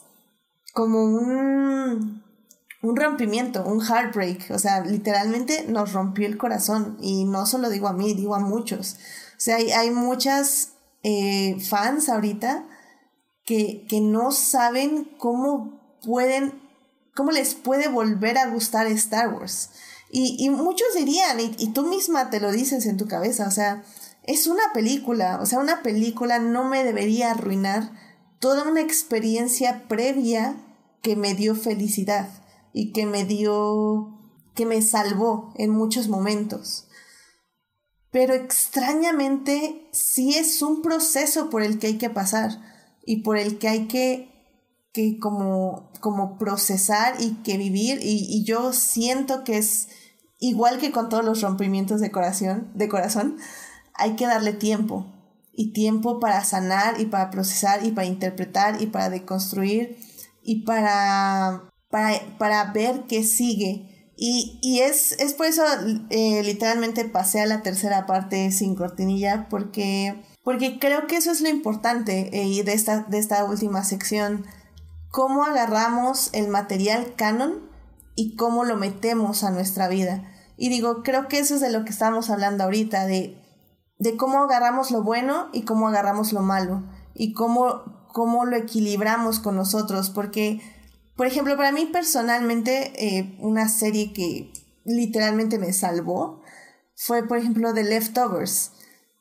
[0.73, 2.23] como un,
[2.81, 7.89] un rompimiento, un heartbreak, o sea, literalmente nos rompió el corazón y no solo digo
[7.89, 8.95] a mí, digo a muchos.
[9.33, 12.63] O sea, hay, hay muchas eh, fans ahorita
[13.43, 16.53] que, que no saben cómo pueden,
[17.13, 19.71] cómo les puede volver a gustar Star Wars.
[20.13, 23.81] Y, muchos dirían, y, tú misma te lo dices en tu cabeza, o sea,
[24.23, 27.93] es una película, o sea, una película no me debería arruinar
[28.39, 30.57] toda una experiencia previa
[31.01, 32.27] que me dio felicidad
[32.73, 34.19] y que me dio,
[34.53, 36.87] que me salvó en muchos momentos.
[38.11, 42.61] Pero extrañamente sí es un proceso por el que hay que pasar
[43.05, 44.29] y por el que hay que,
[44.91, 49.87] que como, como procesar y que vivir y yo siento que es
[50.41, 53.37] igual que con todos los rompimientos de corazón, de corazón,
[53.93, 55.05] hay que darle tiempo
[55.53, 59.97] y tiempo para sanar y para procesar y para interpretar y para deconstruir
[60.43, 64.11] y para para, ver qué sigue.
[64.15, 65.63] Y, y es, es, por eso
[66.09, 71.41] eh, literalmente pasé a la tercera parte sin cortinilla, porque, porque creo que eso es
[71.41, 74.45] lo importante eh, de, esta, de esta última sección.
[75.09, 77.69] Cómo agarramos el material canon
[78.15, 80.30] y cómo lo metemos a nuestra vida.
[80.61, 83.35] Y digo, creo que eso es de lo que estamos hablando ahorita, de,
[83.97, 86.83] de cómo agarramos lo bueno y cómo agarramos lo malo,
[87.15, 90.61] y cómo, cómo lo equilibramos con nosotros, porque
[91.15, 94.51] por ejemplo, para mí personalmente, eh, una serie que
[94.85, 96.41] literalmente me salvó
[96.95, 98.71] fue, por ejemplo, The Leftovers.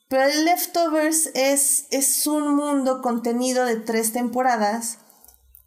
[0.09, 4.97] Pero The Leftovers es, es un mundo contenido de tres temporadas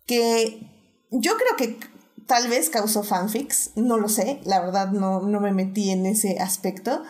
[0.07, 0.71] que
[1.13, 1.79] yo creo que
[2.27, 6.39] tal vez causó fanfics, no lo sé, la verdad no, no me metí en ese
[6.41, 7.03] aspecto.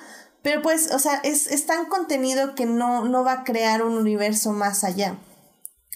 [0.43, 3.97] Pero pues, o sea, es, es tan contenido que no, no va a crear un
[3.97, 5.19] universo más allá.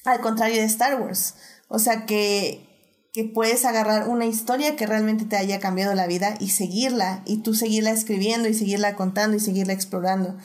[0.04, 1.34] Al contrario de Star Wars.
[1.68, 2.68] O sea que
[3.12, 7.38] que puedes agarrar una historia que realmente te haya cambiado la vida y seguirla, y
[7.38, 10.36] tú seguirla escribiendo y seguirla contando y seguirla explorando.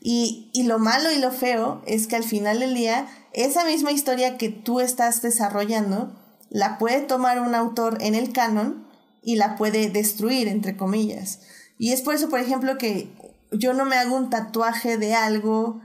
[0.00, 3.92] Y, y lo malo y lo feo es que al final del día, esa misma
[3.92, 6.21] historia que tú estás desarrollando,
[6.52, 8.86] la puede tomar un autor en el canon
[9.22, 11.40] y la puede destruir, entre comillas.
[11.78, 13.10] Y es por eso, por ejemplo, que
[13.50, 15.80] yo no me hago un tatuaje de algo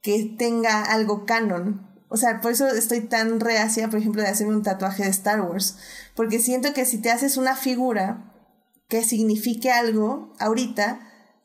[0.00, 4.54] que tenga algo canon, o sea, por eso estoy tan reacia, por ejemplo, de hacerme
[4.54, 5.78] un tatuaje de Star Wars.
[6.14, 8.34] Porque siento que si te haces una figura
[8.86, 11.00] que signifique algo, ahorita,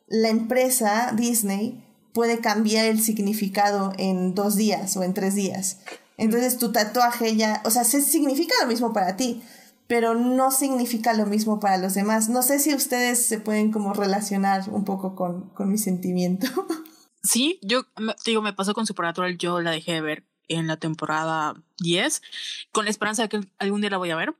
[0.08, 5.78] la empresa Disney puede cambiar el significado en dos días o en tres días.
[6.18, 9.42] Entonces tu tatuaje ya, o sea, significa lo mismo para ti,
[9.86, 12.28] pero no significa lo mismo para los demás.
[12.28, 16.46] No sé si ustedes se pueden como relacionar un poco con, con mi sentimiento.
[17.20, 17.82] Sí, yo
[18.24, 22.22] digo, me pasó con Supernatural, yo la dejé de ver en la temporada 10,
[22.72, 24.34] con la esperanza de que algún día la voy a ver.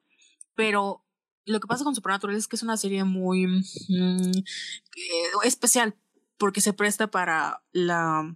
[0.55, 1.05] Pero
[1.45, 5.97] lo que pasa con Supernatural es que es una serie muy mm, eh, especial
[6.39, 8.35] porque se presta para la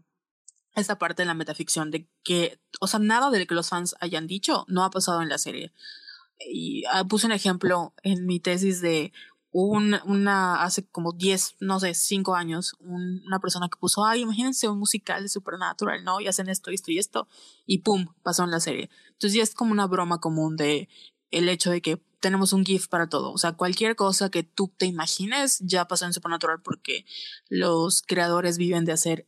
[0.74, 3.94] esta parte de la metaficción de que, o sea, nada de lo que los fans
[4.00, 5.72] hayan dicho no ha pasado en la serie.
[6.40, 9.12] y ah, puse un ejemplo en mi tesis de
[9.52, 14.68] un, una, hace como 10, no sé, 5 años, una persona que puso, ay, imagínense
[14.68, 16.20] un musical de Supernatural, ¿no?
[16.20, 17.28] Y hacen esto, esto y esto,
[17.66, 18.90] y pum, pasó en la serie.
[19.08, 20.88] Entonces ya es como una broma común de
[21.30, 23.32] el hecho de que tenemos un GIF para todo.
[23.32, 27.04] O sea, cualquier cosa que tú te imagines ya pasó en Supernatural porque
[27.48, 29.26] los creadores viven de hacer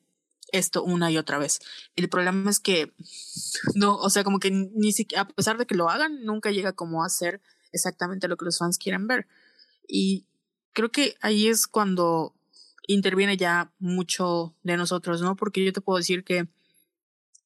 [0.59, 1.61] esto una y otra vez.
[1.97, 2.93] El problema es que
[3.75, 6.73] no, o sea, como que ni siquiera, a pesar de que lo hagan, nunca llega
[6.73, 7.41] como a hacer
[7.73, 9.27] exactamente lo que los fans quieren ver.
[9.87, 10.27] Y
[10.73, 12.35] creo que ahí es cuando
[12.87, 15.37] interviene ya mucho de nosotros, ¿no?
[15.37, 16.49] Porque yo te puedo decir que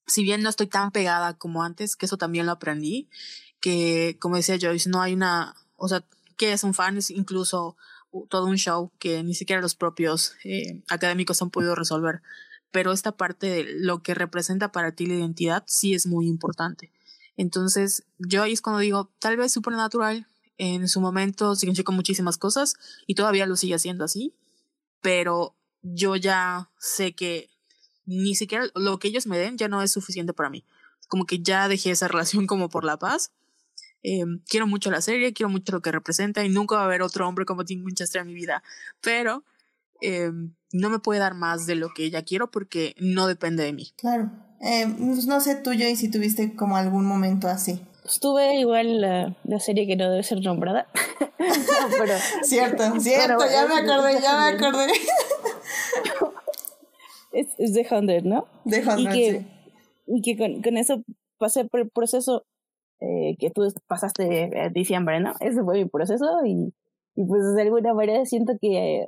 [0.07, 3.09] si bien no estoy tan pegada como antes, que eso también lo aprendí,
[3.61, 6.05] que como decía Joyce, no hay una, o sea,
[6.37, 7.77] que es un fan, es incluso
[8.29, 12.23] todo un show que ni siquiera los propios eh, académicos han podido resolver.
[12.71, 16.93] Pero esta parte de lo que representa para ti la identidad sí es muy importante.
[17.37, 20.27] Entonces, yo ahí es cuando digo, tal vez Supernatural
[20.59, 22.75] en su momento significó muchísimas cosas
[23.07, 24.35] y todavía lo sigue haciendo así,
[25.01, 27.49] pero yo ya sé que
[28.05, 30.65] ni siquiera lo que ellos me den ya no es suficiente para mí.
[31.09, 33.33] Como que ya dejé esa relación como por la paz.
[34.03, 37.03] Eh, quiero mucho la serie, quiero mucho lo que representa y nunca va a haber
[37.03, 38.63] otro hombre como Tim Winchester en mi vida,
[39.01, 39.45] pero
[40.01, 40.31] eh,
[40.73, 43.93] no me puede dar más de lo que ella quiero porque no depende de mí.
[43.97, 44.31] Claro.
[44.61, 47.81] Eh, pues no sé tú, y si tuviste como algún momento así.
[48.05, 50.89] Estuve igual la, la, serie que no debe ser nombrada.
[51.99, 54.93] pero, cierto, cierto, ya me acordé, ya me acordé.
[57.33, 58.49] es, es The Hundred, ¿no?
[58.69, 59.47] The Hundred, y que, sí.
[60.07, 61.03] Y que con, con eso
[61.39, 62.45] pasé por el proceso
[63.01, 65.35] eh, que tú pasaste en diciembre, ¿no?
[65.41, 66.75] Ese fue mi proceso y,
[67.15, 69.07] y pues de alguna manera siento que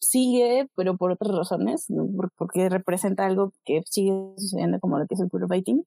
[0.00, 1.86] sigue, pero por otras razones,
[2.36, 5.84] porque representa algo que sigue sucediendo como lo que es el queerbaiting.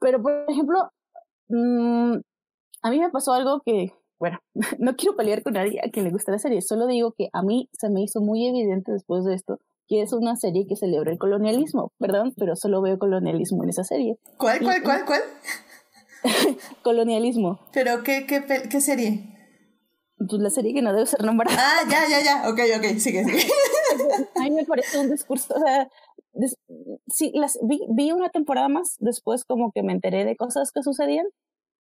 [0.00, 0.90] Pero, por ejemplo,
[1.48, 2.14] mmm,
[2.82, 4.38] a mí me pasó algo que, bueno,
[4.78, 7.42] no quiero pelear con nadie a quien le gusta la serie, solo digo que a
[7.42, 9.58] mí se me hizo muy evidente después de esto
[9.90, 11.92] que es una serie que celebra el colonialismo.
[11.98, 14.18] Perdón, pero solo veo colonialismo en esa serie.
[14.36, 15.20] ¿Cuál, cuál, cuál, cuál?
[16.84, 17.58] colonialismo.
[17.72, 19.39] ¿Pero qué, qué, qué serie?
[20.28, 21.56] Pues la serie que no debe ser nombrada.
[21.58, 22.50] Ah, ya, ya, ya.
[22.50, 23.52] Ok, ok, sigue, sigue.
[24.36, 25.88] a mí me parece un discurso, o sea,
[26.34, 26.56] des,
[27.08, 30.82] sí, las, vi, vi una temporada más, después como que me enteré de cosas que
[30.82, 31.26] sucedían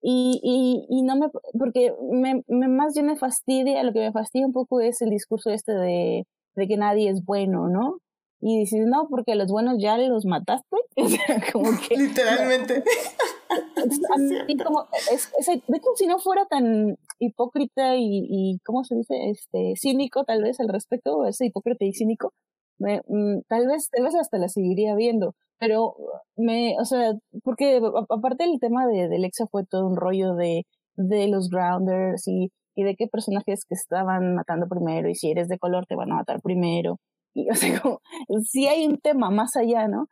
[0.03, 4.11] y, y, y no me, porque me, me, más bien me fastidia, lo que me
[4.11, 7.98] fastidia un poco es el discurso este de, de que nadie es bueno, ¿no?
[8.39, 10.77] Y dices, no, porque los buenos ya los mataste.
[11.53, 11.95] Como que.
[11.95, 12.84] Literalmente.
[14.14, 18.84] a mí como, es, es, de hecho, si no fuera tan hipócrita y, y, ¿cómo
[18.84, 19.30] se dice?
[19.30, 22.34] Este, cínico, tal vez, al respecto, ese hipócrita y cínico,
[22.80, 25.36] me, mm, tal vez, tal vez hasta la seguiría viendo.
[25.60, 25.95] Pero
[26.36, 27.14] me, o sea,
[27.44, 27.80] porque
[28.10, 30.65] aparte el tema de, de Lexa fue todo un rollo de,
[30.95, 35.48] de los grounders y, y de qué personajes que estaban matando primero y si eres
[35.48, 36.98] de color te van a matar primero.
[37.34, 38.02] Y, o sea, como,
[38.44, 40.07] sí hay un tema más allá, ¿no?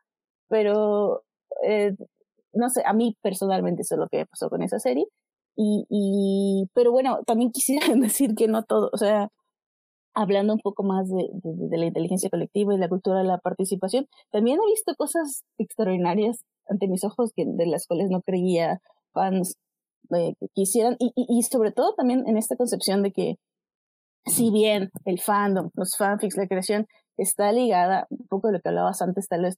[0.49, 1.23] Pero,
[1.63, 1.93] eh,
[2.53, 5.05] no sé, a mí personalmente eso es lo que pasó con esa serie.
[5.55, 9.29] Y, y, pero bueno, también quisiera decir que no todo, o sea,
[10.15, 13.37] hablando un poco más de, de, de, la inteligencia colectiva y la cultura de la
[13.39, 18.81] participación, también he visto cosas extraordinarias ante mis ojos que, de las cuales no creía
[19.13, 19.55] fans
[20.15, 23.35] eh, que quisieran, y, y, y sobre todo también en esta concepción de que
[24.25, 28.69] si bien el fandom, los fanfics, la creación está ligada, un poco de lo que
[28.69, 29.57] hablabas antes, tal vez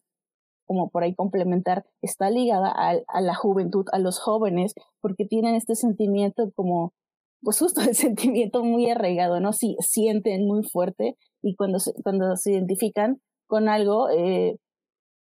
[0.71, 5.75] como por ahí complementar, está ligada a, la juventud, a los jóvenes, porque tienen este
[5.75, 6.93] sentimiento como,
[7.41, 9.51] pues justo el sentimiento muy arraigado, ¿no?
[9.51, 14.55] Si sienten muy fuerte y cuando se, cuando se identifican con algo, eh,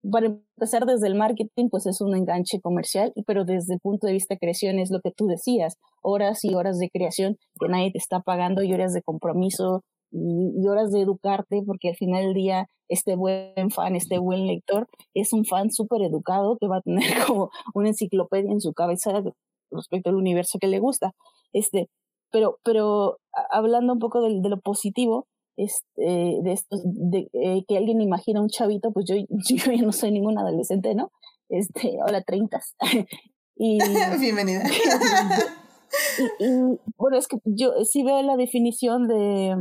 [0.08, 4.12] para empezar desde el marketing, pues es un enganche comercial, pero desde el punto de
[4.12, 7.90] vista de creación es lo que tú decías, horas y horas de creación que nadie
[7.90, 9.82] te está pagando y horas de compromiso
[10.12, 14.88] y horas de educarte, porque al final del día este buen fan, este buen lector,
[15.14, 19.22] es un fan súper educado que va a tener como una enciclopedia en su cabeza
[19.70, 21.14] respecto al universo que le gusta.
[21.52, 21.88] Este,
[22.30, 23.18] pero, pero
[23.50, 25.26] hablando un poco de, de lo positivo,
[25.56, 29.14] este, de esto, de eh, que alguien imagina un chavito, pues yo,
[29.48, 31.12] yo ya no soy ningún adolescente, ¿no?
[31.48, 32.74] Este, hola, treintas.
[33.56, 33.78] y,
[34.18, 34.62] Bienvenida.
[36.18, 39.56] y, y, bueno, es que yo sí veo la definición de,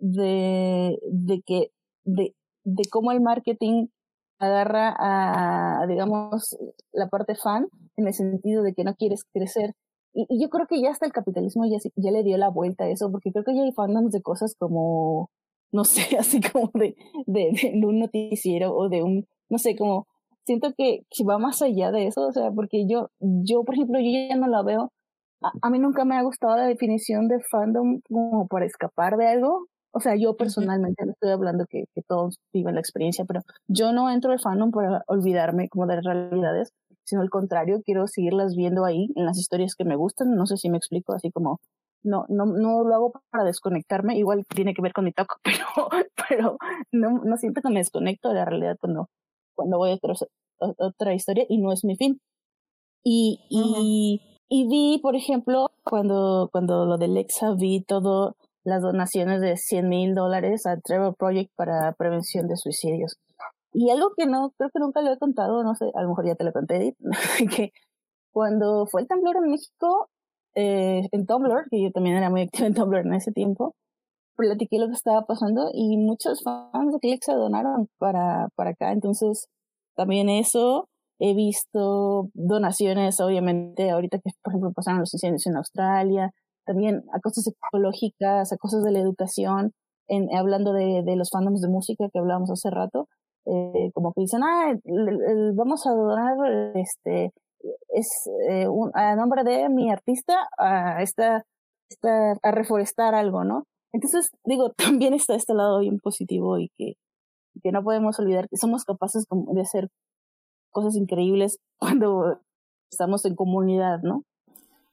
[0.00, 1.70] de, de que,
[2.04, 2.34] de,
[2.64, 3.88] de cómo el marketing
[4.38, 6.56] agarra a, digamos,
[6.92, 7.66] la parte fan,
[7.96, 9.74] en el sentido de que no quieres crecer.
[10.12, 12.84] Y, y yo creo que ya hasta el capitalismo ya, ya le dio la vuelta
[12.84, 15.30] a eso, porque creo que ya hay fandoms de cosas como,
[15.72, 16.96] no sé, así como de,
[17.26, 20.06] de, de un noticiero o de un, no sé, como,
[20.44, 23.98] siento que, que va más allá de eso, o sea, porque yo, yo, por ejemplo,
[24.00, 24.92] yo ya no la veo
[25.62, 29.66] a, mí nunca me ha gustado la definición de fandom como para escapar de algo.
[29.94, 33.92] O sea, yo personalmente no estoy hablando que, que todos viven la experiencia, pero yo
[33.92, 36.72] no entro al fandom para olvidarme como de las realidades,
[37.04, 40.34] sino al contrario, quiero seguirlas viendo ahí en las historias que me gustan.
[40.34, 41.60] No sé si me explico, así como
[42.02, 45.88] no, no, no lo hago para desconectarme, igual tiene que ver con mi talk, pero,
[46.28, 46.56] pero
[46.92, 49.08] no, no siento que me desconecto de la realidad cuando,
[49.54, 50.14] cuando voy a otra,
[50.58, 52.20] otra historia y no es mi fin.
[53.04, 59.40] Y, y, y vi, por ejemplo, cuando, cuando lo de Lexa, vi todo las donaciones
[59.40, 63.16] de 100 mil dólares a Trevor Project para prevención de suicidios.
[63.72, 66.26] Y algo que no, creo que nunca lo he contado, no sé, a lo mejor
[66.26, 66.96] ya te lo conté, Edith,
[67.56, 67.72] que
[68.32, 70.08] cuando fue el temblor en México,
[70.54, 73.74] eh, en Tumblr, que yo también era muy activa en Tumblr en ese tiempo,
[74.36, 78.92] platiqué lo que estaba pasando y muchos fans de Click se donaron para, para acá.
[78.92, 79.48] Entonces,
[79.96, 80.88] también eso,
[81.18, 86.32] he visto donaciones, obviamente, ahorita que, por ejemplo, pasaron los incendios en Australia,
[86.64, 89.72] también a cosas ecológicas, a cosas de la educación,
[90.08, 93.08] en, hablando de, de los fandoms de música que hablábamos hace rato,
[93.46, 94.74] eh, como que dicen, ah,
[95.54, 96.36] vamos a donar
[96.74, 97.32] este
[97.94, 101.44] es eh, un, a nombre de mi artista a, esta,
[101.90, 103.64] esta, a reforestar algo, ¿no?
[103.92, 106.94] Entonces, digo, también está este lado bien positivo y que,
[107.62, 109.88] que no podemos olvidar que somos capaces de hacer
[110.70, 112.40] cosas increíbles cuando
[112.90, 114.22] estamos en comunidad, ¿no?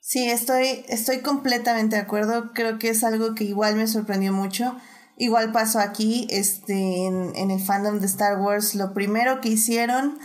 [0.04, 2.54] Sí, estoy, estoy completamente de acuerdo.
[2.54, 4.76] Creo que es algo que igual me sorprendió mucho.
[5.16, 8.74] Igual pasó aquí, este, en, en, el fandom de Star Wars.
[8.74, 10.18] Lo primero que hicieron,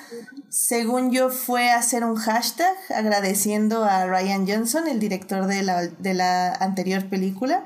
[0.49, 6.15] según yo, fue hacer un hashtag agradeciendo a Ryan Johnson, el director de la, de
[6.15, 7.63] la anterior película,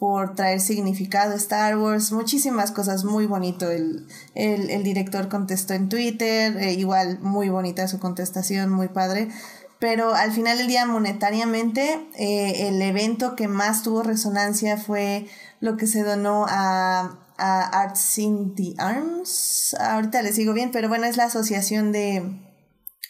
[0.00, 3.70] por traer significado a Star Wars, muchísimas cosas, muy bonito.
[3.70, 9.28] El, el, el director contestó en Twitter, eh, igual muy bonita su contestación, muy padre
[9.82, 15.26] pero al final del día monetariamente eh, el evento que más tuvo resonancia fue
[15.58, 19.74] lo que se donó a, Arts in the Arms.
[19.80, 22.22] Ahorita les digo bien, pero bueno, es la asociación de,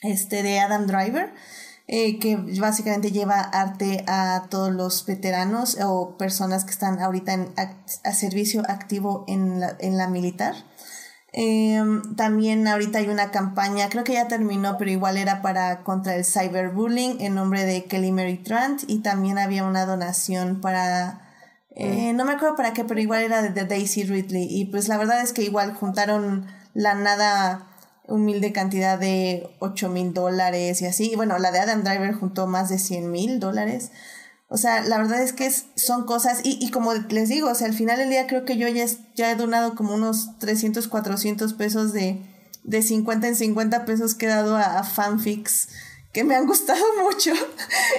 [0.00, 1.34] este, de Adam Driver.
[1.88, 7.52] Eh, que básicamente lleva arte a todos los veteranos o personas que están ahorita en,
[7.58, 10.54] a, servicio activo en la, en la militar.
[11.32, 16.14] Em, también ahorita hay una campaña, creo que ya terminó, pero igual era para contra
[16.14, 21.22] el cyberbullying en nombre de Kelly Mary Trant y también había una donación para
[21.74, 24.46] eh, no me acuerdo para qué, pero igual era de, Daisy Ridley.
[24.50, 27.68] Y pues la verdad es que igual juntaron la nada
[28.06, 31.12] humilde cantidad de 8 mil dólares y así.
[31.12, 33.90] Y bueno, la de Adam Driver juntó más de 100 mil dólares.
[34.52, 37.68] O sea, la verdad es que son cosas, y, y como les digo, o sea,
[37.68, 38.84] al final del día creo que yo ya,
[39.14, 42.20] ya he donado como unos 300, 400 pesos de,
[42.62, 45.68] de 50 en 50 pesos que he dado a, fanfics
[46.12, 47.32] que me han gustado mucho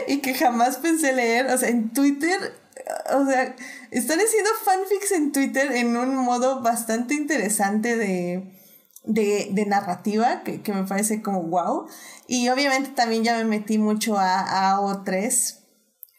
[0.07, 1.47] y que jamás pensé leer.
[1.47, 2.53] O sea, en Twitter
[3.15, 3.55] o sea,
[3.89, 8.43] están haciendo fanfics en Twitter en un modo bastante interesante de,
[9.05, 11.87] de, de narrativa, que, que, me parece como wow.
[12.27, 15.62] Y obviamente también ya me metí mucho a, a O3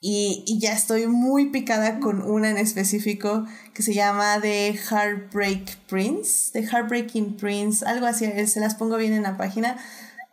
[0.06, 5.78] y, y, ya estoy muy picada con una en específico que se llama The Heartbreak
[5.88, 9.78] Prince, The Heartbreaking Prince, algo así, se las pongo bien en la página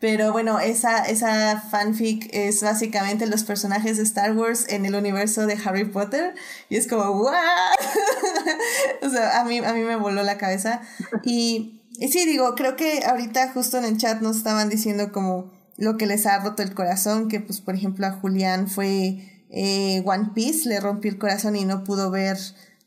[0.02, 5.46] pero bueno, esa, esa fanfic es básicamente los personajes de Star Wars en el universo
[5.46, 6.34] de Harry Potter.
[6.70, 7.36] Y es como, ¡guau!
[9.04, 10.82] o sea, a mí, a mí me voló la cabeza.
[11.24, 15.52] Y, y sí, digo, creo que ahorita justo en el chat nos estaban diciendo como
[15.78, 20.02] lo que les ha roto el corazón, que pues por ejemplo a Julián fue eh,
[20.06, 22.38] One Piece, le rompió el corazón y no pudo ver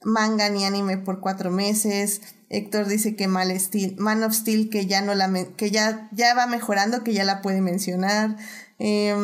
[0.02, 2.20] manga ni anime por cuatro meses.
[2.50, 7.02] Héctor dice que Man of Steel que ya no la que ya, ya va mejorando,
[7.02, 8.36] que ya la puede mencionar.
[8.78, 9.14] Eh,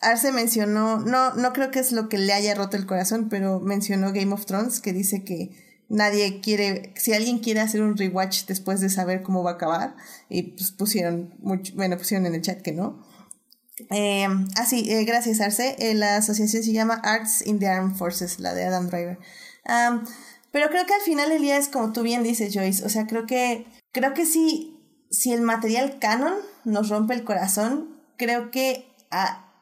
[0.00, 3.60] Arce mencionó, no, no creo que es lo que le haya roto el corazón, pero
[3.60, 5.50] mencionó Game of Thrones, que dice que
[5.88, 9.96] nadie quiere, si alguien quiere hacer un rewatch después de saber cómo va a acabar,
[10.28, 13.04] y pues pusieron mucho, bueno, pusieron en el chat que no.
[13.90, 15.76] Eh, ah, sí, eh, gracias Arce.
[15.78, 19.18] Eh, la asociación se llama Arts in the Armed Forces, la de Adam Driver.
[20.52, 22.84] Pero creo que al final el día es como tú bien dices, Joyce.
[22.84, 24.76] O sea, creo que, creo que si,
[25.10, 26.34] si el material canon
[26.64, 29.52] nos rompe el corazón, creo que ah,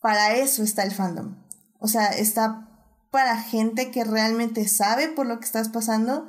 [0.00, 1.36] para eso está el fandom.
[1.80, 2.68] O sea, está
[3.10, 6.28] para gente que realmente sabe por lo que estás pasando,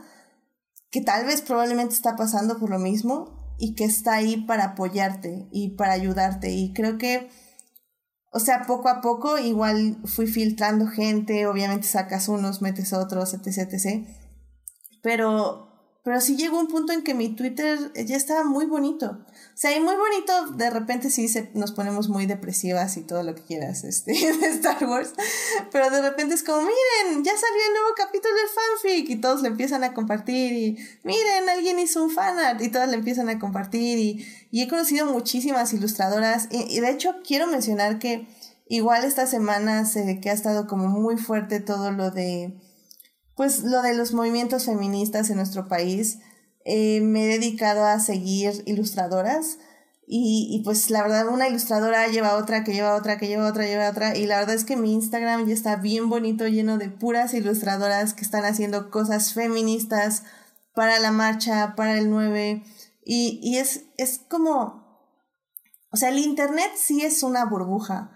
[0.92, 5.48] que tal vez probablemente está pasando por lo mismo y que está ahí para apoyarte
[5.52, 6.52] y para ayudarte.
[6.52, 7.30] Y creo que
[8.32, 13.72] o sea, poco a poco igual fui filtrando gente, obviamente sacas unos, metes otros, etc,
[13.72, 14.08] etc.
[15.02, 19.26] Pero, pero sí llegó un punto en que mi Twitter ya estaba muy bonito.
[19.60, 23.36] Sea, y muy bonito, de repente sí se, nos ponemos muy depresivas y todo lo
[23.36, 25.12] que quieras este, de Star Wars.
[25.70, 29.10] Pero de repente es como, miren, ya salió el nuevo capítulo del fanfic.
[29.10, 30.54] Y todos le empiezan a compartir.
[30.54, 32.62] Y miren, alguien hizo un fanart.
[32.62, 34.00] Y todos le empiezan a compartir.
[34.00, 36.48] Y, y he conocido muchísimas ilustradoras.
[36.52, 38.30] Y, y, de hecho, quiero mencionar que
[38.70, 42.54] igual esta semana se, que ha estado como muy fuerte todo lo de
[43.36, 46.20] pues lo de los movimientos feministas en nuestro país.
[46.72, 49.58] Eh, me he dedicado a seguir ilustradoras
[50.06, 53.66] y, y, pues la verdad una ilustradora lleva otra, que lleva otra, que lleva otra,
[53.66, 56.90] lleva otra y la verdad es que mi Instagram ya está bien bonito, lleno de
[56.90, 60.22] puras ilustradoras que están haciendo cosas feministas
[60.76, 62.64] para la marcha, para el 9
[63.04, 65.10] y, y es, es como,
[65.90, 68.12] o sea, el Internet sí es una burbuja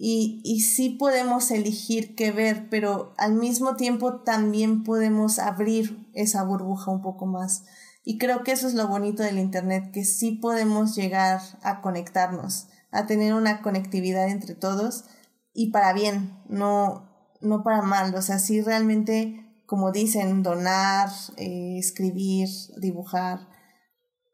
[0.00, 6.42] y, y sí podemos elegir qué ver, pero al mismo tiempo también podemos abrir esa
[6.44, 7.64] burbuja un poco más.
[8.04, 12.68] Y creo que eso es lo bonito del Internet, que sí podemos llegar a conectarnos,
[12.90, 15.04] a tener una conectividad entre todos
[15.52, 18.14] y para bien, no, no para mal.
[18.14, 22.48] O sea, sí realmente, como dicen, donar, eh, escribir,
[22.80, 23.48] dibujar.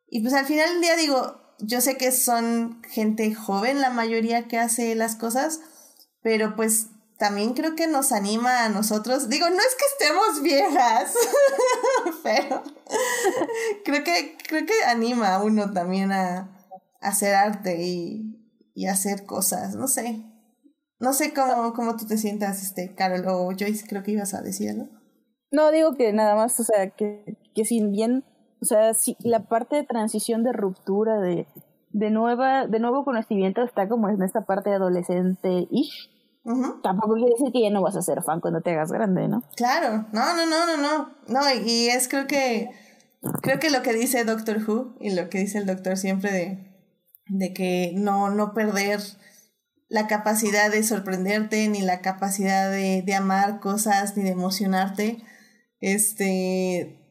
[0.08, 4.48] Y pues al final del día digo, yo sé que son gente joven la mayoría
[4.48, 5.60] que hace las cosas,
[6.22, 9.28] pero pues también creo que nos anima a nosotros.
[9.28, 11.14] Digo, no es que estemos viejas,
[12.22, 12.62] pero
[13.84, 16.50] creo que, creo que anima a uno también a,
[17.00, 18.40] hacer arte y,
[18.74, 20.22] y, hacer cosas, no sé.
[20.98, 24.40] No sé cómo, cómo tú te sientas, este, Carol, o Joyce, creo que ibas a
[24.40, 24.88] decir, ¿no?
[25.50, 28.24] No, digo que nada más, o sea, que, que sin bien
[28.64, 31.46] o sea, si la parte de transición de ruptura, de,
[31.90, 36.10] de, nueva, de nuevo conocimiento está como en esta parte adolescente-ish.
[36.82, 39.42] Tampoco quiere decir que ya no vas a ser fan cuando te hagas grande, ¿no?
[39.54, 41.10] Claro, no, no, no, no, no.
[41.28, 42.70] No, y es creo que
[43.42, 46.86] creo que lo que dice Doctor Who y lo que dice el doctor siempre de,
[47.28, 49.00] de que no, no perder
[49.88, 55.18] la capacidad de sorprenderte, ni la capacidad de, de amar cosas, ni de emocionarte.
[55.80, 57.03] Este,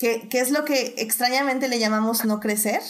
[0.00, 2.80] que, es lo que extrañamente le llamamos no crecer,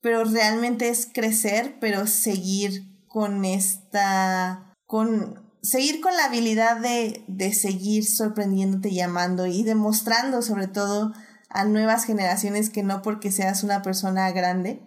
[0.00, 7.52] pero realmente es crecer, pero seguir con esta, con, seguir con la habilidad de, de
[7.52, 11.12] seguir sorprendiéndote y amando y demostrando sobre todo
[11.48, 14.80] a nuevas generaciones que no porque seas una persona grande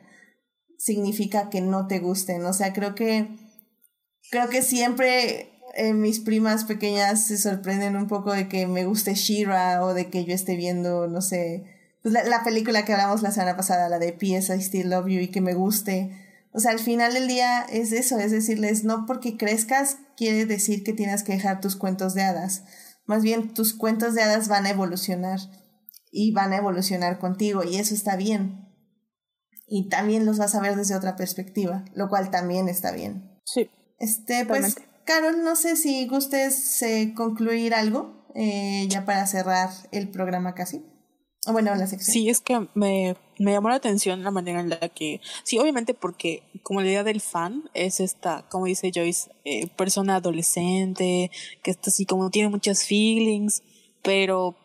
[0.77, 2.45] significa que no te gusten.
[2.45, 3.35] O sea, creo que,
[4.31, 9.13] creo que siempre eh, mis primas pequeñas se sorprenden un poco de que me guste
[9.13, 11.65] Shira o de que yo esté viendo, no sé,
[12.01, 14.55] pues la, la, película que hablamos la semana pasada, la de P.S.
[14.55, 16.09] I Still Love You y que me guste.
[16.51, 20.83] O sea, al final del día es eso, es decirles, no porque crezcas quiere decir
[20.83, 22.63] que tienes que dejar tus cuentos de hadas.
[23.05, 25.39] Más bien, tus cuentos de hadas van a evolucionar
[26.11, 28.67] y van a evolucionar contigo y eso está bien.
[29.67, 33.37] Y también los vas a ver desde otra perspectiva, lo cual también está bien.
[33.45, 33.69] Sí.
[33.99, 34.75] Este, pues
[35.07, 40.83] Carol, no sé si gustes eh, concluir algo eh, ya para cerrar el programa casi.
[41.47, 42.13] O bueno, la sección.
[42.13, 46.43] Sí, es que me, llamó la atención la manera en la que, sí, obviamente porque
[46.61, 51.31] como la idea del fan es esta, como dice Joyce, eh, persona adolescente,
[51.63, 53.63] que está así como tiene muchas feelings,
[54.03, 54.57] pero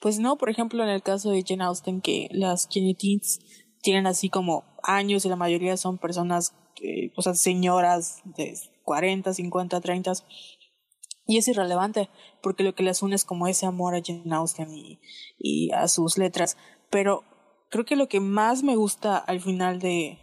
[0.00, 3.40] pues no, por ejemplo, en el caso de Jane Austen, que las Jenny Teens
[3.82, 8.56] tienen así como años y la mayoría son personas, eh, o sea, señoras de
[8.88, 10.12] 40, 50, 30.
[11.26, 12.08] Y es irrelevante,
[12.42, 14.98] porque lo que les une es como ese amor a Jane Austen y,
[15.38, 16.56] y a sus letras.
[16.88, 17.22] Pero
[17.68, 20.18] creo que lo que más me gusta al final de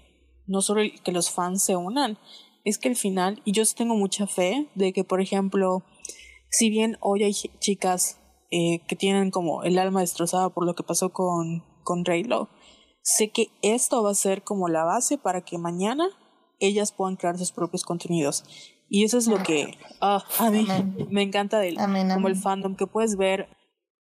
[0.48, 2.18] no solo que los fans se unan,
[2.64, 5.84] es que al final, y yo tengo mucha fe de que, por ejemplo,
[6.50, 8.20] si bien hoy hay chicas
[8.50, 12.50] eh, que tienen como el alma destrozada por lo que pasó con, con Raylo,
[13.04, 16.10] sé que esto va a ser como la base para que mañana
[16.60, 18.44] ellas puedan crear sus propios contenidos.
[18.90, 20.68] Y eso es lo que ah, a mí
[21.10, 23.48] me encanta del como el fandom, que puedes ver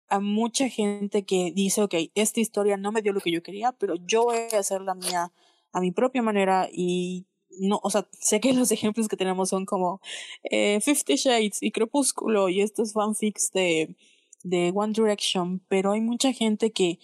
[0.09, 3.73] a mucha gente que dice, ok, esta historia no me dio lo que yo quería,
[3.73, 5.33] pero yo voy a hacer la mía
[5.73, 7.27] a mi propia manera y
[7.59, 10.01] no, o sea, sé que los ejemplos que tenemos son como
[10.45, 13.95] eh, Fifty Shades y Crepúsculo y estos fanfics de,
[14.43, 16.99] de One Direction, pero hay mucha gente que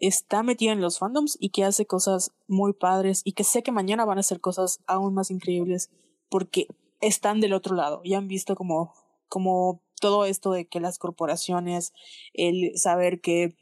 [0.00, 3.70] está metida en los fandoms y que hace cosas muy padres y que sé que
[3.70, 5.90] mañana van a hacer cosas aún más increíbles
[6.28, 6.66] porque
[7.00, 8.94] están del otro lado y han visto como,
[9.28, 11.92] como todo esto de que las corporaciones,
[12.32, 13.56] el saber que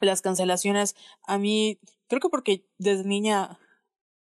[0.00, 0.96] las cancelaciones,
[1.26, 1.78] a mí,
[2.08, 3.58] creo que porque desde niña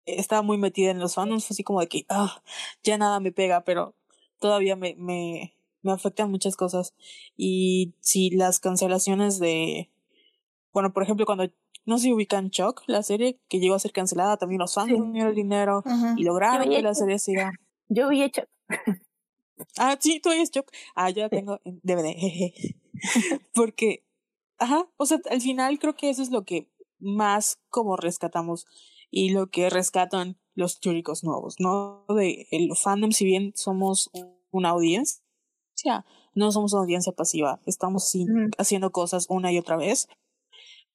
[0.06, 2.40] estaba muy metida en los fandoms, así como de que, ah,
[2.84, 3.96] ya nada me pega, pero
[4.38, 6.94] todavía me, me, me afectan muchas cosas.
[7.36, 9.90] Y si las cancelaciones de
[10.76, 11.50] bueno, por ejemplo, cuando
[11.86, 15.20] no se ubican Chuck, la serie que llegó a ser cancelada, también los fans sí.
[15.20, 15.82] el dinero
[16.18, 17.50] y lograron que la serie siga.
[17.88, 18.44] Yo vi Chuck.
[19.78, 20.70] ah, sí, tú eres Chuck.
[20.94, 22.14] Ah, yo tengo en DVD.
[23.54, 24.04] Porque,
[24.58, 28.66] ajá, o sea, al final creo que eso es lo que más como rescatamos
[29.10, 32.04] y lo que rescatan los teóricos nuevos, ¿no?
[32.10, 34.10] De el fandom, si bien somos
[34.50, 35.22] una audiencia,
[36.34, 38.12] no somos una audiencia pasiva, estamos
[38.58, 40.06] haciendo cosas una y otra vez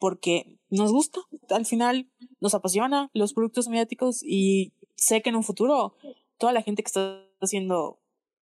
[0.01, 1.19] porque nos gusta,
[1.51, 2.09] al final
[2.39, 5.93] nos apasiona los productos mediáticos y sé que en un futuro
[6.39, 7.99] toda la gente que está haciendo,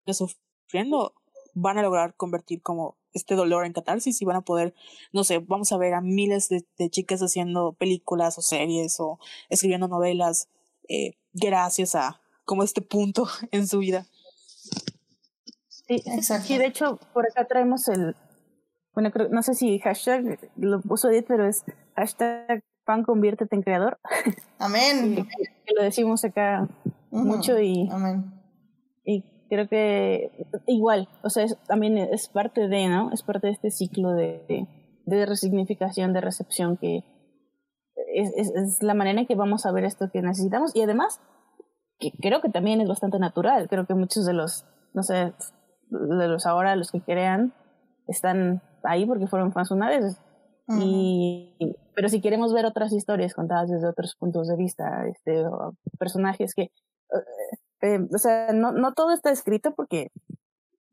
[0.07, 1.15] sufriendo,
[1.55, 4.73] van a lograr convertir como este dolor en catarsis y van a poder,
[5.13, 9.19] no sé, vamos a ver a miles de, chicas haciendo películas o series o
[9.49, 10.49] escribiendo novelas
[10.89, 14.07] eh, gracias a como este punto en su vida.
[15.67, 16.47] Sí, exacto.
[16.47, 18.15] Sí, de hecho, por acá traemos el,
[18.99, 21.65] bueno, creo, no sé si hashtag lo puso Edith, pero es
[21.95, 24.01] hashtag fan conviértete en creador.
[24.59, 25.15] Amén.
[25.15, 26.67] que, lo decimos acá
[27.13, 28.25] mucho y, Amén.
[29.05, 33.13] y creo que igual, o sea, también es parte de, ¿no?
[33.13, 34.67] Es parte de este ciclo de,
[35.07, 37.05] de resignificación, de recepción que
[38.13, 41.21] es, es, es, la manera en que vamos a ver esto que necesitamos y además
[42.01, 45.35] que creo que también es bastante natural, creo que muchos de los, no sé,
[45.89, 47.55] de los ahora, los que crean,
[48.09, 50.17] están ahí porque fueron fans una vez.
[50.69, 51.57] y,
[51.95, 55.45] pero si queremos ver otras historias contadas desde otros puntos de vista, este,
[55.99, 56.71] personajes que, eh,
[57.83, 60.11] eh, o sea, no, no todo está escrito porque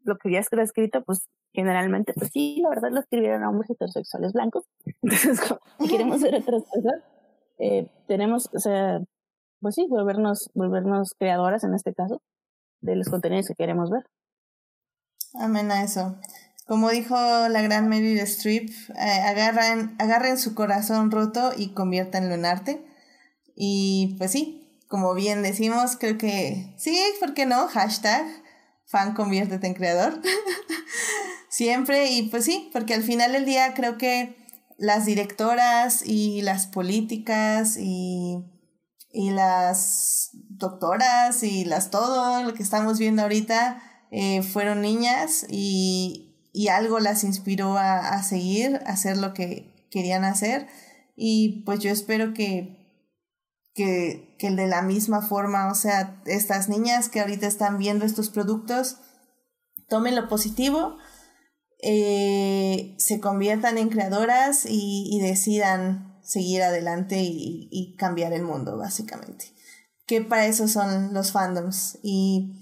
[0.03, 4.33] lo que ya está escrito, pues generalmente, pues sí, la verdad lo escribieron hombres heterosexuales
[4.33, 4.65] blancos.
[5.01, 5.39] Entonces,
[5.79, 7.03] si queremos ver otras cosas,
[7.57, 8.99] eh, tenemos, o sea,
[9.61, 12.21] pues sí, volvernos, volvernos creadoras en este caso
[12.81, 14.05] de los contenidos que queremos ver.
[15.39, 16.15] Amén a eso.
[16.65, 22.85] Como dijo la gran Meryl Streep, eh, agarren su corazón roto y conviértanlo en arte.
[23.55, 27.67] Y pues sí, como bien decimos, creo que sí, ¿por qué no?
[27.67, 28.25] Hashtag
[28.85, 30.21] fan conviértete en creador.
[31.49, 34.35] Siempre, y pues sí, porque al final del día creo que
[34.77, 38.43] las directoras y las políticas y,
[39.11, 43.81] y las doctoras y las todo lo que estamos viendo ahorita
[44.11, 49.87] eh, fueron niñas y, y algo las inspiró a, a, seguir, a hacer lo que
[49.91, 50.67] querían hacer.
[51.17, 53.03] Y pues yo espero que,
[53.73, 58.29] que, que de la misma forma, o sea, estas niñas que ahorita están viendo estos
[58.29, 58.99] productos,
[59.89, 60.95] tomen lo positivo,
[61.81, 69.51] eh, se conviertan en creadoras y, decidan seguir adelante y, y, cambiar el mundo, básicamente.
[70.07, 71.99] Que para eso son los fandoms.
[72.01, 72.53] Y,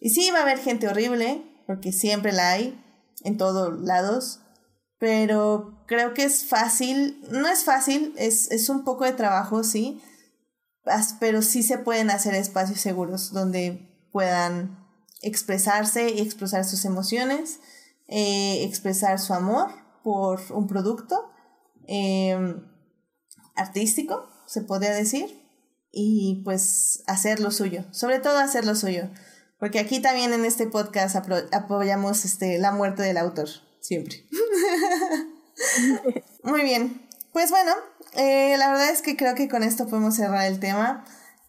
[0.00, 2.82] y sí, va a haber gente horrible, porque siempre la hay,
[3.22, 4.40] en todos lados,
[4.98, 10.00] pero creo que es fácil, no es fácil, es, es un poco de trabajo, sí,
[11.20, 14.78] pero sí se pueden hacer espacios seguros donde puedan
[15.20, 17.60] expresarse y expresar sus emociones,
[18.08, 19.70] eh, expresar su amor
[20.04, 21.30] por un producto
[21.88, 22.54] eh,
[23.56, 25.42] artístico, se podría decir,
[25.90, 29.08] y pues hacer lo suyo, sobre todo hacer lo suyo.
[29.58, 33.48] Porque aquí también en este podcast apoyamos este, la muerte del autor,
[33.80, 34.26] siempre.
[36.42, 37.02] Muy bien.
[37.32, 37.72] Pues bueno,
[38.14, 41.04] eh, la verdad es que creo que con esto podemos cerrar el tema.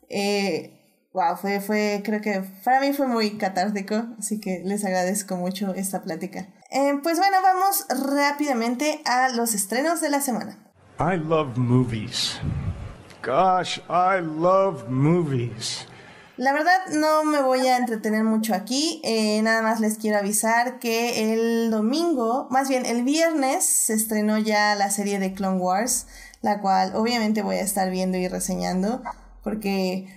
[0.09, 5.35] Eh, wow, fue, fue, creo que para mí fue muy catártico, así que les agradezco
[5.35, 6.47] mucho esta plática.
[6.71, 10.57] Eh, pues bueno, vamos rápidamente a los estrenos de la semana.
[10.99, 12.39] I love movies.
[13.23, 15.85] Gosh, I love movies.
[16.38, 20.77] La verdad no me voy a entretener mucho aquí, eh, nada más les quiero avisar
[20.77, 26.05] que el domingo, más bien el viernes, se estrenó ya la serie de Clone Wars,
[26.43, 29.01] la cual obviamente voy a estar viendo y reseñando,
[29.43, 30.07] porque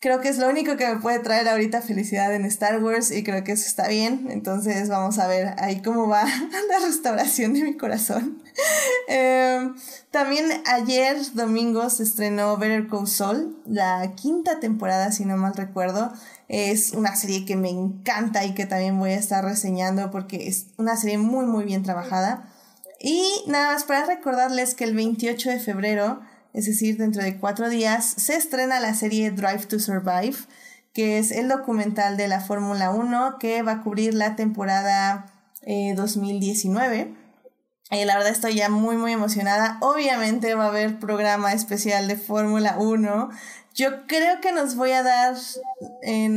[0.00, 3.24] creo que es lo único que me puede traer ahorita felicidad en Star Wars y
[3.24, 4.28] creo que eso está bien.
[4.30, 6.24] Entonces vamos a ver ahí cómo va
[6.68, 8.42] la restauración de mi corazón.
[9.08, 9.70] eh,
[10.10, 16.12] también ayer, domingo, se estrenó Better Call Saul, la quinta temporada, si no mal recuerdo.
[16.48, 20.68] Es una serie que me encanta y que también voy a estar reseñando porque es
[20.76, 22.48] una serie muy, muy bien trabajada.
[23.00, 26.20] Y nada más para recordarles que el 28 de febrero
[26.52, 30.36] es decir, dentro de cuatro días, se estrena la serie Drive to Survive,
[30.92, 35.26] que es el documental de la Fórmula 1 que va a cubrir la temporada
[35.96, 37.00] 2019.
[37.00, 37.14] Eh,
[37.90, 39.78] eh, la verdad estoy ya muy muy emocionada.
[39.80, 43.30] Obviamente va a haber programa especial de Fórmula 1.
[43.74, 45.36] Yo creo que nos voy a dar,
[46.02, 46.28] eh,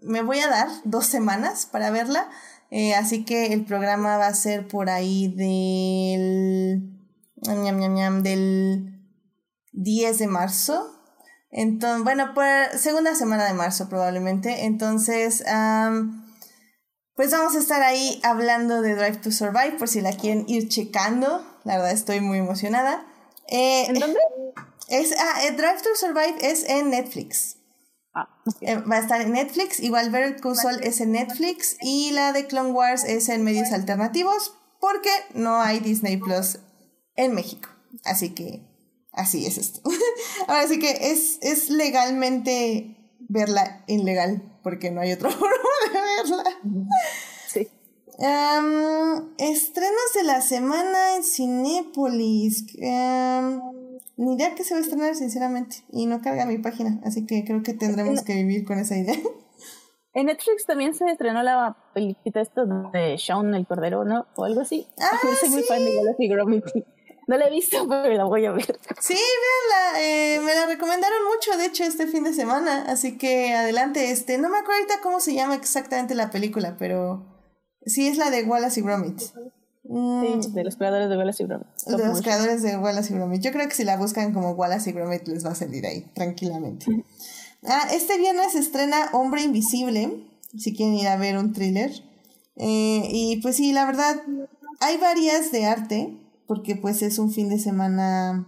[0.00, 2.28] me voy a dar dos semanas para verla.
[2.70, 6.82] Eh, así que el programa va a ser por ahí del
[8.22, 8.95] del
[9.76, 10.92] 10 de marzo.
[11.50, 12.44] Entonces, bueno, por
[12.76, 14.64] segunda semana de marzo probablemente.
[14.64, 15.44] Entonces,
[17.14, 20.68] pues vamos a estar ahí hablando de Drive to Survive por si la quieren ir
[20.68, 21.46] checando.
[21.64, 23.06] La verdad estoy muy emocionada.
[23.48, 24.18] Eh, ¿En dónde?
[24.88, 27.56] Es, ah, eh, Drive to Survive es en Netflix.
[28.14, 28.28] Ah,
[28.60, 29.80] eh, va a estar en Netflix.
[29.80, 31.76] Igual Better Call es en Netflix.
[31.80, 34.54] Y la de Clone Wars es en medios alternativos.
[34.78, 36.60] Porque no hay Disney Plus
[37.16, 37.68] en México.
[38.04, 38.62] Así que
[39.16, 39.80] así es esto.
[40.46, 42.96] Ahora sí que es, es legalmente
[43.28, 44.42] verla ilegal.
[44.62, 45.56] Porque no hay otra forma
[45.92, 46.44] de verla.
[47.48, 47.68] Sí.
[49.38, 52.66] estrenos de la semana en Cinépolis.
[54.18, 55.84] Ni idea que se va a estrenar, sinceramente.
[55.92, 59.16] Y no carga mi página, así que creo que tendremos que vivir con esa idea.
[60.16, 64.24] En Netflix también se estrenó la película esta de Shaun el Cordero, ¿no?
[64.36, 64.86] O algo así.
[64.98, 66.84] Ah, Soy muy fan de Galaxy Gromity.
[67.26, 68.78] No la he visto, pero la voy a ver.
[69.00, 70.00] Sí, véanla.
[70.00, 72.84] Eh, me la recomendaron mucho, de hecho, este fin de semana.
[72.88, 74.10] Así que adelante.
[74.10, 77.26] Este, no me acuerdo ahorita cómo se llama exactamente la película, pero
[77.84, 79.22] sí es la de Wallace y Gromit.
[79.84, 80.42] Mm.
[80.42, 81.66] Sí, de los creadores de Wallace y Gromit.
[81.86, 83.42] De los creadores de Wallace y Gromit.
[83.42, 86.02] Yo creo que si la buscan como Wallace y Gromit les va a salir ahí,
[86.14, 86.86] tranquilamente.
[87.64, 90.26] ah, este viernes se estrena Hombre Invisible,
[90.56, 91.90] si quieren ir a ver un thriller.
[92.56, 94.22] Eh, y pues sí, la verdad,
[94.80, 96.16] hay varias de arte,
[96.46, 98.46] porque pues es un fin de semana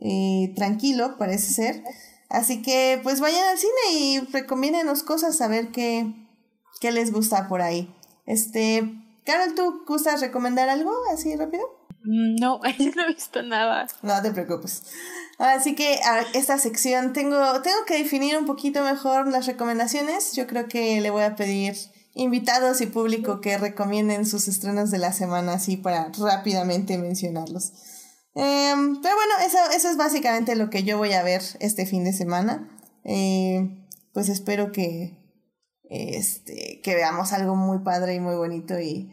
[0.00, 1.84] eh, tranquilo, parece ser.
[2.28, 6.12] Así que pues vayan al cine y recomiéndenos cosas a ver qué,
[6.80, 7.94] qué les gusta por ahí.
[8.26, 8.94] Este,
[9.24, 11.64] Carol, ¿tú gustas recomendar algo así rápido?
[12.04, 13.86] Mm, no, yo no he visto nada.
[14.02, 14.82] No te preocupes.
[15.38, 20.34] Así que a esta sección tengo, tengo que definir un poquito mejor las recomendaciones.
[20.34, 21.76] Yo creo que le voy a pedir
[22.14, 27.72] invitados y público que recomienden sus estrenos de la semana así para rápidamente mencionarlos.
[28.34, 32.04] Em, pero bueno, eso, eso es básicamente lo que yo voy a ver este fin
[32.04, 32.68] de semana.
[33.04, 35.18] Eh, pues espero que,
[35.90, 39.12] este, que veamos algo muy padre y muy bonito y,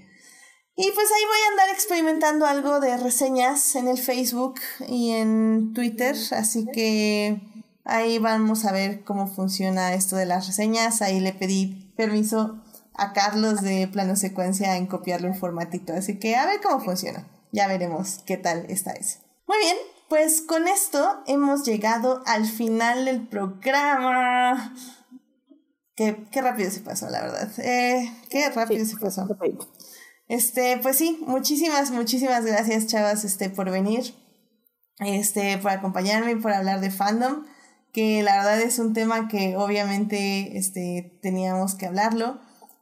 [0.76, 5.74] y pues ahí voy a andar experimentando algo de reseñas en el Facebook y en
[5.74, 7.42] Twitter, así que
[7.84, 12.61] ahí vamos a ver cómo funciona esto de las reseñas, ahí le pedí permiso
[13.02, 17.28] a Carlos de plano secuencia en copiarle un formatito, así que a ver cómo funciona,
[17.52, 19.18] ya veremos qué tal está eso.
[19.48, 19.76] Muy bien,
[20.08, 24.76] pues con esto hemos llegado al final del programa.
[25.96, 27.50] Qué, qué rápido se pasó, la verdad.
[27.58, 29.28] Eh, qué rápido se pasó.
[30.28, 34.14] Este, pues sí, muchísimas, muchísimas gracias, chavas, este, por venir.
[35.00, 37.46] Este, por acompañarme por hablar de fandom.
[37.94, 42.40] Que la verdad es un tema que obviamente este, teníamos que hablarlo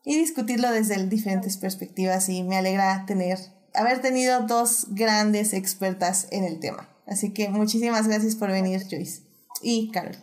[0.10, 2.30] y discutirlo desde diferentes perspectivas.
[2.30, 3.38] Y me alegra tener,
[3.76, 6.90] haber tenido dos grandes expertas en el tema.
[7.06, 9.22] Así que muchísimas gracias por venir, Joyce.
[9.62, 10.16] Y Carol.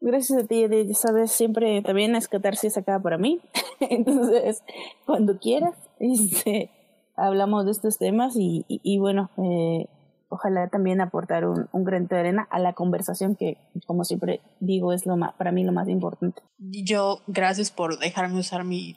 [0.00, 3.42] Gracias a ti, ya sabes, siempre también es catarsis acá para mí.
[3.80, 4.62] Entonces,
[5.04, 6.70] cuando quieras, este,
[7.16, 9.88] hablamos de estos temas y, y, bueno, eh,
[10.30, 14.92] ojalá también aportar un, un granito de arena a la conversación que, como siempre digo,
[14.94, 16.40] es lo más, para mí lo más importante.
[16.58, 18.96] Yo, gracias por dejarme usar mi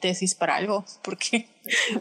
[0.00, 1.48] tesis para algo, porque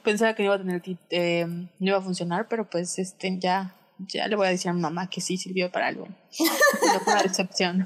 [0.04, 3.76] pensaba que no iba a tener, eh, no iba a funcionar, pero pues este, ya,
[4.00, 6.08] ya le voy a decir a mi mamá que sí sirvió para algo.
[6.08, 7.86] no fue una decepción.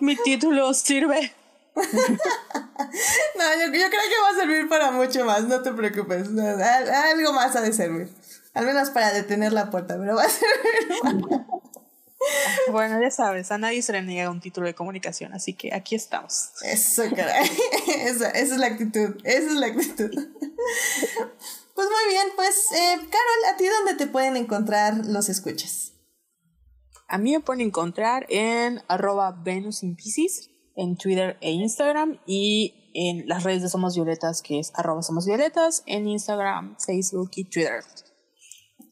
[0.00, 1.32] Mi título sirve.
[1.76, 6.28] no, yo, yo, creo que va a servir para mucho más, no te preocupes.
[6.28, 8.08] Algo más ha de servir.
[8.58, 11.46] Al menos para detener la puerta, pero va a servir.
[12.72, 15.94] Bueno, ya sabes, a nadie se le niega un título de comunicación, así que aquí
[15.94, 16.50] estamos.
[16.62, 17.48] Eso, caray.
[18.00, 19.16] Esa, esa es la actitud.
[19.22, 20.10] Esa es la actitud.
[20.10, 25.92] Pues muy bien, pues, eh, Carol, ¿a ti dónde te pueden encontrar los escuchas?
[27.06, 33.44] A mí me pueden encontrar en arroba Venus en Twitter e Instagram y en las
[33.44, 37.84] redes de Somos Violetas, que es arroba Somos Violetas, en Instagram, Facebook y Twitter.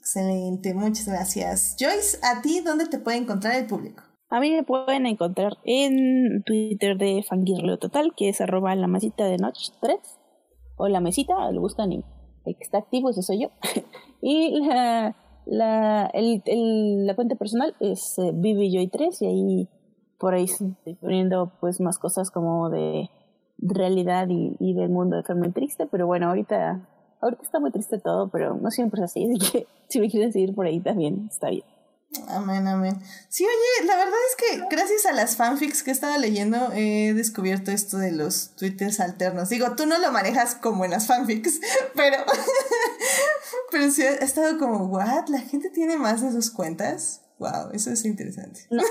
[0.06, 1.76] Excelente, muchas gracias.
[1.80, 4.04] Joyce, ¿a ti dónde te puede encontrar el público?
[4.30, 9.24] A mí me pueden encontrar en Twitter de Fangirleo Total, que es arroba la mesita
[9.24, 9.98] de noche 3,
[10.76, 12.04] o la mesita, lo buscan en
[12.44, 13.50] está activo, ese soy yo.
[14.22, 19.68] y la la, el, el, la cuenta personal es eh, ViviJoy3 y ahí
[20.18, 23.10] por ahí estoy poniendo pues más cosas como de
[23.58, 26.88] realidad y, del mundo de Fermen Triste, pero bueno, ahorita,
[27.20, 30.32] ahorita está muy triste todo, pero no siempre es así, así que si me quieren
[30.32, 31.64] seguir por ahí también está bien.
[32.28, 32.96] Amén, amén.
[33.28, 37.72] Sí, oye, la verdad es que gracias a las fanfics que estaba leyendo he descubierto
[37.72, 39.48] esto de los twitters alternos.
[39.48, 41.60] Digo, tú no lo manejas como en las fanfics,
[41.94, 42.18] pero,
[43.70, 45.28] Pero sí ha estado como, ¿what?
[45.28, 47.22] ¿La gente tiene más de dos cuentas?
[47.38, 48.60] Wow, eso es interesante.
[48.70, 48.82] No,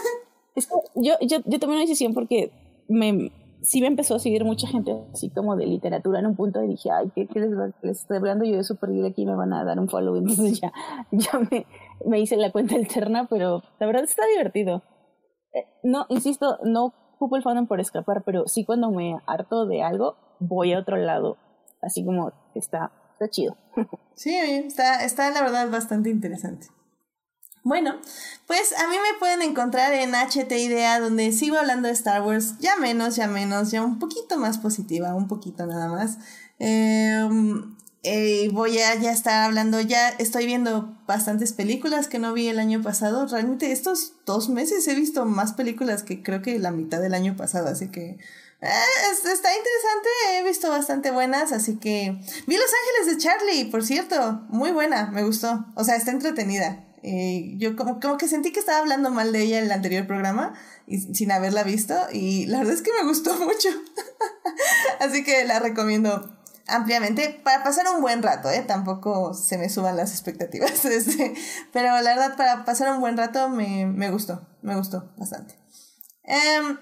[0.55, 2.51] es que yo, yo, yo tomé una decisión porque
[2.87, 3.31] me,
[3.65, 6.67] sí me empezó a seguir mucha gente así como de literatura en un punto y
[6.67, 7.51] dije, ay, ¿qué, qué les,
[7.81, 10.15] les, estoy hablando yo de super aquí me van a dar un follow?
[10.17, 10.71] Entonces ya,
[11.11, 11.65] ya me,
[12.05, 14.83] me hice la cuenta alterna, pero la verdad está divertido.
[15.53, 19.81] Eh, no, insisto, no ocupo el fandom por escapar, pero sí cuando me harto de
[19.81, 21.37] algo, voy a otro lado.
[21.81, 23.57] Así como está, está chido.
[24.17, 26.67] Sí, está, está la verdad bastante interesante.
[27.65, 27.95] Bueno,
[28.45, 32.59] pues a mí me pueden encontrar en HT Idea, donde sigo hablando de Star Wars,
[32.59, 36.19] ya menos, ya menos, ya un poquito más positiva, un poquito nada más.
[36.59, 42.49] Em, eh, voy a ya estar hablando, ya estoy viendo bastantes películas que no vi
[42.49, 43.25] el año pasado.
[43.25, 47.35] Realmente estos dos meses he visto más películas que creo que la mitad del año
[47.35, 48.19] pasado, así que
[48.61, 48.69] eh,
[49.11, 52.15] está interesante, he visto bastante buenas, así que
[52.45, 56.85] vi Los Ángeles de Charlie, por cierto, muy buena, me gustó, o sea, está entretenida.
[57.07, 60.07] Eh, yo como, como que sentí que estaba hablando mal de ella en el anterior
[60.07, 60.55] programa
[60.87, 63.69] y sin haberla visto y la verdad es que me gustó mucho.
[64.99, 68.63] Así que la recomiendo ampliamente para pasar un buen rato, ¿eh?
[68.67, 71.35] Tampoco se me suban las expectativas, este,
[71.71, 75.59] pero la verdad para pasar un buen rato me, me gustó, me gustó bastante.
[76.23, 76.79] Em,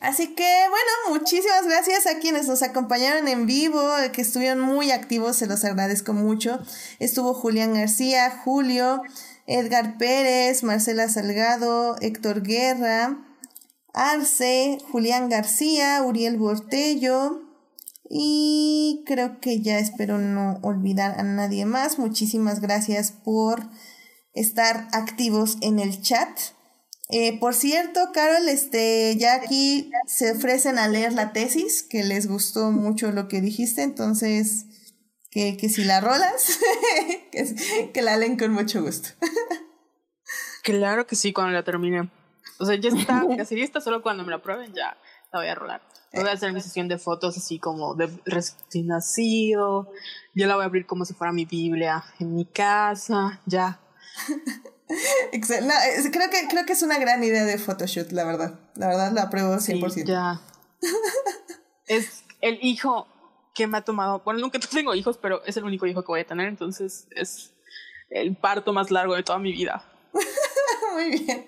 [0.00, 5.36] así que bueno, muchísimas gracias a quienes nos acompañaron en vivo, que estuvieron muy activos,
[5.36, 6.58] se los agradezco mucho.
[7.00, 9.02] Estuvo Julián García, Julio,
[9.46, 13.18] Edgar Pérez, Marcela Salgado, Héctor Guerra,
[13.92, 17.42] Arce, Julián García, Uriel Bortello
[18.08, 21.98] y creo que ya espero no olvidar a nadie más.
[21.98, 23.68] Muchísimas gracias por
[24.34, 26.28] estar activos en el chat.
[27.08, 32.26] Eh, por cierto, Carol, este, ya aquí se ofrecen a leer la tesis, que les
[32.26, 34.64] gustó mucho lo que dijiste, entonces
[35.32, 36.60] que, que si la rolas,
[37.32, 39.08] que, que, la leen con mucho gusto.
[40.62, 42.10] claro que sí, cuando la termine.
[42.58, 44.96] O sea, ya está, casi lista, solo cuando me la prueben ya
[45.32, 45.82] la voy a rolar.
[46.12, 49.90] Voy a hacer mi sesión de fotos así como de recién nacido.
[50.34, 53.80] Yo la voy a abrir como si fuera mi Biblia en mi casa, ya.
[55.62, 55.72] No,
[56.12, 58.60] creo, que, creo que es una gran idea de photoshoot, la verdad.
[58.74, 59.90] La verdad la apruebo 100%.
[59.90, 60.38] Sí, ya.
[61.86, 63.06] es el hijo
[63.54, 66.20] que me ha tomado, bueno, nunca tengo hijos, pero es el único hijo que voy
[66.20, 67.52] a tener, entonces es
[68.10, 69.84] el parto más largo de toda mi vida.
[70.94, 71.46] Muy bien.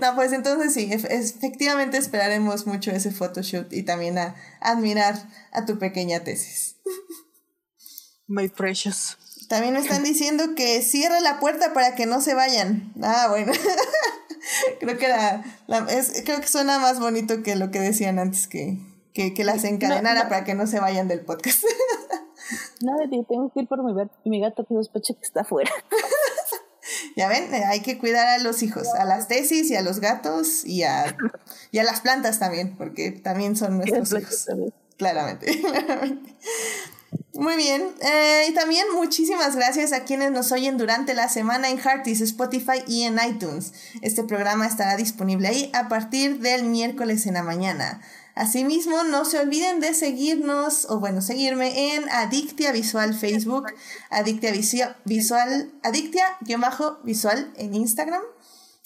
[0.00, 5.16] No, pues entonces sí, efectivamente esperaremos mucho ese photoshoot y también a, admirar
[5.52, 6.76] a tu pequeña tesis.
[8.26, 9.18] My precious.
[9.48, 12.92] También me están diciendo que cierre la puerta para que no se vayan.
[13.02, 13.52] Ah, bueno.
[14.78, 15.44] creo que la,
[15.90, 18.78] es, creo que suena más bonito que lo que decían antes que,
[19.12, 21.64] que, que las encadenara para que no se vayan del podcast.
[22.82, 23.92] Nada, tío, tengo que ir por mi,
[24.24, 25.70] mi gato que sospecha que está afuera.
[27.16, 30.00] ya ven, eh, hay que cuidar a los hijos, a las tesis y a los
[30.00, 31.16] gatos y a,
[31.70, 34.48] y a las plantas también, porque también son nuestros hijos.
[34.96, 35.62] Claramente,
[37.32, 41.78] Muy bien, eh, y también muchísimas gracias a quienes nos oyen durante la semana en
[41.78, 43.72] Hearties, Spotify y en iTunes.
[44.02, 48.02] Este programa estará disponible ahí a partir del miércoles en la mañana.
[48.40, 53.66] Asimismo, no se olviden de seguirnos, o bueno, seguirme en Adictia Visual Facebook,
[54.08, 54.50] Adictia
[55.04, 58.22] Visual, Adictia-Visual en Instagram.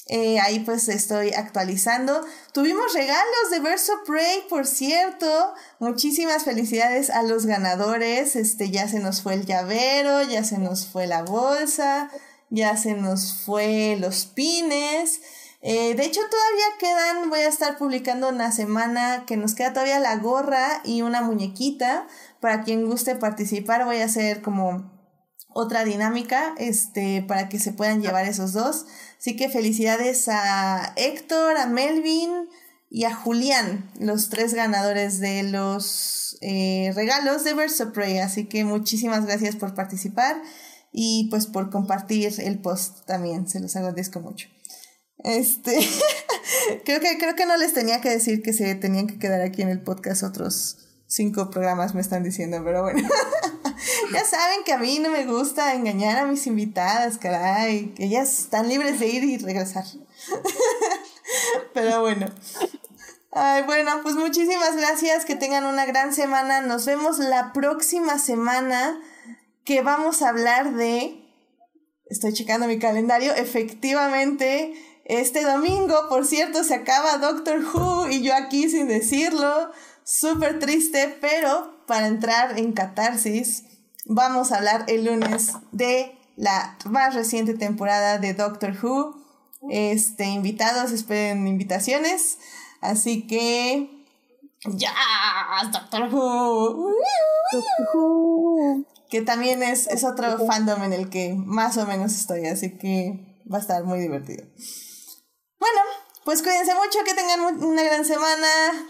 [0.09, 2.27] Eh, ahí pues estoy actualizando.
[2.53, 5.55] Tuvimos regalos de Verso Prey, por cierto.
[5.79, 8.35] Muchísimas felicidades a los ganadores.
[8.35, 12.11] Este ya se nos fue el llavero, ya se nos fue la bolsa,
[12.51, 15.21] ya se nos fue los pines.
[15.67, 19.99] Eh, de hecho, todavía quedan, voy a estar publicando una semana que nos queda todavía
[19.99, 22.07] la gorra y una muñequita.
[22.39, 24.93] Para quien guste participar, voy a hacer como
[25.49, 28.85] otra dinámica este, para que se puedan llevar esos dos.
[29.19, 32.47] Así que felicidades a Héctor, a Melvin
[32.91, 38.19] y a Julián, los tres ganadores de los eh, regalos de Versoprey.
[38.19, 40.43] Así que muchísimas gracias por participar
[40.93, 43.49] y pues por compartir el post también.
[43.49, 44.54] Se los agradezco mucho.
[45.19, 45.79] Este,
[46.85, 49.63] creo que creo que no les tenía que decir que se tenían que quedar aquí
[49.63, 53.09] en el podcast otros cinco programas me están diciendo, pero bueno.
[54.13, 58.41] ya saben que a mí no me gusta engañar a mis invitadas, caray, que ellas
[58.41, 59.85] están libres de ir y regresar.
[61.75, 62.27] pero bueno.
[63.31, 66.61] Ay, bueno, pues muchísimas gracias, que tengan una gran semana.
[66.61, 69.01] Nos vemos la próxima semana
[69.65, 71.21] que vamos a hablar de
[72.07, 74.75] Estoy checando mi calendario, efectivamente
[75.05, 79.71] este domingo, por cierto, se acaba Doctor Who y yo aquí sin decirlo,
[80.03, 83.65] súper triste, pero para entrar en catarsis,
[84.07, 89.23] vamos a hablar el lunes de la más reciente temporada de Doctor Who.
[89.71, 92.39] Este, invitados, esperen invitaciones.
[92.81, 93.91] Así que.
[94.67, 94.95] ¡Ya!
[95.71, 96.93] ¡Doctor Who!
[97.53, 98.85] Doctor Who.
[99.11, 103.41] Que también es, es otro fandom en el que más o menos estoy, así que
[103.51, 104.45] va a estar muy divertido.
[105.59, 105.81] Bueno,
[106.25, 108.47] pues cuídense mucho, que tengan una gran semana.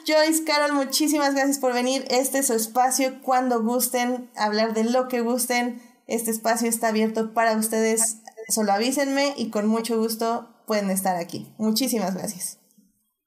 [0.07, 2.05] Joyce, Carol, muchísimas gracias por venir.
[2.11, 5.83] Este es su espacio cuando gusten, hablar de lo que gusten.
[6.07, 8.19] Este espacio está abierto para ustedes.
[8.49, 11.53] Solo avísenme y con mucho gusto pueden estar aquí.
[11.59, 12.59] Muchísimas gracias.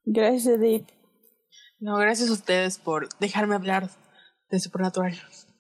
[0.06, 0.88] Gracias, Edith.
[1.80, 3.90] No, gracias a ustedes por dejarme hablar
[4.50, 5.20] de Supernatural.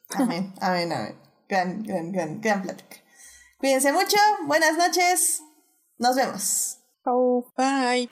[0.09, 1.15] Amén, amén, amén.
[1.49, 2.97] Gran, gran, gran, gran plática.
[3.59, 5.41] Cuídense mucho, buenas noches,
[5.97, 6.76] nos vemos.
[7.07, 7.45] Ciao.
[7.55, 8.09] Bye.